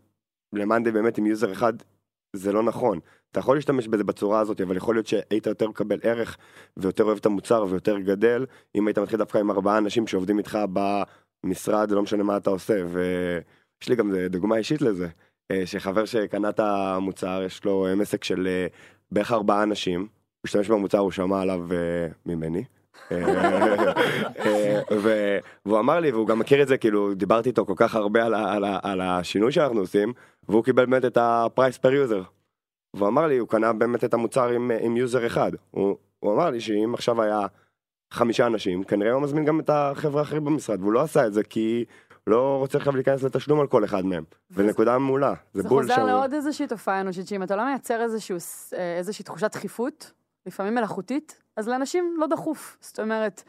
ל 0.54 0.59
monday 0.59 0.92
באמת 0.92 1.18
עם 1.18 1.26
user 1.26 1.52
אחד, 1.52 1.74
זה 2.36 2.52
לא 2.52 2.64
נכון. 2.64 3.00
אתה 3.32 3.40
יכול 3.40 3.58
להשתמש 3.58 3.88
בזה 3.88 4.04
בצורה 4.04 4.40
הזאת, 4.40 4.62
אבל 4.62 4.78
יכול 4.78 4.96
להיות 4.96 5.08
שהיית 5.08 5.46
יותר 5.46 5.70
מקבל 5.70 6.00
ערך 6.04 6.38
ויותר 6.78 7.04
אוהב 7.04 7.18
את 7.18 7.26
המוצר 7.26 7.66
ויותר 7.70 8.00
גדל, 8.00 8.46
אם 8.76 8.88
היית 8.88 8.98
מתחיל 9.00 9.20
דווקא 9.20 9.38
עם 9.38 9.52
ארבעה 9.52 9.78
אנשים 9.78 10.08
שעובדים 10.08 10.38
איתך 10.38 10.60
במשרד, 10.74 11.92
לא 11.92 12.02
משנה 12.02 12.24
מה 12.24 12.38
אתה 12.38 12.50
עושה. 12.50 12.84
ויש 12.88 13.90
לי 13.90 13.96
גם 13.96 14.16
דוגמה 14.30 14.58
אישית 14.58 14.82
לזה, 14.82 15.08
אה, 15.52 15.66
שחבר 15.66 16.06
שקנה 16.06 16.50
את 16.50 16.60
המוצר, 16.60 17.42
יש 17.46 17.66
לו 17.66 17.88
עסק 18.02 18.24
של 18.24 18.48
אה, 18.48 18.68
בערך 19.12 19.32
ארבעה 19.32 19.64
אנשים, 19.64 20.00
הוא 20.02 20.08
השתמש 20.46 20.70
במוצר, 20.70 20.98
הוא 20.98 21.12
שמע 21.12 21.42
עליו 21.42 21.68
ממני, 22.26 22.64
והוא 25.66 25.80
אמר 25.80 26.00
לי, 26.00 26.12
והוא 26.12 26.28
גם 26.28 26.40
מכיר 26.40 26.62
את 26.62 26.68
זה, 26.68 26.78
כאילו, 26.78 27.14
דיברתי 27.14 27.50
איתו 27.50 27.66
כל 27.66 27.74
כך 27.76 27.96
הרבה 27.96 28.26
על, 28.26 28.34
על, 28.34 28.64
על 28.84 29.02
השינוי 29.02 29.52
שאנחנו 29.52 29.80
עושים, 29.80 30.14
והוא 30.50 30.64
קיבל 30.64 30.86
באמת 30.86 31.06
את 31.06 31.18
ה-price 31.18 31.78
per 31.86 31.90
user. 31.90 32.24
והוא 32.94 33.08
אמר 33.08 33.28
לי, 33.28 33.38
הוא 33.38 33.48
קנה 33.48 33.74
באמת 33.74 34.04
את 34.04 34.14
המוצר 34.14 34.50
עם, 34.50 34.72
עם 34.82 34.98
יוזר 34.98 35.28
אחד. 35.28 35.52
הוא, 35.72 35.98
הוא 36.20 36.34
אמר 36.34 36.50
לי 36.50 36.62
שאם 36.62 36.94
עכשיו 36.94 37.22
היה 37.22 37.48
חמישה 38.14 38.48
אנשים, 38.48 38.84
כנראה 38.84 39.12
הוא 39.12 39.22
מזמין 39.22 39.46
גם 39.46 39.60
את 39.60 39.70
החבר'ה 39.74 40.22
האחרים 40.22 40.46
במשרד, 40.46 40.82
והוא 40.82 40.94
לא 40.94 41.02
עשה 41.02 41.28
את 41.28 41.34
זה 41.34 41.44
כי 41.44 41.86
לא 42.28 42.58
רוצה 42.60 42.78
עכשיו 42.78 42.96
להיכנס 42.96 43.24
לתשלום 43.24 43.60
על 43.60 43.68
כל 43.68 43.86
אחד 43.86 44.06
מהם. 44.06 44.24
ונקודה 44.52 44.98
מעולה, 44.98 45.34
זה 45.54 45.62
זה 45.62 45.70
בול 45.70 45.82
חוזר 45.82 45.96
שם. 45.96 46.06
לעוד 46.06 46.34
איזושהי 46.34 46.68
תופעה 46.68 47.02
אנושית, 47.02 47.28
שאם 47.28 47.44
אתה 47.44 47.56
לא 47.56 47.66
מייצר 47.66 48.02
אה, 48.74 48.98
איזושהי 48.98 49.26
תחושת 49.26 49.52
דחיפות, 49.52 50.12
לפעמים 50.46 50.76
מלאכותית, 50.76 51.41
אז 51.58 51.68
לאנשים 51.70 52.16
לא 52.18 52.28
דחוף. 52.28 52.78
זאת 52.82 53.00
אומרת, 53.00 53.44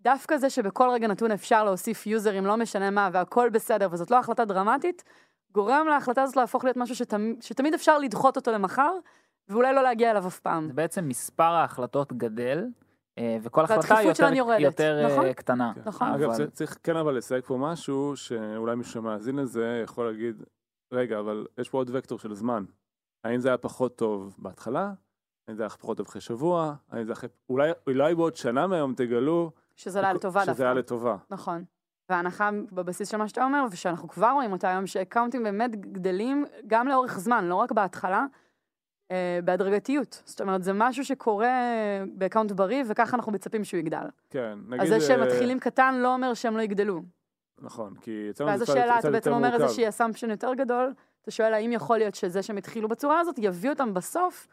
דווקא 0.00 0.36
זה 0.36 0.50
שבכל 0.50 0.88
רגע 0.90 1.06
נתון 1.08 1.30
אפשר 1.30 1.64
להוסיף 1.64 2.06
יוזרים, 2.06 2.46
לא 2.46 2.56
משנה 2.56 2.90
מה, 2.90 3.10
והכל 3.12 3.50
בסדר, 3.52 3.88
וזאת 3.90 4.10
לא 4.10 4.18
החלטה 4.18 4.44
דרמטית, 4.44 5.04
גורם 5.52 5.86
להחלטה 5.88 6.22
הזאת 6.22 6.36
להפוך 6.36 6.64
להיות 6.64 6.76
משהו 6.76 6.94
שתמיד, 6.96 7.42
שתמיד 7.42 7.74
אפשר 7.74 7.98
לדחות 7.98 8.36
אותו 8.36 8.52
למחר, 8.52 8.92
ואולי 9.48 9.74
לא 9.74 9.82
להגיע 9.82 10.10
אליו 10.10 10.26
אף 10.26 10.40
פעם. 10.40 10.66
זה 10.66 10.72
בעצם 10.72 11.08
מספר 11.08 11.42
ההחלטות 11.42 12.12
גדל, 12.12 12.66
אה, 13.18 13.36
וכל 13.42 13.64
החלטה 13.64 13.80
והדחיפות 13.80 14.18
יותר, 14.18 14.34
יורדת, 14.34 14.60
יותר 14.60 15.04
אה, 15.04 15.12
נכון? 15.12 15.32
קטנה. 15.32 15.72
כן. 15.74 15.80
נכון. 15.84 16.08
אגב, 16.08 16.30
אבל- 16.30 16.50
צריך 16.50 16.78
כן 16.82 16.96
אבל 16.96 17.16
לסייג 17.16 17.44
פה 17.44 17.56
משהו, 17.56 18.16
שאולי 18.16 18.76
מישהו 18.76 18.92
שמאזין 18.92 19.36
לזה 19.36 19.80
יכול 19.84 20.06
להגיד, 20.06 20.42
רגע, 20.92 21.18
אבל 21.18 21.46
יש 21.58 21.68
פה 21.68 21.78
עוד 21.78 21.90
וקטור 21.92 22.18
של 22.18 22.34
זמן. 22.34 22.64
האם 23.24 23.40
זה 23.40 23.48
היה 23.48 23.58
פחות 23.58 23.96
טוב 23.96 24.36
בהתחלה? 24.38 24.92
האם 25.48 25.56
זה 25.56 25.62
היה 25.62 25.70
פחות 25.70 25.96
טוב 25.96 26.06
אחרי 26.06 26.20
שבוע? 26.20 26.74
האם 26.90 27.04
זה 27.06 27.12
אחרי... 27.12 27.28
אולי, 27.48 27.70
אולי 27.86 28.14
בעוד 28.14 28.36
שנה 28.36 28.66
מהיום 28.66 28.94
תגלו 28.94 29.50
שזה 29.76 30.00
היה 30.00 30.12
לטובה 30.12 30.40
דווקא. 30.40 30.54
שזה 30.54 30.64
היה 30.64 30.74
לטובה. 30.74 31.16
נכון. 31.30 31.64
וההנחה 32.08 32.50
בבסיס 32.72 33.08
של 33.08 33.16
מה 33.16 33.28
שאתה 33.28 33.44
אומר, 33.44 33.64
ושאנחנו 33.70 34.08
כבר 34.08 34.30
רואים 34.34 34.52
אותה 34.52 34.68
היום, 34.68 34.86
שאקאונטים 34.86 35.42
באמת 35.42 35.76
גדלים 35.76 36.44
גם 36.66 36.88
לאורך 36.88 37.18
זמן, 37.18 37.44
לא 37.44 37.54
רק 37.54 37.72
בהתחלה, 37.72 38.26
אה, 39.10 39.38
בהדרגתיות. 39.44 40.22
זאת 40.24 40.40
אומרת, 40.40 40.62
זה 40.62 40.72
משהו 40.72 41.04
שקורה 41.04 41.48
ב 42.14 42.19
account 42.19 42.52
בריא, 42.52 42.84
וככה 42.86 43.16
אנחנו 43.16 43.32
מצפים 43.32 43.64
שהוא 43.64 43.78
יגדל. 43.78 44.06
כן, 44.30 44.58
נגיד... 44.68 44.80
אז 44.82 44.88
זה 44.88 45.00
שהם 45.00 45.20
אה, 45.20 45.26
מתחילים 45.26 45.58
קטן 45.58 45.94
לא 45.94 46.14
אומר 46.14 46.34
שהם 46.34 46.56
לא 46.56 46.62
יגדלו. 46.62 47.02
נכון, 47.60 47.94
כי 48.00 48.26
אצלנו 48.30 48.50
ואז 48.50 48.58
זה 48.58 48.64
קצת- 48.64 48.74
השאלה, 48.74 48.98
אתה 48.98 49.10
בעצם 49.10 49.32
אומר. 49.32 49.54
איזושהי 49.62 49.88
assumption 49.88 50.30
יותר 50.30 50.54
גדול, 50.54 50.92
אתה 51.22 51.30
שואל 51.30 51.54
האם 51.54 51.72
יכול 51.72 51.98
להיות 51.98 52.14
שזה 52.14 52.42
שהם 52.42 52.56
התחילו 52.56 52.88
בצורה 52.88 53.20
הזאת, 53.20 53.34
יביא 53.38 53.70
אותם 53.70 53.94
בסוף, 53.94 54.46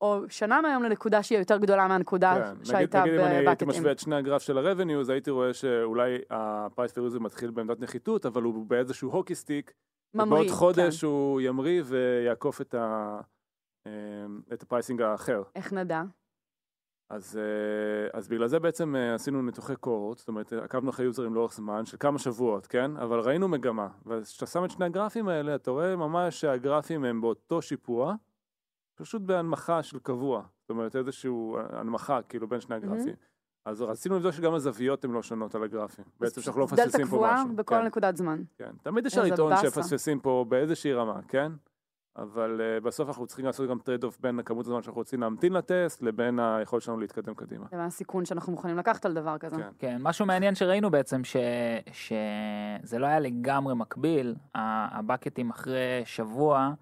או 0.00 0.20
שנה 0.28 0.60
מהיום 0.60 0.82
לנקודה 0.82 1.22
שהיא 1.22 1.38
יותר 1.38 1.56
גדולה 1.56 1.88
מהנקודה 1.88 2.34
כן, 2.34 2.64
שהייתה 2.64 3.00
נגיד 3.00 3.14
אם 3.14 3.20
אני 3.20 3.34
הייתי 3.34 3.46
בבקטים. 3.46 3.68
משווה 3.68 3.92
את 3.92 3.98
שני 3.98 4.16
הגרף 4.16 4.42
של 4.42 4.58
ה-revenue, 4.58 5.00
אז 5.00 5.08
הייתי 5.08 5.30
רואה 5.30 5.54
שאולי 5.54 6.18
ה-price 6.30 6.92
per 6.94 7.14
user 7.14 7.18
מתחיל 7.18 7.50
בעמדת 7.50 7.80
נחיתות, 7.80 8.26
אבל 8.26 8.42
הוא 8.42 8.66
באיזשהו 8.66 9.10
hockey 9.10 9.34
stick, 9.34 9.72
ממריא, 10.14 10.30
בעוד 10.30 10.46
כן. 10.46 10.52
חודש 10.52 11.02
הוא 11.02 11.40
ימריא 11.40 11.82
ויעקוף 11.86 12.60
את 12.60 12.74
ה... 12.74 13.20
אה, 13.86 13.92
את 14.52 14.62
ה 14.62 14.67
pricing 14.67 15.02
האחר. 15.02 15.42
איך 15.54 15.72
נדע? 15.72 16.02
אז, 17.10 17.38
אה, 17.38 18.18
אז 18.18 18.28
בגלל 18.28 18.46
זה 18.46 18.58
בעצם 18.58 18.96
אה, 18.96 19.14
עשינו 19.14 19.42
ניתוחי 19.42 19.76
cohort, 19.76 20.18
זאת 20.18 20.28
אומרת 20.28 20.52
עקבנו 20.52 20.90
אחרי 20.90 21.04
יוזרים 21.04 21.34
לאורך 21.34 21.54
זמן 21.54 21.86
של 21.86 21.96
כמה 22.00 22.18
שבועות, 22.18 22.66
כן? 22.66 22.96
אבל 22.96 23.20
ראינו 23.20 23.48
מגמה. 23.48 23.88
וכשאתה 24.06 24.46
שם 24.46 24.64
את 24.64 24.70
שני 24.70 24.84
הגרפים 24.84 25.28
האלה, 25.28 25.54
אתה 25.54 25.70
רואה 25.70 25.96
ממש 25.96 26.40
שהגרפים 26.40 27.04
הם 27.04 27.20
באותו 27.20 27.62
שיפוע, 27.62 28.14
פשוט 29.00 29.22
בהנמכה 29.22 29.82
של 29.82 29.98
קבוע. 29.98 30.42
זאת 30.60 30.70
אומרת 30.70 30.96
איזושהי 30.96 31.30
הנמכה 31.70 32.22
כאילו 32.22 32.48
בין 32.48 32.60
שני 32.60 32.76
הגרפים. 32.76 33.14
אז 33.64 33.82
רצינו 33.82 34.16
לבדוק 34.16 34.32
שגם 34.32 34.54
הזוויות 34.54 35.04
הן 35.04 35.10
לא 35.10 35.22
שונות 35.22 35.54
על 35.54 35.62
הגרפים. 35.64 36.04
בעצם 36.20 36.40
שאנחנו 36.40 36.60
לא 36.60 36.66
מפספסים 36.66 36.86
פה 36.90 36.96
דלתא 36.96 37.04
משהו. 37.04 37.16
קבועה 37.16 37.44
בכל 37.54 37.74
כן, 37.74 37.84
נקודת 37.84 38.16
זמן. 38.16 38.42
כן. 38.58 38.70
תמיד 38.82 39.06
אפשר 39.06 39.20
איזה 39.20 39.32
לטעון. 39.32 39.56
שמפספסים 39.56 40.20
פה 40.20 40.44
באיזושהי 40.48 40.92
רמה, 40.92 41.20
כן? 41.28 41.52
אבל 42.16 42.60
אה, 42.60 42.84
בסוף 42.84 43.08
אנחנו 43.08 43.26
צריכים 43.26 43.44
לעשות 43.46 43.68
גם 43.70 43.78
trade 43.78 44.04
off 44.04 44.18
בין 44.20 44.38
הכמות 44.38 44.66
הזמן 44.66 44.82
שאנחנו 44.82 45.00
רוצים 45.00 45.20
להמתין 45.20 45.52
לטסט 45.52 46.02
לבין 46.02 46.38
היכולת 46.38 46.82
שלנו 46.82 47.00
להתקדם 47.00 47.34
קדימה. 47.34 47.66
זה 47.70 47.84
הסיכון 47.84 48.24
שאנחנו 48.24 48.52
מוכנים 48.52 48.76
לקחת 48.76 49.06
על 49.06 49.14
דבר 49.14 49.38
כזה. 49.38 49.56
כן. 49.56 49.68
כן, 49.78 49.96
משהו 50.00 50.26
מעניין 50.26 50.54
שראינו 50.54 50.90
בעצם, 50.90 51.24
ש... 51.24 51.36
שזה 51.92 52.98
לא 52.98 53.06
היה 53.06 53.20
לגמרי 53.20 53.74
מקביל, 53.74 54.34
ה- 54.54 54.98
הבקטים 54.98 55.50
אחרי 55.50 56.02
שבוע, 56.04 56.58
אה, 56.58 56.72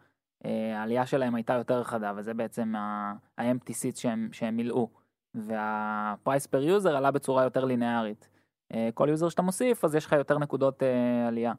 העלייה 0.44 1.06
שלהם 1.06 1.34
הייתה 1.34 1.52
יותר 1.52 1.84
חדה, 1.84 2.12
וזה 2.16 2.34
בעצם 2.34 2.74
ה-empty 2.76 3.70
seats 3.70 3.96
שהם, 4.00 4.28
שהם 4.32 4.56
מילאו. 4.56 4.88
וה-price 5.34 6.46
per 6.46 6.84
user 6.84 6.88
עלה 6.88 7.10
בצורה 7.10 7.44
יותר 7.44 7.64
ליניארית. 7.64 8.28
אה, 8.74 8.88
כל 8.94 9.08
user 9.08 9.28
שאתה 9.28 9.42
מוסיף, 9.42 9.84
אז 9.84 9.94
יש 9.94 10.06
לך 10.06 10.12
יותר 10.12 10.38
נקודות 10.38 10.82
אה, 10.82 11.28
עלייה. 11.28 11.52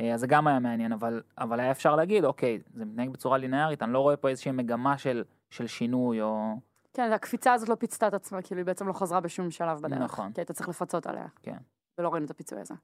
אה, 0.00 0.14
אז 0.14 0.20
זה 0.20 0.26
גם 0.26 0.46
היה 0.46 0.58
מעניין, 0.58 0.92
אבל, 0.92 1.22
אבל 1.38 1.60
היה 1.60 1.70
אפשר 1.70 1.96
להגיד, 1.96 2.24
אוקיי, 2.24 2.60
זה 2.74 2.84
מתנהג 2.84 3.10
בצורה 3.10 3.38
ליניארית, 3.38 3.82
אני 3.82 3.92
לא 3.92 3.98
רואה 3.98 4.16
פה 4.16 4.28
איזושהי 4.28 4.52
מגמה 4.52 4.98
של, 4.98 5.24
של 5.50 5.66
שינוי 5.66 6.22
או... 6.22 6.54
כן, 6.92 7.12
הקפיצה 7.12 7.52
הזאת 7.52 7.68
לא 7.68 7.74
פיצתה 7.74 8.08
את 8.08 8.14
עצמה, 8.14 8.42
כאילו 8.42 8.58
היא 8.58 8.66
בעצם 8.66 8.88
לא 8.88 8.92
חזרה 8.92 9.20
בשום 9.20 9.50
שלב 9.50 9.80
בדרך. 9.80 9.98
נכון. 9.98 10.32
כי 10.32 10.40
היית 10.40 10.50
צריך 10.50 10.68
לפצות 10.68 11.06
עליה. 11.06 11.26
כן. 11.42 11.56
ולא 11.98 12.08
ראינו 12.08 12.26
את 12.26 12.30
הפיצוי 12.30 12.60
הזה. 12.60 12.74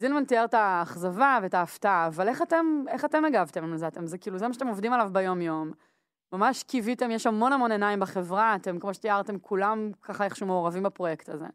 זילמן 0.00 0.24
תיאר 0.24 0.44
את 0.44 0.54
האכזבה 0.54 1.38
ואת 1.42 1.54
ההפתעה, 1.54 2.06
אבל 2.06 2.28
איך 2.28 2.42
אתם, 2.42 2.84
איך 2.88 3.04
אתם 3.04 3.24
הגבתם 3.24 3.74
לזה? 3.74 3.88
אתם, 3.88 4.06
זה 4.06 4.18
כאילו, 4.18 4.38
זה 4.38 4.48
מה 4.48 4.54
שאתם 4.54 4.66
עובדים 4.66 4.92
עליו 4.92 5.08
ביום-יום. 5.12 5.70
ממש 6.32 6.62
קיוויתם, 6.62 7.10
יש 7.10 7.26
המון 7.26 7.52
המון 7.52 7.72
עיניים 7.72 8.00
בחברה, 8.00 8.54
אתם, 8.54 8.78
כמו 8.78 8.94
שתיארתם, 8.94 9.38
כולם 9.38 9.90
ככה 10.02 10.24
איכשהו 10.24 10.46
מעורבים 10.46 10.82
בפרויקט 10.82 11.28
הזה. 11.28 11.46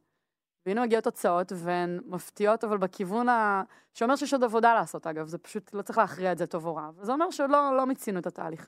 והנה 0.65 0.81
מגיעות 0.81 1.03
תוצאות, 1.03 1.51
והן 1.55 1.99
מפתיעות, 2.05 2.63
אבל 2.63 2.77
בכיוון 2.77 3.29
ה... 3.29 3.63
שאומר 3.93 4.15
שיש 4.15 4.33
עוד 4.33 4.43
עבודה 4.43 4.73
לעשות, 4.73 5.07
אגב, 5.07 5.27
זה 5.27 5.37
פשוט, 5.37 5.73
לא 5.73 5.81
צריך 5.81 5.97
להכריע 5.97 6.31
את 6.31 6.37
זה 6.37 6.47
טוב 6.47 6.65
או 6.65 6.75
רע. 6.75 6.89
וזה 6.97 7.11
אומר 7.11 7.31
שלא 7.31 7.77
לא 7.77 7.85
מיצינו 7.85 8.19
את 8.19 8.27
התהליך. 8.27 8.67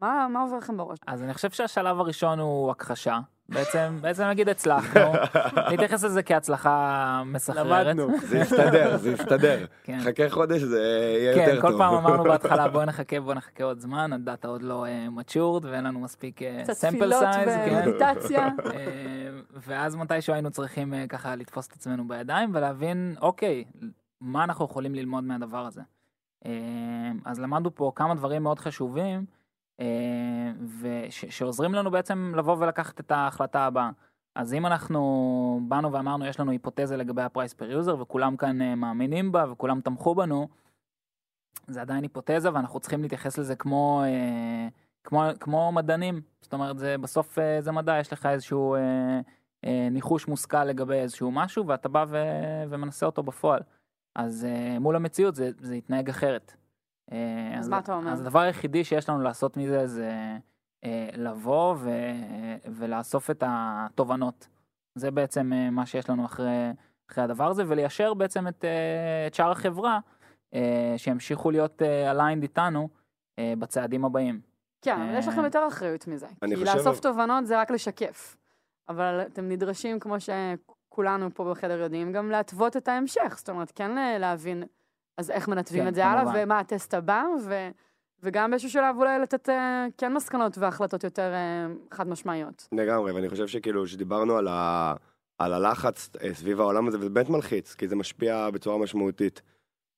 מה, 0.00 0.28
מה 0.28 0.42
עובר 0.42 0.56
לכם 0.56 0.76
בראש? 0.76 0.98
אז 1.06 1.22
אני 1.22 1.34
חושב 1.34 1.50
שהשלב 1.50 2.00
הראשון 2.00 2.38
הוא 2.38 2.70
הכחשה. 2.70 3.20
בעצם, 3.52 3.98
בעצם 4.00 4.22
נגיד 4.24 4.48
הצלחנו, 4.48 5.00
נתייחס 5.72 6.04
לזה 6.04 6.22
כהצלחה 6.22 7.22
מסחררת. 7.26 7.86
למדנו. 7.86 8.18
זה 8.22 8.38
יסתדר, 8.38 8.96
זה 8.96 9.12
יסתדר. 9.12 9.66
כן. 9.84 9.98
חכה 10.04 10.30
חודש, 10.30 10.62
זה 10.62 10.80
יהיה 11.20 11.34
כן, 11.34 11.40
יותר 11.40 11.60
כל 11.60 11.70
טוב. 11.70 11.78
פעם 11.78 11.94
אמרנו 11.94 12.24
בהתחלה 12.30 12.68
בוא 12.68 12.84
נחכה, 12.84 13.20
בוא 13.20 13.34
נחכה 13.34 13.64
עוד 13.64 13.80
זמן, 13.80 14.12
הדאטה 14.12 14.48
עוד 14.48 14.62
לא 14.62 14.86
matured 15.10 15.64
ואין 15.64 15.84
לנו 15.84 16.00
מספיק 16.00 16.40
קצת 16.62 16.72
sample 16.72 16.96
תפילות 16.96 17.24
size, 17.32 17.48
כן. 17.48 17.82
ומדיטציה. 17.86 18.46
אה, 18.46 19.30
ואז 19.66 19.96
מתישהו 19.96 20.32
היינו 20.32 20.50
צריכים 20.50 20.94
אה, 20.94 21.06
ככה 21.08 21.36
לתפוס 21.36 21.66
את 21.66 21.72
עצמנו 21.72 22.08
בידיים 22.08 22.50
ולהבין, 22.54 23.14
אוקיי, 23.20 23.64
מה 24.20 24.44
אנחנו 24.44 24.64
יכולים 24.64 24.94
ללמוד 24.94 25.24
מהדבר 25.24 25.66
הזה. 25.66 25.80
אה, 26.46 26.50
אז 27.24 27.40
למדנו 27.40 27.74
פה 27.74 27.92
כמה 27.94 28.14
דברים 28.14 28.42
מאוד 28.42 28.58
חשובים, 28.58 29.24
אה, 29.80 30.52
וש- 30.80 31.24
שעוזרים 31.24 31.74
לנו 31.74 31.90
בעצם 31.90 32.32
לבוא 32.36 32.56
ולקחת 32.58 33.00
את 33.00 33.10
ההחלטה 33.10 33.60
הבאה. 33.60 33.90
אז 34.34 34.54
אם 34.54 34.66
אנחנו 34.66 35.60
באנו 35.68 35.92
ואמרנו 35.92 36.26
יש 36.26 36.40
לנו 36.40 36.50
היפותזה 36.50 36.96
לגבי 36.96 37.22
ה 37.22 37.27
price 37.27 37.52
per 37.54 37.70
user 37.70 38.00
וכולם 38.00 38.36
כאן 38.36 38.62
אה, 38.62 38.74
מאמינים 38.74 39.32
בה 39.32 39.44
וכולם 39.52 39.80
תמכו 39.80 40.14
בנו, 40.14 40.48
זה 41.66 41.80
עדיין 41.80 42.02
היפותזה 42.02 42.52
ואנחנו 42.54 42.80
צריכים 42.80 43.02
להתייחס 43.02 43.38
לזה 43.38 43.56
כמו, 43.56 44.02
אה, 44.04 44.68
כמו, 45.04 45.22
כמו 45.40 45.72
מדענים. 45.72 46.20
זאת 46.40 46.52
אומרת, 46.52 46.78
זה, 46.78 46.98
בסוף 46.98 47.38
זה 47.60 47.72
מדע, 47.72 47.98
יש 48.00 48.12
לך 48.12 48.26
איזשהו 48.26 48.76
ניחוש 49.90 50.28
מושכל 50.28 50.64
לגבי 50.64 50.94
איזשהו 50.94 51.30
משהו 51.30 51.66
ואתה 51.66 51.88
בא 51.88 52.04
ו, 52.08 52.16
ומנסה 52.68 53.06
אותו 53.06 53.22
בפועל. 53.22 53.60
אז 54.14 54.46
מול 54.80 54.96
המציאות 54.96 55.34
זה, 55.34 55.50
זה 55.58 55.76
יתנהג 55.76 56.08
אחרת. 56.08 56.54
אה, 57.12 57.58
אז 57.58 57.68
מה 57.68 57.78
אתה 57.78 57.94
אומר? 57.94 58.12
אז 58.12 58.20
הדבר 58.20 58.40
היחידי 58.40 58.84
שיש 58.84 59.08
לנו 59.08 59.20
לעשות 59.22 59.56
מזה 59.56 59.86
זה 59.86 60.10
אה, 60.84 61.08
לבוא 61.16 61.74
ו, 61.78 61.90
ולאסוף 62.64 63.30
את 63.30 63.42
התובנות. 63.46 64.48
זה 64.94 65.10
בעצם 65.10 65.52
אה, 65.52 65.70
מה 65.70 65.86
שיש 65.86 66.10
לנו 66.10 66.24
אחרי, 66.24 66.70
אחרי 67.10 67.24
הדבר 67.24 67.50
הזה, 67.50 67.62
וליישר 67.68 68.14
בעצם 68.14 68.48
את, 68.48 68.64
אה, 68.64 69.26
את 69.26 69.34
שאר 69.34 69.50
החברה, 69.50 69.98
אה, 70.54 70.94
שימשיכו 70.96 71.50
להיות 71.50 71.82
אה, 71.82 72.12
aligned 72.12 72.42
איתנו 72.42 72.88
אה, 73.38 73.54
בצעדים 73.58 74.04
הבאים. 74.04 74.40
כן, 74.84 75.00
אבל 75.00 75.18
יש 75.18 75.28
לכם 75.28 75.44
יותר 75.44 75.64
אחריות 75.68 76.06
מזה. 76.08 76.26
כי 76.48 76.56
חושב- 76.56 76.76
לאסוף 76.76 77.00
תובנות 77.00 77.46
זה 77.46 77.60
רק 77.60 77.70
לשקף. 77.70 78.36
אבל 78.88 79.20
אתם 79.26 79.48
נדרשים, 79.48 80.00
כמו 80.00 80.16
שכולנו 80.20 81.34
פה 81.34 81.50
בחדר 81.50 81.80
יודעים, 81.80 82.12
גם 82.12 82.30
להתוות 82.30 82.76
את 82.76 82.88
ההמשך. 82.88 83.34
זאת 83.38 83.48
אומרת, 83.48 83.70
כן 83.74 83.90
להבין, 84.20 84.62
אז 85.18 85.30
איך 85.30 85.48
מנתבים 85.48 85.82
כן, 85.82 85.88
את 85.88 85.94
זה 85.94 86.06
הלאה. 86.06 86.32
ומה 86.36 86.58
הטסט 86.58 86.94
הבא, 86.94 87.24
ו... 87.44 87.68
וגם 88.24 88.50
באיזשהו 88.50 88.70
שלב 88.70 88.96
אולי 88.98 89.18
לתת 89.18 89.48
אה, 89.48 89.86
כן 89.98 90.12
מסקנות 90.14 90.58
והחלטות 90.58 91.04
יותר 91.04 91.32
אה, 91.32 91.66
חד 91.90 92.08
משמעיות. 92.08 92.68
לגמרי, 92.72 93.12
ואני 93.12 93.28
חושב 93.28 93.46
שכאילו, 93.46 93.86
שדיברנו 93.86 94.36
על, 94.36 94.48
ה... 94.48 94.94
על 95.38 95.52
הלחץ 95.52 96.10
אה, 96.22 96.34
סביב 96.34 96.60
העולם 96.60 96.88
הזה, 96.88 96.98
וזה 96.98 97.10
באמת 97.10 97.30
מלחיץ, 97.30 97.74
כי 97.74 97.88
זה 97.88 97.96
משפיע 97.96 98.50
בצורה 98.50 98.78
משמעותית 98.78 99.42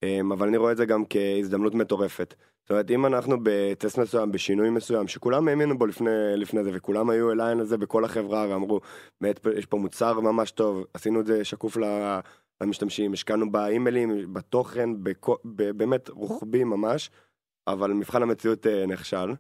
אמ, 0.05 0.33
אבל 0.33 0.49
אני 0.49 0.57
רואה 0.57 0.73
את 0.73 0.77
זה 0.77 0.87
גם 0.87 1.05
כהזדמנות 1.11 1.75
מטורפת. 1.75 2.35
זאת 2.63 2.71
אומרת, 2.71 2.91
אם 2.91 3.07
אנחנו 3.07 3.37
בטסט 3.43 3.99
מסוים, 3.99 4.33
בשינוי 4.33 4.71
מסוים, 4.71 5.09
שכולם 5.09 5.49
האמינו 5.49 5.79
בו 5.79 5.87
לפני, 5.87 6.11
לפני 6.37 6.65
זה, 6.65 6.71
וכולם 6.75 7.11
היו 7.11 7.33
אליי 7.33 7.53
על 7.53 7.65
זה 7.65 7.77
בכל 7.77 8.05
החברה, 8.05 8.47
ואמרו, 8.51 8.81
באמת, 9.21 9.47
יש 9.57 9.67
פה 9.67 9.77
מוצר 9.77 10.21
ממש 10.21 10.51
טוב, 10.51 10.85
עשינו 10.95 11.21
את 11.21 11.27
זה 11.27 11.45
שקוף 11.45 11.77
ל- 11.77 12.19
למשתמשים, 12.65 13.13
השקענו 13.13 13.53
באימיילים, 13.53 14.35
בתוכן, 14.35 15.05
בכ- 15.05 15.45
ב- 15.45 15.71
באמת 15.71 16.09
רוחבי 16.09 16.65
ממש, 16.65 17.11
אבל 17.67 17.93
מבחן 17.93 18.23
המציאות 18.23 18.67
אה, 18.67 18.87
נכשל, 18.87 19.35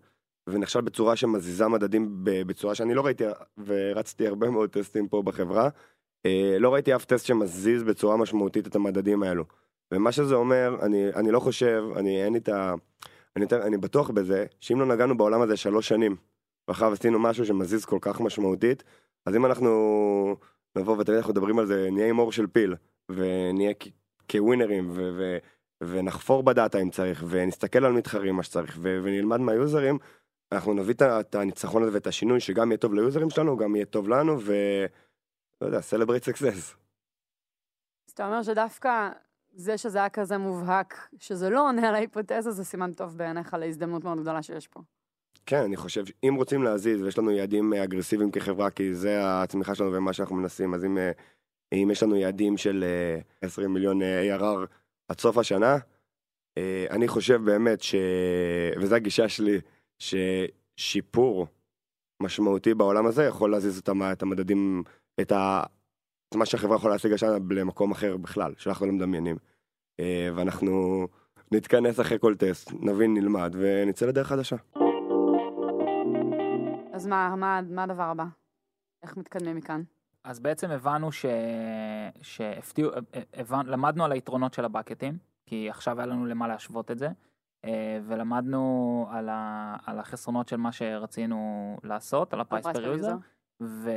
ונכשל 0.48 0.80
בצורה 0.80 1.16
שמזיזה 1.16 1.68
מדדים 1.68 2.08
בצורה 2.22 2.74
שאני 2.74 2.94
לא 2.94 3.04
ראיתי, 3.04 3.24
ורצתי 3.64 4.26
הרבה 4.26 4.50
מאוד 4.50 4.70
טסטים 4.70 5.08
פה 5.08 5.22
בחברה, 5.22 5.68
אה, 6.26 6.56
לא 6.60 6.74
ראיתי 6.74 6.94
אף 6.94 7.04
טסט 7.04 7.26
שמזיז 7.26 7.82
בצורה 7.82 8.16
משמעותית 8.16 8.66
את 8.66 8.76
המדדים 8.76 9.22
האלו. 9.22 9.44
ומה 9.92 10.12
שזה 10.12 10.34
אומר, 10.34 10.76
אני, 10.82 11.08
אני 11.14 11.30
לא 11.30 11.40
חושב, 11.40 11.84
אני 11.96 12.24
אין 12.24 12.32
לי 12.32 12.38
את 12.38 12.48
ה... 12.48 12.74
אני, 13.36 13.46
אני 13.62 13.76
בטוח 13.76 14.10
בזה, 14.10 14.46
שאם 14.60 14.80
לא 14.80 14.86
נגענו 14.86 15.16
בעולם 15.16 15.42
הזה 15.42 15.56
שלוש 15.56 15.88
שנים, 15.88 16.16
ואחר 16.68 16.92
עשינו 16.92 17.18
משהו 17.18 17.46
שמזיז 17.46 17.84
כל 17.84 17.98
כך 18.00 18.20
משמעותית, 18.20 18.84
אז 19.26 19.36
אם 19.36 19.46
אנחנו 19.46 20.36
נבוא 20.76 20.96
ותמיד 20.98 21.16
אנחנו 21.16 21.32
מדברים 21.32 21.58
על 21.58 21.66
זה, 21.66 21.88
נהיה 21.92 22.08
עם 22.08 22.18
אור 22.18 22.32
של 22.32 22.46
פיל, 22.46 22.74
ונהיה 23.08 23.72
כווינרים, 24.30 24.90
ו- 24.90 25.10
ו- 25.18 25.38
ונחפור 25.80 26.42
בדאטה 26.42 26.78
אם 26.78 26.90
צריך, 26.90 27.24
ונסתכל 27.28 27.84
על 27.84 27.92
מתחרים 27.92 28.34
מה 28.34 28.42
שצריך, 28.42 28.78
ו- 28.80 29.00
ונלמד 29.02 29.40
מהיוזרים, 29.40 29.98
אנחנו 30.52 30.74
נביא 30.74 30.94
את 31.00 31.34
הניצחון 31.34 31.82
הזה 31.82 31.92
ואת 31.94 32.06
השינוי, 32.06 32.40
שגם 32.40 32.70
יהיה 32.70 32.78
טוב 32.78 32.94
ליוזרים 32.94 33.30
שלנו, 33.30 33.56
גם 33.56 33.76
יהיה 33.76 33.86
טוב 33.86 34.08
לנו, 34.08 34.40
ו... 34.40 34.52
לא 35.60 35.66
יודע, 35.66 35.78
celebrate 35.78 36.24
success. 36.24 36.74
אז 38.06 38.12
אתה 38.14 38.26
אומר 38.26 38.42
שדווקא 38.42 39.10
זה 39.52 39.78
שזה 39.78 39.98
היה 39.98 40.08
כזה 40.08 40.38
מובהק, 40.38 41.08
שזה 41.18 41.50
לא 41.50 41.68
עונה 41.68 41.88
על 41.88 41.94
ההיפותזה, 41.94 42.50
זה 42.50 42.64
סימן 42.64 42.92
טוב 42.92 43.16
בעיניך 43.18 43.54
להזדמנות 43.54 44.04
מאוד 44.04 44.20
גדולה 44.20 44.42
שיש 44.42 44.68
פה. 44.68 44.80
כן, 45.46 45.62
אני 45.62 45.76
חושב 45.76 46.04
שאם 46.06 46.34
רוצים 46.34 46.62
להזיז, 46.62 47.02
ויש 47.02 47.18
לנו 47.18 47.30
יעדים 47.30 47.74
אה, 47.74 47.84
אגרסיביים 47.84 48.30
כחברה, 48.30 48.70
כי 48.70 48.94
זה 48.94 49.18
הצמיחה 49.22 49.74
שלנו 49.74 49.92
ומה 49.92 50.12
שאנחנו 50.12 50.36
מנסים, 50.36 50.74
אז 50.74 50.84
אם, 50.84 50.98
אה, 50.98 51.10
אם 51.72 51.88
יש 51.92 52.02
לנו 52.02 52.16
יעדים 52.16 52.56
של 52.56 52.84
אה, 52.86 53.20
20 53.42 53.74
מיליון 53.74 54.02
אה, 54.02 54.36
ARR 54.36 54.66
עד 55.08 55.20
סוף 55.20 55.38
השנה, 55.38 55.78
אה, 56.58 56.86
אני 56.90 57.08
חושב 57.08 57.40
באמת 57.44 57.82
ש... 57.82 57.94
וזו 58.80 58.94
הגישה 58.94 59.28
שלי, 59.28 59.60
ששיפור 59.98 61.46
משמעותי 62.22 62.74
בעולם 62.74 63.06
הזה 63.06 63.24
יכול 63.24 63.50
להזיז 63.50 63.78
את, 63.78 63.88
המ... 63.88 64.02
את 64.02 64.22
המדדים, 64.22 64.82
את, 65.20 65.32
ה... 65.32 65.62
את 66.28 66.34
מה 66.34 66.46
שהחברה 66.46 66.76
יכולה 66.76 66.94
להשיג 66.94 67.12
השנה 67.12 67.30
למקום 67.50 67.90
אחר 67.90 68.16
בכלל, 68.16 68.52
שאנחנו 68.56 68.86
לא 68.86 68.92
מדמיינים. 68.92 69.36
אה, 70.00 70.28
ואנחנו 70.34 71.06
נתכנס 71.52 72.00
אחרי 72.00 72.18
כל 72.18 72.34
טסט, 72.36 72.72
נבין, 72.80 73.14
נלמד, 73.14 73.54
ונצא 73.58 74.06
לדרך 74.06 74.26
חדשה. 74.26 74.56
אז 76.92 77.06
מה, 77.06 77.36
מה, 77.36 77.60
מה 77.70 77.82
הדבר 77.82 78.02
הבא? 78.02 78.24
איך 79.02 79.16
מתקדמים 79.16 79.56
מכאן? 79.56 79.82
אז 80.24 80.40
בעצם 80.40 80.70
הבנו 80.70 81.12
ש... 81.12 81.26
שהפתיעו, 82.22 82.90
הבנ... 83.34 83.66
למדנו 83.66 84.04
על 84.04 84.12
היתרונות 84.12 84.54
של 84.54 84.64
הבקטים, 84.64 85.18
כי 85.46 85.70
עכשיו 85.70 85.98
היה 85.98 86.06
לנו 86.06 86.26
למה 86.26 86.48
להשוות 86.48 86.90
את 86.90 86.98
זה, 86.98 87.08
אה, 87.64 87.98
ולמדנו 88.06 89.06
על, 89.10 89.28
ה... 89.28 89.76
על 89.86 89.98
החסרונות 89.98 90.48
של 90.48 90.56
מה 90.56 90.72
שרצינו 90.72 91.76
לעשות, 91.82 92.34
על 92.34 92.40
ה-price 92.40 92.76
per 92.76 93.02
user, 93.02 93.14
ו... 93.62 93.90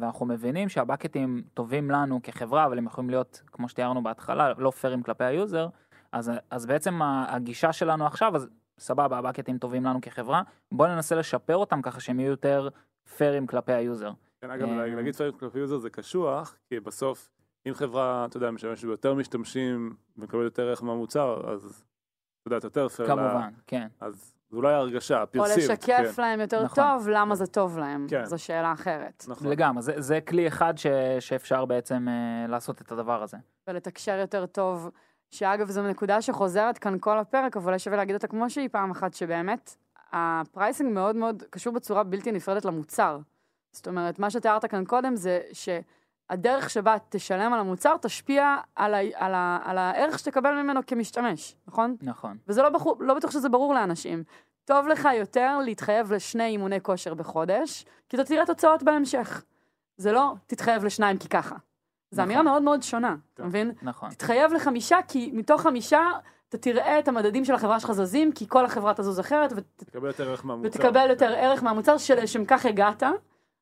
ואנחנו 0.00 0.26
מבינים 0.26 0.68
שהבקטים 0.68 1.42
טובים 1.54 1.90
לנו 1.90 2.20
כחברה, 2.22 2.66
אבל 2.66 2.78
הם 2.78 2.86
יכולים 2.86 3.10
להיות, 3.10 3.42
כמו 3.46 3.68
שתיארנו 3.68 4.02
בהתחלה, 4.02 4.52
לא 4.58 4.70
פיירים 4.70 5.02
כלפי 5.02 5.24
ה 5.24 5.31
user, 5.31 5.68
אז, 6.12 6.32
אז 6.50 6.66
בעצם 6.66 7.02
הגישה 7.02 7.72
שלנו 7.72 8.06
עכשיו, 8.06 8.36
אז 8.36 8.48
סבבה, 8.78 9.18
הבקטים 9.18 9.58
טובים 9.58 9.84
לנו 9.84 10.00
כחברה, 10.00 10.42
בואו 10.72 10.88
ננסה 10.88 11.14
לשפר 11.14 11.56
אותם 11.56 11.82
ככה 11.82 12.00
שהם 12.00 12.20
יהיו 12.20 12.30
יותר 12.30 12.68
פיירים 13.16 13.46
כלפי 13.46 13.72
היוזר. 13.72 14.12
כן, 14.40 14.50
אגב, 14.50 14.68
אה, 14.68 14.86
להגיד 14.86 15.16
פיירים 15.16 15.38
כלפי 15.38 15.58
user 15.58 15.78
זה 15.78 15.90
קשוח, 15.90 16.56
כי 16.68 16.80
בסוף, 16.80 17.30
אם 17.68 17.74
חברה, 17.74 18.24
אתה 18.24 18.36
יודע, 18.36 18.50
משתמשת 18.50 18.84
ביותר 18.84 19.14
משתמשים 19.14 19.96
ומקבלת 20.16 20.44
יותר 20.44 20.68
ערך 20.68 20.82
מהמוצר, 20.82 21.52
אז 21.52 21.84
אתה 22.42 22.54
יודע, 22.54 22.66
יותר 22.66 22.88
פייר. 22.88 23.08
כמובן, 23.08 23.50
כן. 23.66 23.86
אז 24.00 24.34
זו 24.50 24.56
אולי 24.56 24.74
הרגשה, 24.74 25.22
או 25.22 25.26
פרסים. 25.26 25.70
לשקף 25.70 26.18
להם 26.18 26.40
יותר 26.40 26.64
נכון. 26.64 26.84
טוב 26.84 27.08
למה 27.08 27.34
זה 27.34 27.46
טוב 27.46 27.78
להם. 27.78 28.06
כן. 28.10 28.24
זו 28.24 28.38
שאלה 28.38 28.72
אחרת. 28.72 29.24
נכון. 29.28 29.48
לגמרי, 29.48 29.82
זה, 29.82 30.00
זה 30.00 30.20
כלי 30.20 30.48
אחד 30.48 30.78
ש, 30.78 30.86
שאפשר 31.20 31.64
בעצם 31.64 32.06
אה, 32.08 32.46
לעשות 32.48 32.82
את 32.82 32.92
הדבר 32.92 33.22
הזה. 33.22 33.36
ולתקשר 33.68 34.18
יותר 34.18 34.46
טוב, 34.46 34.90
שאגב, 35.30 35.70
זו 35.70 35.82
נקודה 35.82 36.22
שחוזרת 36.22 36.78
כאן 36.78 36.96
כל 37.00 37.18
הפרק, 37.18 37.56
אבל 37.56 37.66
אולי 37.66 37.78
שווה 37.78 37.96
להגיד 37.96 38.14
אותה 38.14 38.26
כמו 38.26 38.50
שהיא 38.50 38.68
פעם 38.72 38.90
אחת, 38.90 39.14
שבאמת, 39.14 39.76
ה 40.12 40.22
pricing 40.22 40.94
מאוד 40.94 41.16
מאוד 41.16 41.42
קשור 41.50 41.72
בצורה 41.72 42.04
בלתי 42.04 42.32
נפרדת 42.32 42.64
למוצר. 42.64 43.18
זאת 43.72 43.88
אומרת, 43.88 44.18
מה 44.18 44.30
שתיארת 44.30 44.64
כאן 44.64 44.84
קודם 44.84 45.16
זה 45.16 45.40
שהדרך 45.52 46.70
שבה 46.70 46.96
תשלם 47.08 47.52
על 47.52 47.60
המוצר 47.60 47.96
תשפיע 47.96 48.56
על, 48.76 48.94
ה, 48.94 48.98
על, 49.14 49.34
ה, 49.34 49.58
על 49.64 49.78
הערך 49.78 50.18
שתקבל 50.18 50.62
ממנו 50.62 50.80
כמשתמש, 50.86 51.56
נכון? 51.68 51.96
נכון. 52.02 52.38
וזה 52.48 52.62
לא, 52.62 52.68
בחור, 52.68 52.96
לא 53.00 53.14
בטוח 53.14 53.30
שזה 53.30 53.48
ברור 53.48 53.74
לאנשים. 53.74 54.24
טוב 54.64 54.88
לך 54.88 55.08
יותר 55.18 55.58
להתחייב 55.58 56.12
לשני 56.12 56.46
אימוני 56.46 56.80
כושר 56.80 57.14
בחודש, 57.14 57.84
כי 58.08 58.16
אתה 58.16 58.24
תראה 58.24 58.46
תוצאות 58.46 58.82
בהמשך. 58.82 59.44
זה 59.96 60.12
לא 60.12 60.34
תתחייב 60.46 60.84
לשניים 60.84 61.18
כי 61.18 61.28
ככה. 61.28 61.56
זו 62.10 62.22
נכון. 62.22 62.24
אמירה 62.24 62.42
מאוד 62.42 62.62
מאוד 62.62 62.82
שונה, 62.82 63.16
אתה. 63.34 63.44
מבין? 63.44 63.72
נכון. 63.82 64.10
תתחייב 64.10 64.52
לחמישה, 64.52 64.98
כי 65.08 65.30
מתוך 65.34 65.60
חמישה 65.60 66.10
אתה 66.48 66.58
תראה 66.58 66.98
את 66.98 67.08
המדדים 67.08 67.44
של 67.44 67.54
החברה 67.54 67.80
שלך 67.80 67.92
זזים, 67.92 68.32
כי 68.32 68.48
כל 68.48 68.64
החברה 68.64 68.94
תזוז 68.94 69.20
אחרת, 69.20 69.52
ות, 69.56 69.64
תקבל 69.76 70.06
יותר 70.06 70.28
ערך 70.28 70.44
מהמוצר. 70.44 70.68
ותקבל 70.68 71.10
יותר 71.10 71.32
ערך 71.36 71.62
מהמוצר 71.62 71.98
שלשם 71.98 72.44
כך 72.44 72.66
הגעת, 72.66 73.02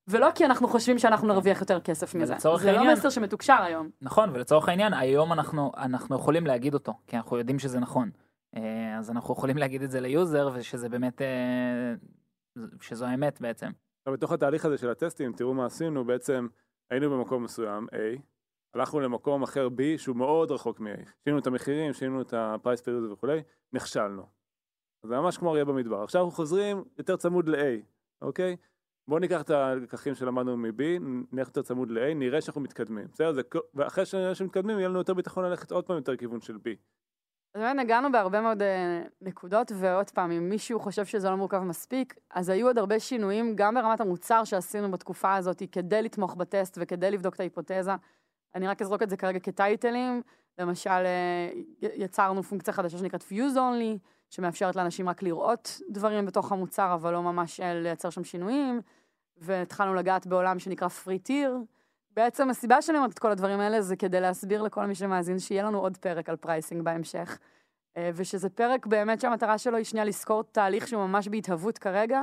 ולא 0.08 0.28
כי 0.34 0.44
אנחנו 0.44 0.68
חושבים 0.68 0.98
שאנחנו 0.98 1.28
נרוויח 1.28 1.60
יותר 1.60 1.80
כסף 1.80 2.14
מזה. 2.14 2.34
זה 2.38 2.48
לא 2.48 2.58
העניין- 2.78 2.92
מסר 2.92 3.10
שמתוקשר 3.10 3.62
היום. 3.62 3.90
נכון, 4.02 4.30
ולצורך 4.32 4.68
העניין, 4.68 4.94
היום 4.94 5.32
אנחנו, 5.32 5.72
אנחנו 5.76 6.16
יכולים 6.16 6.46
להגיד 6.46 6.74
אותו, 6.74 6.94
כי 7.06 7.16
אנחנו 7.16 7.38
יודעים 7.38 7.58
שזה 7.58 7.80
נכון. 7.80 8.10
אה, 8.56 8.98
אז 8.98 9.10
אנחנו 9.10 9.34
יכולים 9.34 9.56
להגיד 9.56 9.82
את 9.82 9.90
זה 9.90 10.00
ל 10.00 10.08
user, 10.08 10.50
ושזה 10.54 10.88
באמת, 10.88 11.22
אה, 11.22 11.94
שזו 12.80 13.04
האמת 13.04 13.40
בעצם. 13.40 13.70
עכשיו, 14.00 14.12
בתוך 14.12 14.32
התהליך 14.32 14.64
הזה 14.64 14.78
של 14.78 14.90
הטסטים, 14.90 15.32
תראו 15.32 15.54
מה 15.54 15.66
עשינו, 15.66 16.04
בעצם 16.04 16.46
היינו 16.90 17.10
במקום 17.10 17.42
מסוים, 17.44 17.86
A, 17.92 18.20
הלכנו 18.74 19.00
למקום 19.00 19.42
אחר 19.42 19.68
B, 19.68 19.98
שהוא 19.98 20.16
מאוד 20.16 20.50
רחוק 20.50 20.80
מ-A. 20.80 21.08
שינינו 21.24 21.38
את 21.40 21.46
המחירים, 21.46 21.92
שינינו 21.92 22.22
את 22.22 22.32
ה-price 22.34 22.80
per 22.80 23.08
user 23.08 23.12
וכולי, 23.12 23.42
נכשלנו. 23.72 24.22
אז 25.04 25.08
זה 25.08 25.16
ממש 25.16 25.38
כמו 25.38 25.50
אריה 25.50 25.64
במדבר. 25.64 26.02
עכשיו 26.02 26.20
אנחנו 26.24 26.36
חוזרים 26.36 26.84
יותר 26.98 27.16
צמוד 27.16 27.48
ל-A, 27.48 27.82
אוקיי? 28.22 28.56
בואו 29.08 29.20
ניקח 29.20 29.40
את 29.40 29.50
הלקחים 29.50 30.14
שלמדנו 30.14 30.56
מ-B, 30.56 30.82
נלך 31.32 31.46
יותר 31.46 31.62
צמוד 31.62 31.90
ל-A, 31.90 32.14
נראה 32.14 32.40
שאנחנו 32.40 32.60
מתקדמים. 32.60 33.06
בסדר? 33.12 33.32
זה, 33.32 33.42
ואחרי 33.74 34.06
שנראה 34.06 34.34
שמתקדמים, 34.34 34.78
יהיה 34.78 34.88
לנו 34.88 34.98
יותר 34.98 35.14
ביטחון 35.14 35.44
ללכת 35.44 35.72
עוד 35.72 35.86
פעם 35.86 35.96
יותר 35.96 36.16
כיוון 36.16 36.40
של 36.40 36.54
B. 36.54 36.68
אז 37.54 37.60
באמת 37.62 37.76
נגענו 37.76 38.12
בהרבה 38.12 38.40
מאוד 38.40 38.62
אה, 38.62 39.02
נקודות, 39.20 39.72
ועוד 39.74 40.10
פעם, 40.10 40.30
אם 40.30 40.48
מישהו 40.48 40.80
חושב 40.80 41.04
שזה 41.04 41.30
לא 41.30 41.36
מורכב 41.36 41.58
מספיק, 41.58 42.14
אז 42.30 42.48
היו 42.48 42.66
עוד 42.66 42.78
הרבה 42.78 43.00
שינויים, 43.00 43.52
גם 43.56 43.74
ברמת 43.74 44.00
המוצר 44.00 44.44
שעשינו 44.44 44.90
בתקופה 44.90 45.34
הזאת, 45.34 45.62
כדי 45.72 46.02
לתמוך 46.02 46.34
בטסט 46.34 46.78
וכדי 46.80 47.10
לבדוק 47.10 47.34
את 47.34 47.40
ההיפותזה. 47.40 47.94
אני 48.54 48.68
רק 48.68 48.82
אזרוק 48.82 49.02
את 49.02 49.10
זה 49.10 49.16
כרגע 49.16 49.38
כטייטלים. 49.38 50.22
למשל, 50.58 50.90
אה, 50.90 51.50
יצרנו 51.80 52.42
פונקציה 52.42 52.72
חדשה 52.72 52.98
שנקראת 52.98 53.22
Fuse 53.22 53.56
Only, 53.56 53.98
שמאפשרת 54.30 54.76
לאנשים 54.76 55.08
רק 55.08 55.22
לראות 55.22 55.80
דברים 55.90 56.26
בתוך 56.26 56.52
המוצר, 56.52 56.94
אבל 56.94 57.12
לא 57.12 57.22
ממש 57.22 57.60
אה, 57.60 57.74
לייצר 57.74 58.10
שם 58.10 58.24
שינויים. 58.24 58.80
והתחלנו 59.36 59.94
לגעת 59.94 60.26
בעולם 60.26 60.58
שנקרא 60.58 60.88
Free 60.88 61.28
Tier. 61.28 61.50
בעצם 62.10 62.50
הסיבה 62.50 62.82
שאני 62.82 62.98
אומרת 62.98 63.12
את 63.12 63.18
כל 63.18 63.30
הדברים 63.30 63.60
האלה 63.60 63.82
זה 63.82 63.96
כדי 63.96 64.20
להסביר 64.20 64.62
לכל 64.62 64.86
מי 64.86 64.94
שמאזין 64.94 65.38
שיהיה 65.38 65.62
לנו 65.62 65.80
עוד 65.80 65.96
פרק 65.96 66.28
על 66.28 66.36
pricing 66.36 66.82
בהמשך. 66.82 67.38
אה, 67.96 68.10
ושזה 68.14 68.48
פרק 68.48 68.86
באמת 68.86 69.20
שהמטרה 69.20 69.58
שלו 69.58 69.76
היא 69.76 69.84
שנייה 69.84 70.04
לזכור 70.04 70.42
תהליך 70.42 70.88
שהוא 70.88 71.06
ממש 71.06 71.28
בהתהוות 71.28 71.78
כרגע, 71.78 72.22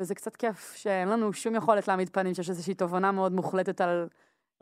וזה 0.00 0.14
קצת 0.14 0.36
כיף 0.36 0.74
שאין 0.74 1.08
לנו 1.08 1.32
שום 1.32 1.54
יכולת 1.54 1.88
להעמיד 1.88 2.08
פנים 2.08 2.34
שיש 2.34 2.50
איזושהי 2.50 2.74
תובנה 2.74 3.12
מאוד 3.12 3.32
מוחלטת 3.32 3.80
על 3.80 4.08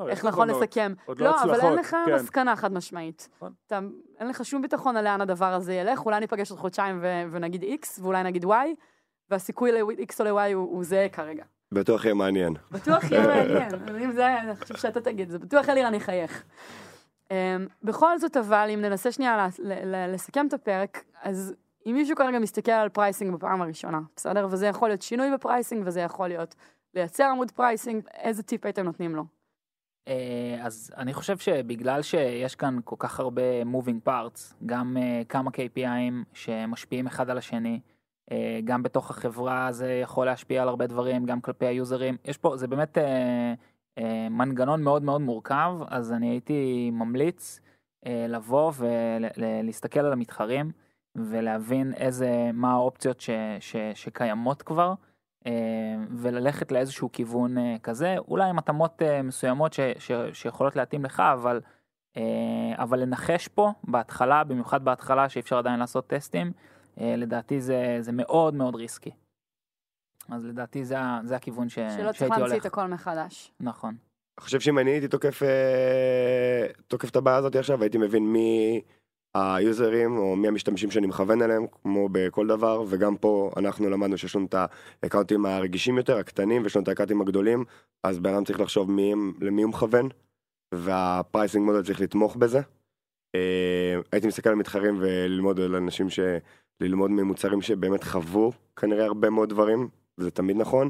איך 0.08 0.24
נכון. 0.24 0.50
לסכם. 0.50 0.92
עוד 1.06 1.20
לא 1.20 1.26
לא, 1.26 1.42
אבל 1.42 1.50
אין 1.50 1.58
הצלחות, 1.60 1.78
לך 1.78 1.96
כן. 2.06 2.14
מסקנה 2.14 2.56
חד 2.56 2.72
משמעית. 2.72 3.28
נכון. 3.36 3.52
אין 4.20 4.28
לך 4.28 4.44
שום 4.44 4.62
ביטחון 4.62 4.96
על 4.96 5.04
לאן 5.04 5.20
הדבר 5.20 5.52
הזה 5.52 5.74
ילך, 5.74 6.06
אולי 6.06 6.20
ניפגש 6.20 6.50
עוד 6.50 6.60
חודשיים 6.60 7.04
ונגיד 7.30 7.62
X, 7.62 8.00
ואולי 8.02 8.22
נגיד 8.22 8.44
Y, 8.44 8.48
והסיכוי 9.30 9.72
ל-X 9.72 10.14
או 10.20 10.24
ל-Y 10.24 10.54
הוא, 10.54 10.84
זהה 10.84 11.08
כרגע. 11.08 11.44
בטוח 11.72 12.04
יהיה 12.04 12.14
מעניין. 12.14 12.54
בטוח 12.70 13.10
יהיה 13.10 13.26
מעניין, 13.26 13.68
אם 14.04 14.12
זה, 14.12 14.38
אני 14.40 14.56
חושב 14.56 14.76
שאתה 14.76 15.00
תגיד, 15.00 15.30
זה 15.30 15.38
בטוח 15.38 15.68
אלירן 15.68 15.94
יחייך. 15.94 16.42
אמ, 17.24 17.28
בכל 17.82 18.18
זאת 18.18 18.36
אבל, 18.36 18.70
אם 18.74 18.80
ננסה 18.80 19.12
שנייה 19.12 19.36
ל- 19.36 19.68
ל- 19.72 19.94
ל- 19.94 20.14
לסכם 20.14 20.46
את 20.46 20.52
הפרק, 20.52 21.04
אז 21.22 21.54
אם 21.86 21.92
מישהו 21.94 22.16
כרגע 22.16 22.38
מסתכל 22.38 22.72
על 22.72 22.88
pricing 22.88 23.34
בפעם 23.34 23.62
הראשונה, 23.62 24.00
בסדר? 24.16 24.46
וזה 24.50 24.66
יכול 24.66 24.88
להיות 24.88 25.02
שינוי 25.02 25.32
ב 25.34 25.40
pricing, 25.40 25.82
וזה 25.86 26.00
יכול 26.00 26.28
להיות 26.28 26.54
לייצר 26.94 27.24
עמוד 27.24 27.50
pricing, 27.50 28.02
איזה 28.14 28.42
טיפ 28.42 28.64
הייתם 28.64 28.82
נותנים 28.82 29.16
לו? 29.16 29.24
אה, 30.08 30.58
אז 30.62 30.90
אני 30.96 31.14
חושב 31.14 31.38
שבגלל 31.38 32.02
שיש 32.02 32.54
כאן 32.54 32.78
כל 32.84 32.96
כך 32.98 33.20
הרבה 33.20 33.62
moving 33.62 34.08
parts, 34.08 34.54
גם 34.66 34.96
אה, 35.00 35.22
כמה 35.28 35.50
KPI'ים 35.50 36.14
שמשפיעים 36.32 37.06
אחד 37.06 37.30
על 37.30 37.38
השני, 37.38 37.80
אה, 38.32 38.60
גם 38.64 38.82
בתוך 38.82 39.10
החברה 39.10 39.72
זה 39.72 40.00
יכול 40.02 40.26
להשפיע 40.26 40.62
על 40.62 40.68
הרבה 40.68 40.86
דברים, 40.86 41.26
גם 41.26 41.40
כלפי 41.40 41.66
היוזרים, 41.66 42.16
יש 42.24 42.36
פה, 42.36 42.56
זה 42.56 42.66
באמת 42.66 42.98
מנגנון 44.30 44.82
מאוד 44.82 45.02
מאוד 45.02 45.20
מורכב, 45.20 45.72
אז 45.88 46.12
אני 46.12 46.30
הייתי 46.30 46.90
ממליץ 46.92 47.60
לבוא 48.06 48.72
ולהסתכל 48.76 50.00
על 50.00 50.12
המתחרים 50.12 50.70
ולהבין 51.14 51.94
איזה, 51.94 52.50
מה 52.54 52.72
האופציות 52.72 53.20
ש, 53.20 53.30
ש, 53.60 53.76
שקיימות 53.94 54.62
כבר. 54.62 54.94
אה, 55.46 55.52
וללכת 56.10 56.72
לאיזשהו 56.72 57.12
כיוון 57.12 57.58
אה, 57.58 57.76
כזה, 57.82 58.16
אולי 58.18 58.50
עם 58.50 58.58
התאמות 58.58 59.02
אה, 59.02 59.22
מסוימות 59.22 59.72
ש, 59.72 59.80
ש, 59.98 60.12
שיכולות 60.32 60.76
להתאים 60.76 61.04
לך, 61.04 61.20
אבל, 61.20 61.60
אבל 62.74 62.98
לנחש 62.98 63.48
פה 63.48 63.72
בהתחלה, 63.84 64.44
במיוחד 64.44 64.84
בהתחלה 64.84 65.28
שאי 65.28 65.40
אפשר 65.40 65.58
עדיין 65.58 65.80
לעשות 65.80 66.06
טסטים, 66.06 66.52
לדעתי 66.96 67.60
זה, 67.60 67.96
זה 68.00 68.12
מאוד 68.12 68.54
מאוד 68.54 68.74
risky. 68.74 69.10
אז 70.28 70.44
לדעתי 70.44 70.84
זה, 70.84 70.96
זה 71.24 71.36
הכיוון 71.36 71.68
ש, 71.68 71.74
שלא 71.74 71.88
שהייתי 71.88 72.02
הולך. 72.02 72.16
צריך 72.16 72.30
להמציא 72.38 72.56
את 72.56 72.66
הכל 72.66 72.86
מחדש. 72.86 73.52
נכון. 73.60 73.94
אני 74.38 74.44
חושב 74.44 74.60
שאם 74.60 74.78
אני 74.78 74.90
הייתי 74.90 75.08
תוקף, 75.08 75.42
תוקף 76.86 77.10
את 77.10 77.16
הבעיה 77.16 77.36
הזאת 77.36 77.56
עכשיו, 77.56 77.82
הייתי 77.82 77.98
מבין 77.98 78.32
מי 78.32 78.82
היוזרים 79.36 80.18
או 80.18 80.36
מי 80.36 80.48
המשתמשים 80.48 80.90
שאני 80.90 81.06
מכוון 81.06 81.42
אליהם, 81.42 81.66
כמו 81.82 82.08
בכל 82.12 82.46
דבר, 82.46 82.84
וגם 82.88 83.16
פה 83.16 83.50
אנחנו 83.56 83.90
למדנו 83.90 84.18
שיש 84.18 84.36
לנו 84.36 84.46
את 84.46 84.54
האקאונטים 85.02 85.46
הרגישים 85.46 85.96
יותר, 85.96 86.16
הקטנים, 86.16 86.62
ויש 86.62 86.76
לנו 86.76 86.82
את 86.82 86.88
האקאונטים 86.88 87.20
הגדולים, 87.20 87.64
אז 88.04 88.18
בן 88.18 88.34
אדם 88.34 88.44
צריך 88.44 88.60
לחשוב 88.60 88.90
מי, 88.90 89.12
למי 89.40 89.62
הוא 89.62 89.70
מכוון, 89.70 90.08
וה 90.74 90.94
pricing 90.94 91.64
model 91.66 91.82
צריך 91.82 92.00
לתמוך 92.00 92.36
בזה. 92.36 92.60
אה, 93.34 94.00
הייתי 94.12 94.26
מסתכל 94.26 94.48
על 94.48 94.54
מתחרים 94.54 94.96
וללמוד 95.00 95.60
על 95.60 95.74
אנשים 95.74 96.10
ש... 96.10 96.20
ללמוד 96.80 97.10
ממוצרים 97.10 97.62
שבאמת 97.62 98.04
חוו 98.04 98.52
כנראה 98.76 99.04
הרבה 99.04 99.30
מאוד 99.30 99.48
דברים, 99.48 99.88
וזה 100.18 100.30
תמיד 100.30 100.56
נכון. 100.56 100.88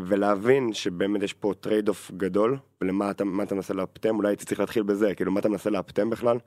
ולהבין 0.00 0.72
שבאמת 0.72 1.22
יש 1.22 1.32
פה 1.32 1.54
trade 1.60 1.88
off 1.88 2.10
גדול, 2.10 2.58
ולמה 2.80 3.10
אתה, 3.10 3.24
אתה 3.42 3.54
מנסה 3.54 3.74
לאפטם, 3.74 4.16
אולי 4.16 4.28
הייתי 4.28 4.44
צריך 4.44 4.60
להתחיל 4.60 4.82
בזה, 4.82 5.14
כאילו 5.14 5.32
מה 5.32 5.40
אתה 5.40 5.48
מנסה 5.48 5.70
לאפטם 5.70 6.10
בכלל. 6.10 6.38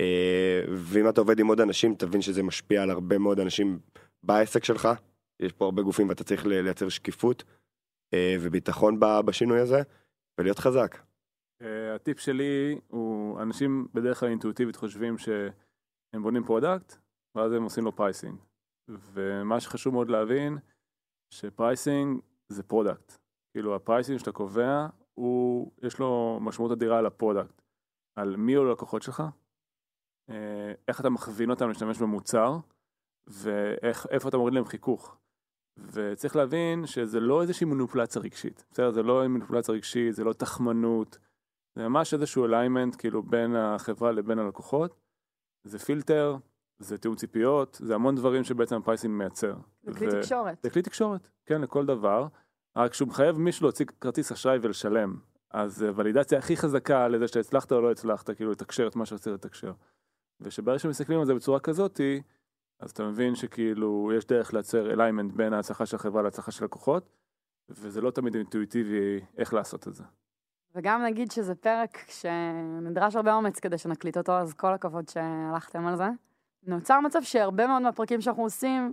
אה, 0.00 0.64
ואם 0.72 1.08
אתה 1.08 1.20
עובד 1.20 1.38
עם 1.38 1.46
עוד 1.46 1.60
אנשים, 1.60 1.94
תבין 1.94 2.22
שזה 2.22 2.42
משפיע 2.42 2.82
על 2.82 2.90
הרבה 2.90 3.18
מאוד 3.18 3.40
אנשים 3.40 3.78
בעסק 4.22 4.64
שלך. 4.64 4.88
יש 5.40 5.52
פה 5.52 5.64
הרבה 5.64 5.82
גופים 5.82 6.08
ואתה 6.08 6.24
צריך 6.24 6.46
לייצר 6.46 6.88
שקיפות 6.88 7.44
אה, 8.14 8.36
וביטחון 8.40 9.00
בשינוי 9.00 9.60
הזה, 9.60 9.82
ולהיות 10.38 10.58
חזק. 10.58 10.98
אה, 11.62 11.94
הטיפ 11.94 12.20
שלי 12.20 12.78
הוא, 12.88 13.42
אנשים 13.42 13.86
בדרך 13.94 14.20
כלל 14.20 14.28
אינטואיטיבית 14.28 14.76
חושבים 14.76 15.18
שהם 15.18 16.22
בונים 16.22 16.44
product, 16.44 16.94
ואז 17.34 17.52
הם 17.52 17.62
עושים 17.62 17.84
לו 17.84 17.96
pricing. 17.96 18.36
ומה 18.88 19.60
שחשוב 19.60 19.94
מאוד 19.94 20.10
להבין, 20.10 20.58
ש 21.30 21.50
pricing 21.50 22.20
זה 22.48 22.62
product. 22.62 23.12
כאילו 23.52 23.74
ה 23.74 23.80
pricing 23.80 24.18
שאתה 24.18 24.32
קובע, 24.32 24.86
הוא, 25.14 25.72
יש 25.82 25.98
לו 25.98 26.38
משמעות 26.40 26.72
אדירה 26.72 26.98
על 26.98 27.06
ה 27.06 27.12
product. 27.12 27.62
על 28.16 28.36
מי 28.36 28.54
הוא 28.54 28.66
הלקוחות 28.66 29.02
שלך, 29.02 29.22
אה, 30.30 30.72
איך 30.88 31.00
אתה 31.00 31.10
מכווין 31.10 31.50
אותם 31.50 31.68
להשתמש 31.68 31.98
במוצר, 31.98 32.58
ואיפה 33.26 34.28
אתה 34.28 34.36
מוריד 34.36 34.54
להם 34.54 34.64
חיכוך. 34.64 35.16
וצריך 35.76 36.36
להבין 36.36 36.86
שזה 36.86 37.20
לא 37.20 37.42
איזושהי 37.42 37.66
מניפולציה 37.66 38.22
רגשית, 38.22 38.64
בסדר? 38.70 38.90
זה 38.90 39.02
לא 39.02 39.28
מניפולציה 39.28 39.74
רגשית, 39.74 40.14
זה 40.14 40.24
לא 40.24 40.32
תחמנות, 40.32 41.18
זה 41.76 41.88
ממש 41.88 42.14
איזשהו 42.14 42.44
alignment 42.44 42.96
כאילו 42.98 43.22
בין 43.22 43.56
החברה 43.56 44.12
לבין 44.12 44.38
הלקוחות, 44.38 45.00
זה 45.64 45.78
פילטר, 45.78 46.36
זה 46.78 46.98
תיאום 46.98 47.16
ציפיות, 47.16 47.78
זה 47.82 47.94
המון 47.94 48.14
דברים 48.14 48.44
שבעצם 48.44 48.76
ה 48.76 48.81
pricing 48.81 49.14
מייצר. 49.14 49.54
זה 49.82 49.92
כלי 49.94 50.08
ו... 50.08 50.10
תקשורת. 50.10 50.62
זה 50.62 50.70
כלי 50.70 50.82
תקשורת, 50.82 51.28
כן, 51.46 51.60
לכל 51.60 51.86
דבר. 51.86 52.26
רק 52.76 52.94
שהוא 52.94 53.08
מחייב 53.08 53.38
מישהו 53.38 53.64
להוציא 53.64 53.86
כרטיס 54.00 54.32
אשראי 54.32 54.58
ולשלם. 54.62 55.16
אז 55.50 55.86
ולידציה 55.94 56.38
הכי 56.38 56.56
חזקה 56.56 57.08
לזה 57.08 57.28
שהצלחת 57.28 57.72
או 57.72 57.80
לא 57.80 57.90
הצלחת, 57.90 58.30
כאילו 58.30 58.50
לתקשר 58.50 58.86
את 58.86 58.96
מה 58.96 59.06
שרצית 59.06 59.32
לתקשר. 59.32 59.72
ושברגע 60.40 60.78
שמסתכלים 60.78 61.20
על 61.20 61.26
זה 61.26 61.34
בצורה 61.34 61.60
כזאתי, 61.60 62.22
אז 62.80 62.90
אתה 62.90 63.04
מבין 63.04 63.34
שכאילו 63.34 64.10
יש 64.16 64.26
דרך 64.26 64.54
לייצר 64.54 64.92
אליימנט 64.92 65.32
בין 65.32 65.52
ההצלחה 65.52 65.86
של 65.86 65.96
החברה 65.96 66.22
להצלחה 66.22 66.50
של 66.50 66.64
לקוחות, 66.64 67.10
וזה 67.68 68.00
לא 68.00 68.10
תמיד 68.10 68.34
אינטואיטיבי 68.34 69.20
איך 69.38 69.54
לעשות 69.54 69.88
את 69.88 69.94
זה. 69.94 70.04
וגם 70.74 71.02
נגיד 71.02 71.30
שזה 71.30 71.54
פרק 71.54 71.98
שנדרש 72.08 73.16
הרבה 73.16 73.34
אומץ 73.34 73.58
כדי 73.58 73.78
שנקליט 73.78 74.18
אותו, 74.18 74.32
אז 74.32 74.54
כל 74.54 74.72
הכבוד 74.72 75.08
שהלכתם 75.08 75.86
על 75.86 75.96
זה. 75.96 76.08
נוצר 76.66 77.00
מצב 77.00 77.22
שהרבה 77.22 77.66
מאוד 77.66 77.82
מהפרקים 77.82 78.20
שאנחנו 78.20 78.42
עושים, 78.42 78.92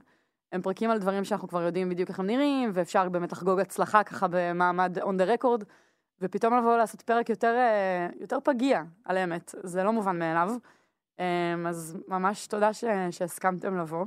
הם 0.51 0.61
פרקים 0.61 0.89
על 0.89 0.99
דברים 0.99 1.23
שאנחנו 1.23 1.47
כבר 1.47 1.61
יודעים 1.61 1.89
בדיוק 1.89 2.09
איך 2.09 2.19
הם 2.19 2.25
נראים, 2.25 2.71
ואפשר 2.73 3.09
באמת 3.09 3.31
לחגוג 3.31 3.59
הצלחה 3.59 4.03
ככה 4.03 4.27
במעמד 4.29 4.97
on 4.99 5.01
the 5.21 5.39
record, 5.39 5.63
ופתאום 6.21 6.57
לבוא 6.57 6.77
לעשות 6.77 7.01
פרק 7.01 7.29
יותר, 7.29 7.55
אה, 7.55 8.07
יותר 8.19 8.37
פגיע 8.43 8.83
על 9.05 9.17
אמת, 9.17 9.55
זה 9.63 9.83
לא 9.83 9.93
מובן 9.93 10.19
מאליו. 10.19 10.49
אמ, 11.19 11.67
אז 11.67 11.97
ממש 12.07 12.47
תודה 12.47 12.73
ש... 12.73 12.83
שהסכמתם 13.11 13.77
לבוא. 13.77 14.05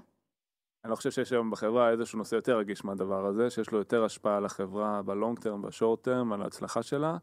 אני 0.84 0.90
לא 0.90 0.96
חושב 0.96 1.10
שיש 1.10 1.32
היום 1.32 1.50
בחברה 1.50 1.90
איזשהו 1.90 2.18
נושא 2.18 2.36
יותר 2.36 2.58
רגיש 2.58 2.84
מהדבר 2.84 3.26
הזה, 3.26 3.50
שיש 3.50 3.70
לו 3.70 3.78
יותר 3.78 4.04
השפעה 4.04 4.36
על 4.36 4.44
החברה 4.44 5.02
בלונג 5.02 5.38
טרם, 5.38 5.62
בשורט 5.62 6.02
טרם, 6.02 6.32
על 6.32 6.42
ההצלחה 6.42 6.82
שלה, 6.82 7.16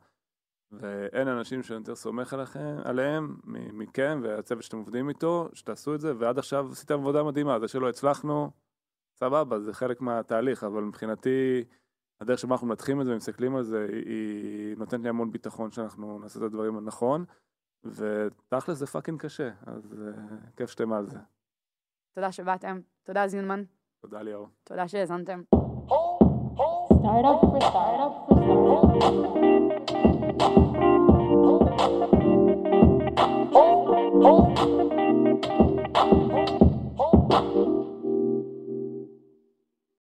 ואין 0.72 1.28
אנשים 1.28 1.64
שאני 1.64 1.80
יותר 1.80 1.96
סומך 1.96 2.34
עליכם, 2.34 2.76
עליהם 2.84 3.38
מכם 3.74 4.20
והצוות 4.24 4.64
שאתם 4.64 4.78
עובדים 4.78 5.10
איתו, 5.10 5.50
שתעשו 5.54 5.96
את 5.96 6.02
זה, 6.02 6.14
ועד 6.18 6.40
עכשיו 6.40 6.72
עשיתם 6.72 6.94
עבודה 6.94 7.24
מדהימה, 7.24 7.60
זה 7.60 7.68
שלא 7.68 7.90
הצלחנו, 7.90 8.52
סבבה, 9.16 9.60
זה 9.60 9.74
חלק 9.74 10.02
מהתהליך, 10.02 10.64
אבל 10.64 10.84
מבחינתי, 10.84 11.64
הדרך 12.22 12.40
שבה 12.40 12.52
אנחנו 12.56 12.68
מנתחים 12.68 13.02
את 13.02 13.06
זה 13.06 13.14
ומסתכלים 13.14 13.56
על 13.56 13.64
זה, 13.64 13.88
היא 14.06 14.78
נותנת 14.78 15.04
לי 15.04 15.10
המון 15.10 15.32
ביטחון 15.32 15.72
שאנחנו 15.72 16.20
נעשה 16.20 16.40
את 16.40 16.44
הדברים 16.44 16.78
הנכון. 16.78 17.26
ותכל'ס 17.84 18.78
זה 18.78 18.88
פאקינג 18.88 19.22
קשה, 19.22 19.50
אז 19.66 19.94
uh, 19.94 20.58
כיף 20.58 20.70
שאתם 20.70 20.94
על 20.94 21.10
זה. 21.10 21.18
תודה 22.16 22.32
שבאתם, 22.32 22.80
תודה 23.04 23.28
זינמן. 23.28 23.64
תודה 24.02 24.22
ליאור. 24.22 24.48
תודה 24.64 24.88
שהאזנתם. 24.88 25.42
startup 27.02 27.42
for 27.42 27.60
startup 27.62 28.14
for 28.28 28.38
startup. 28.38 29.32
Oh, 33.54 34.22
oh. 34.24 34.51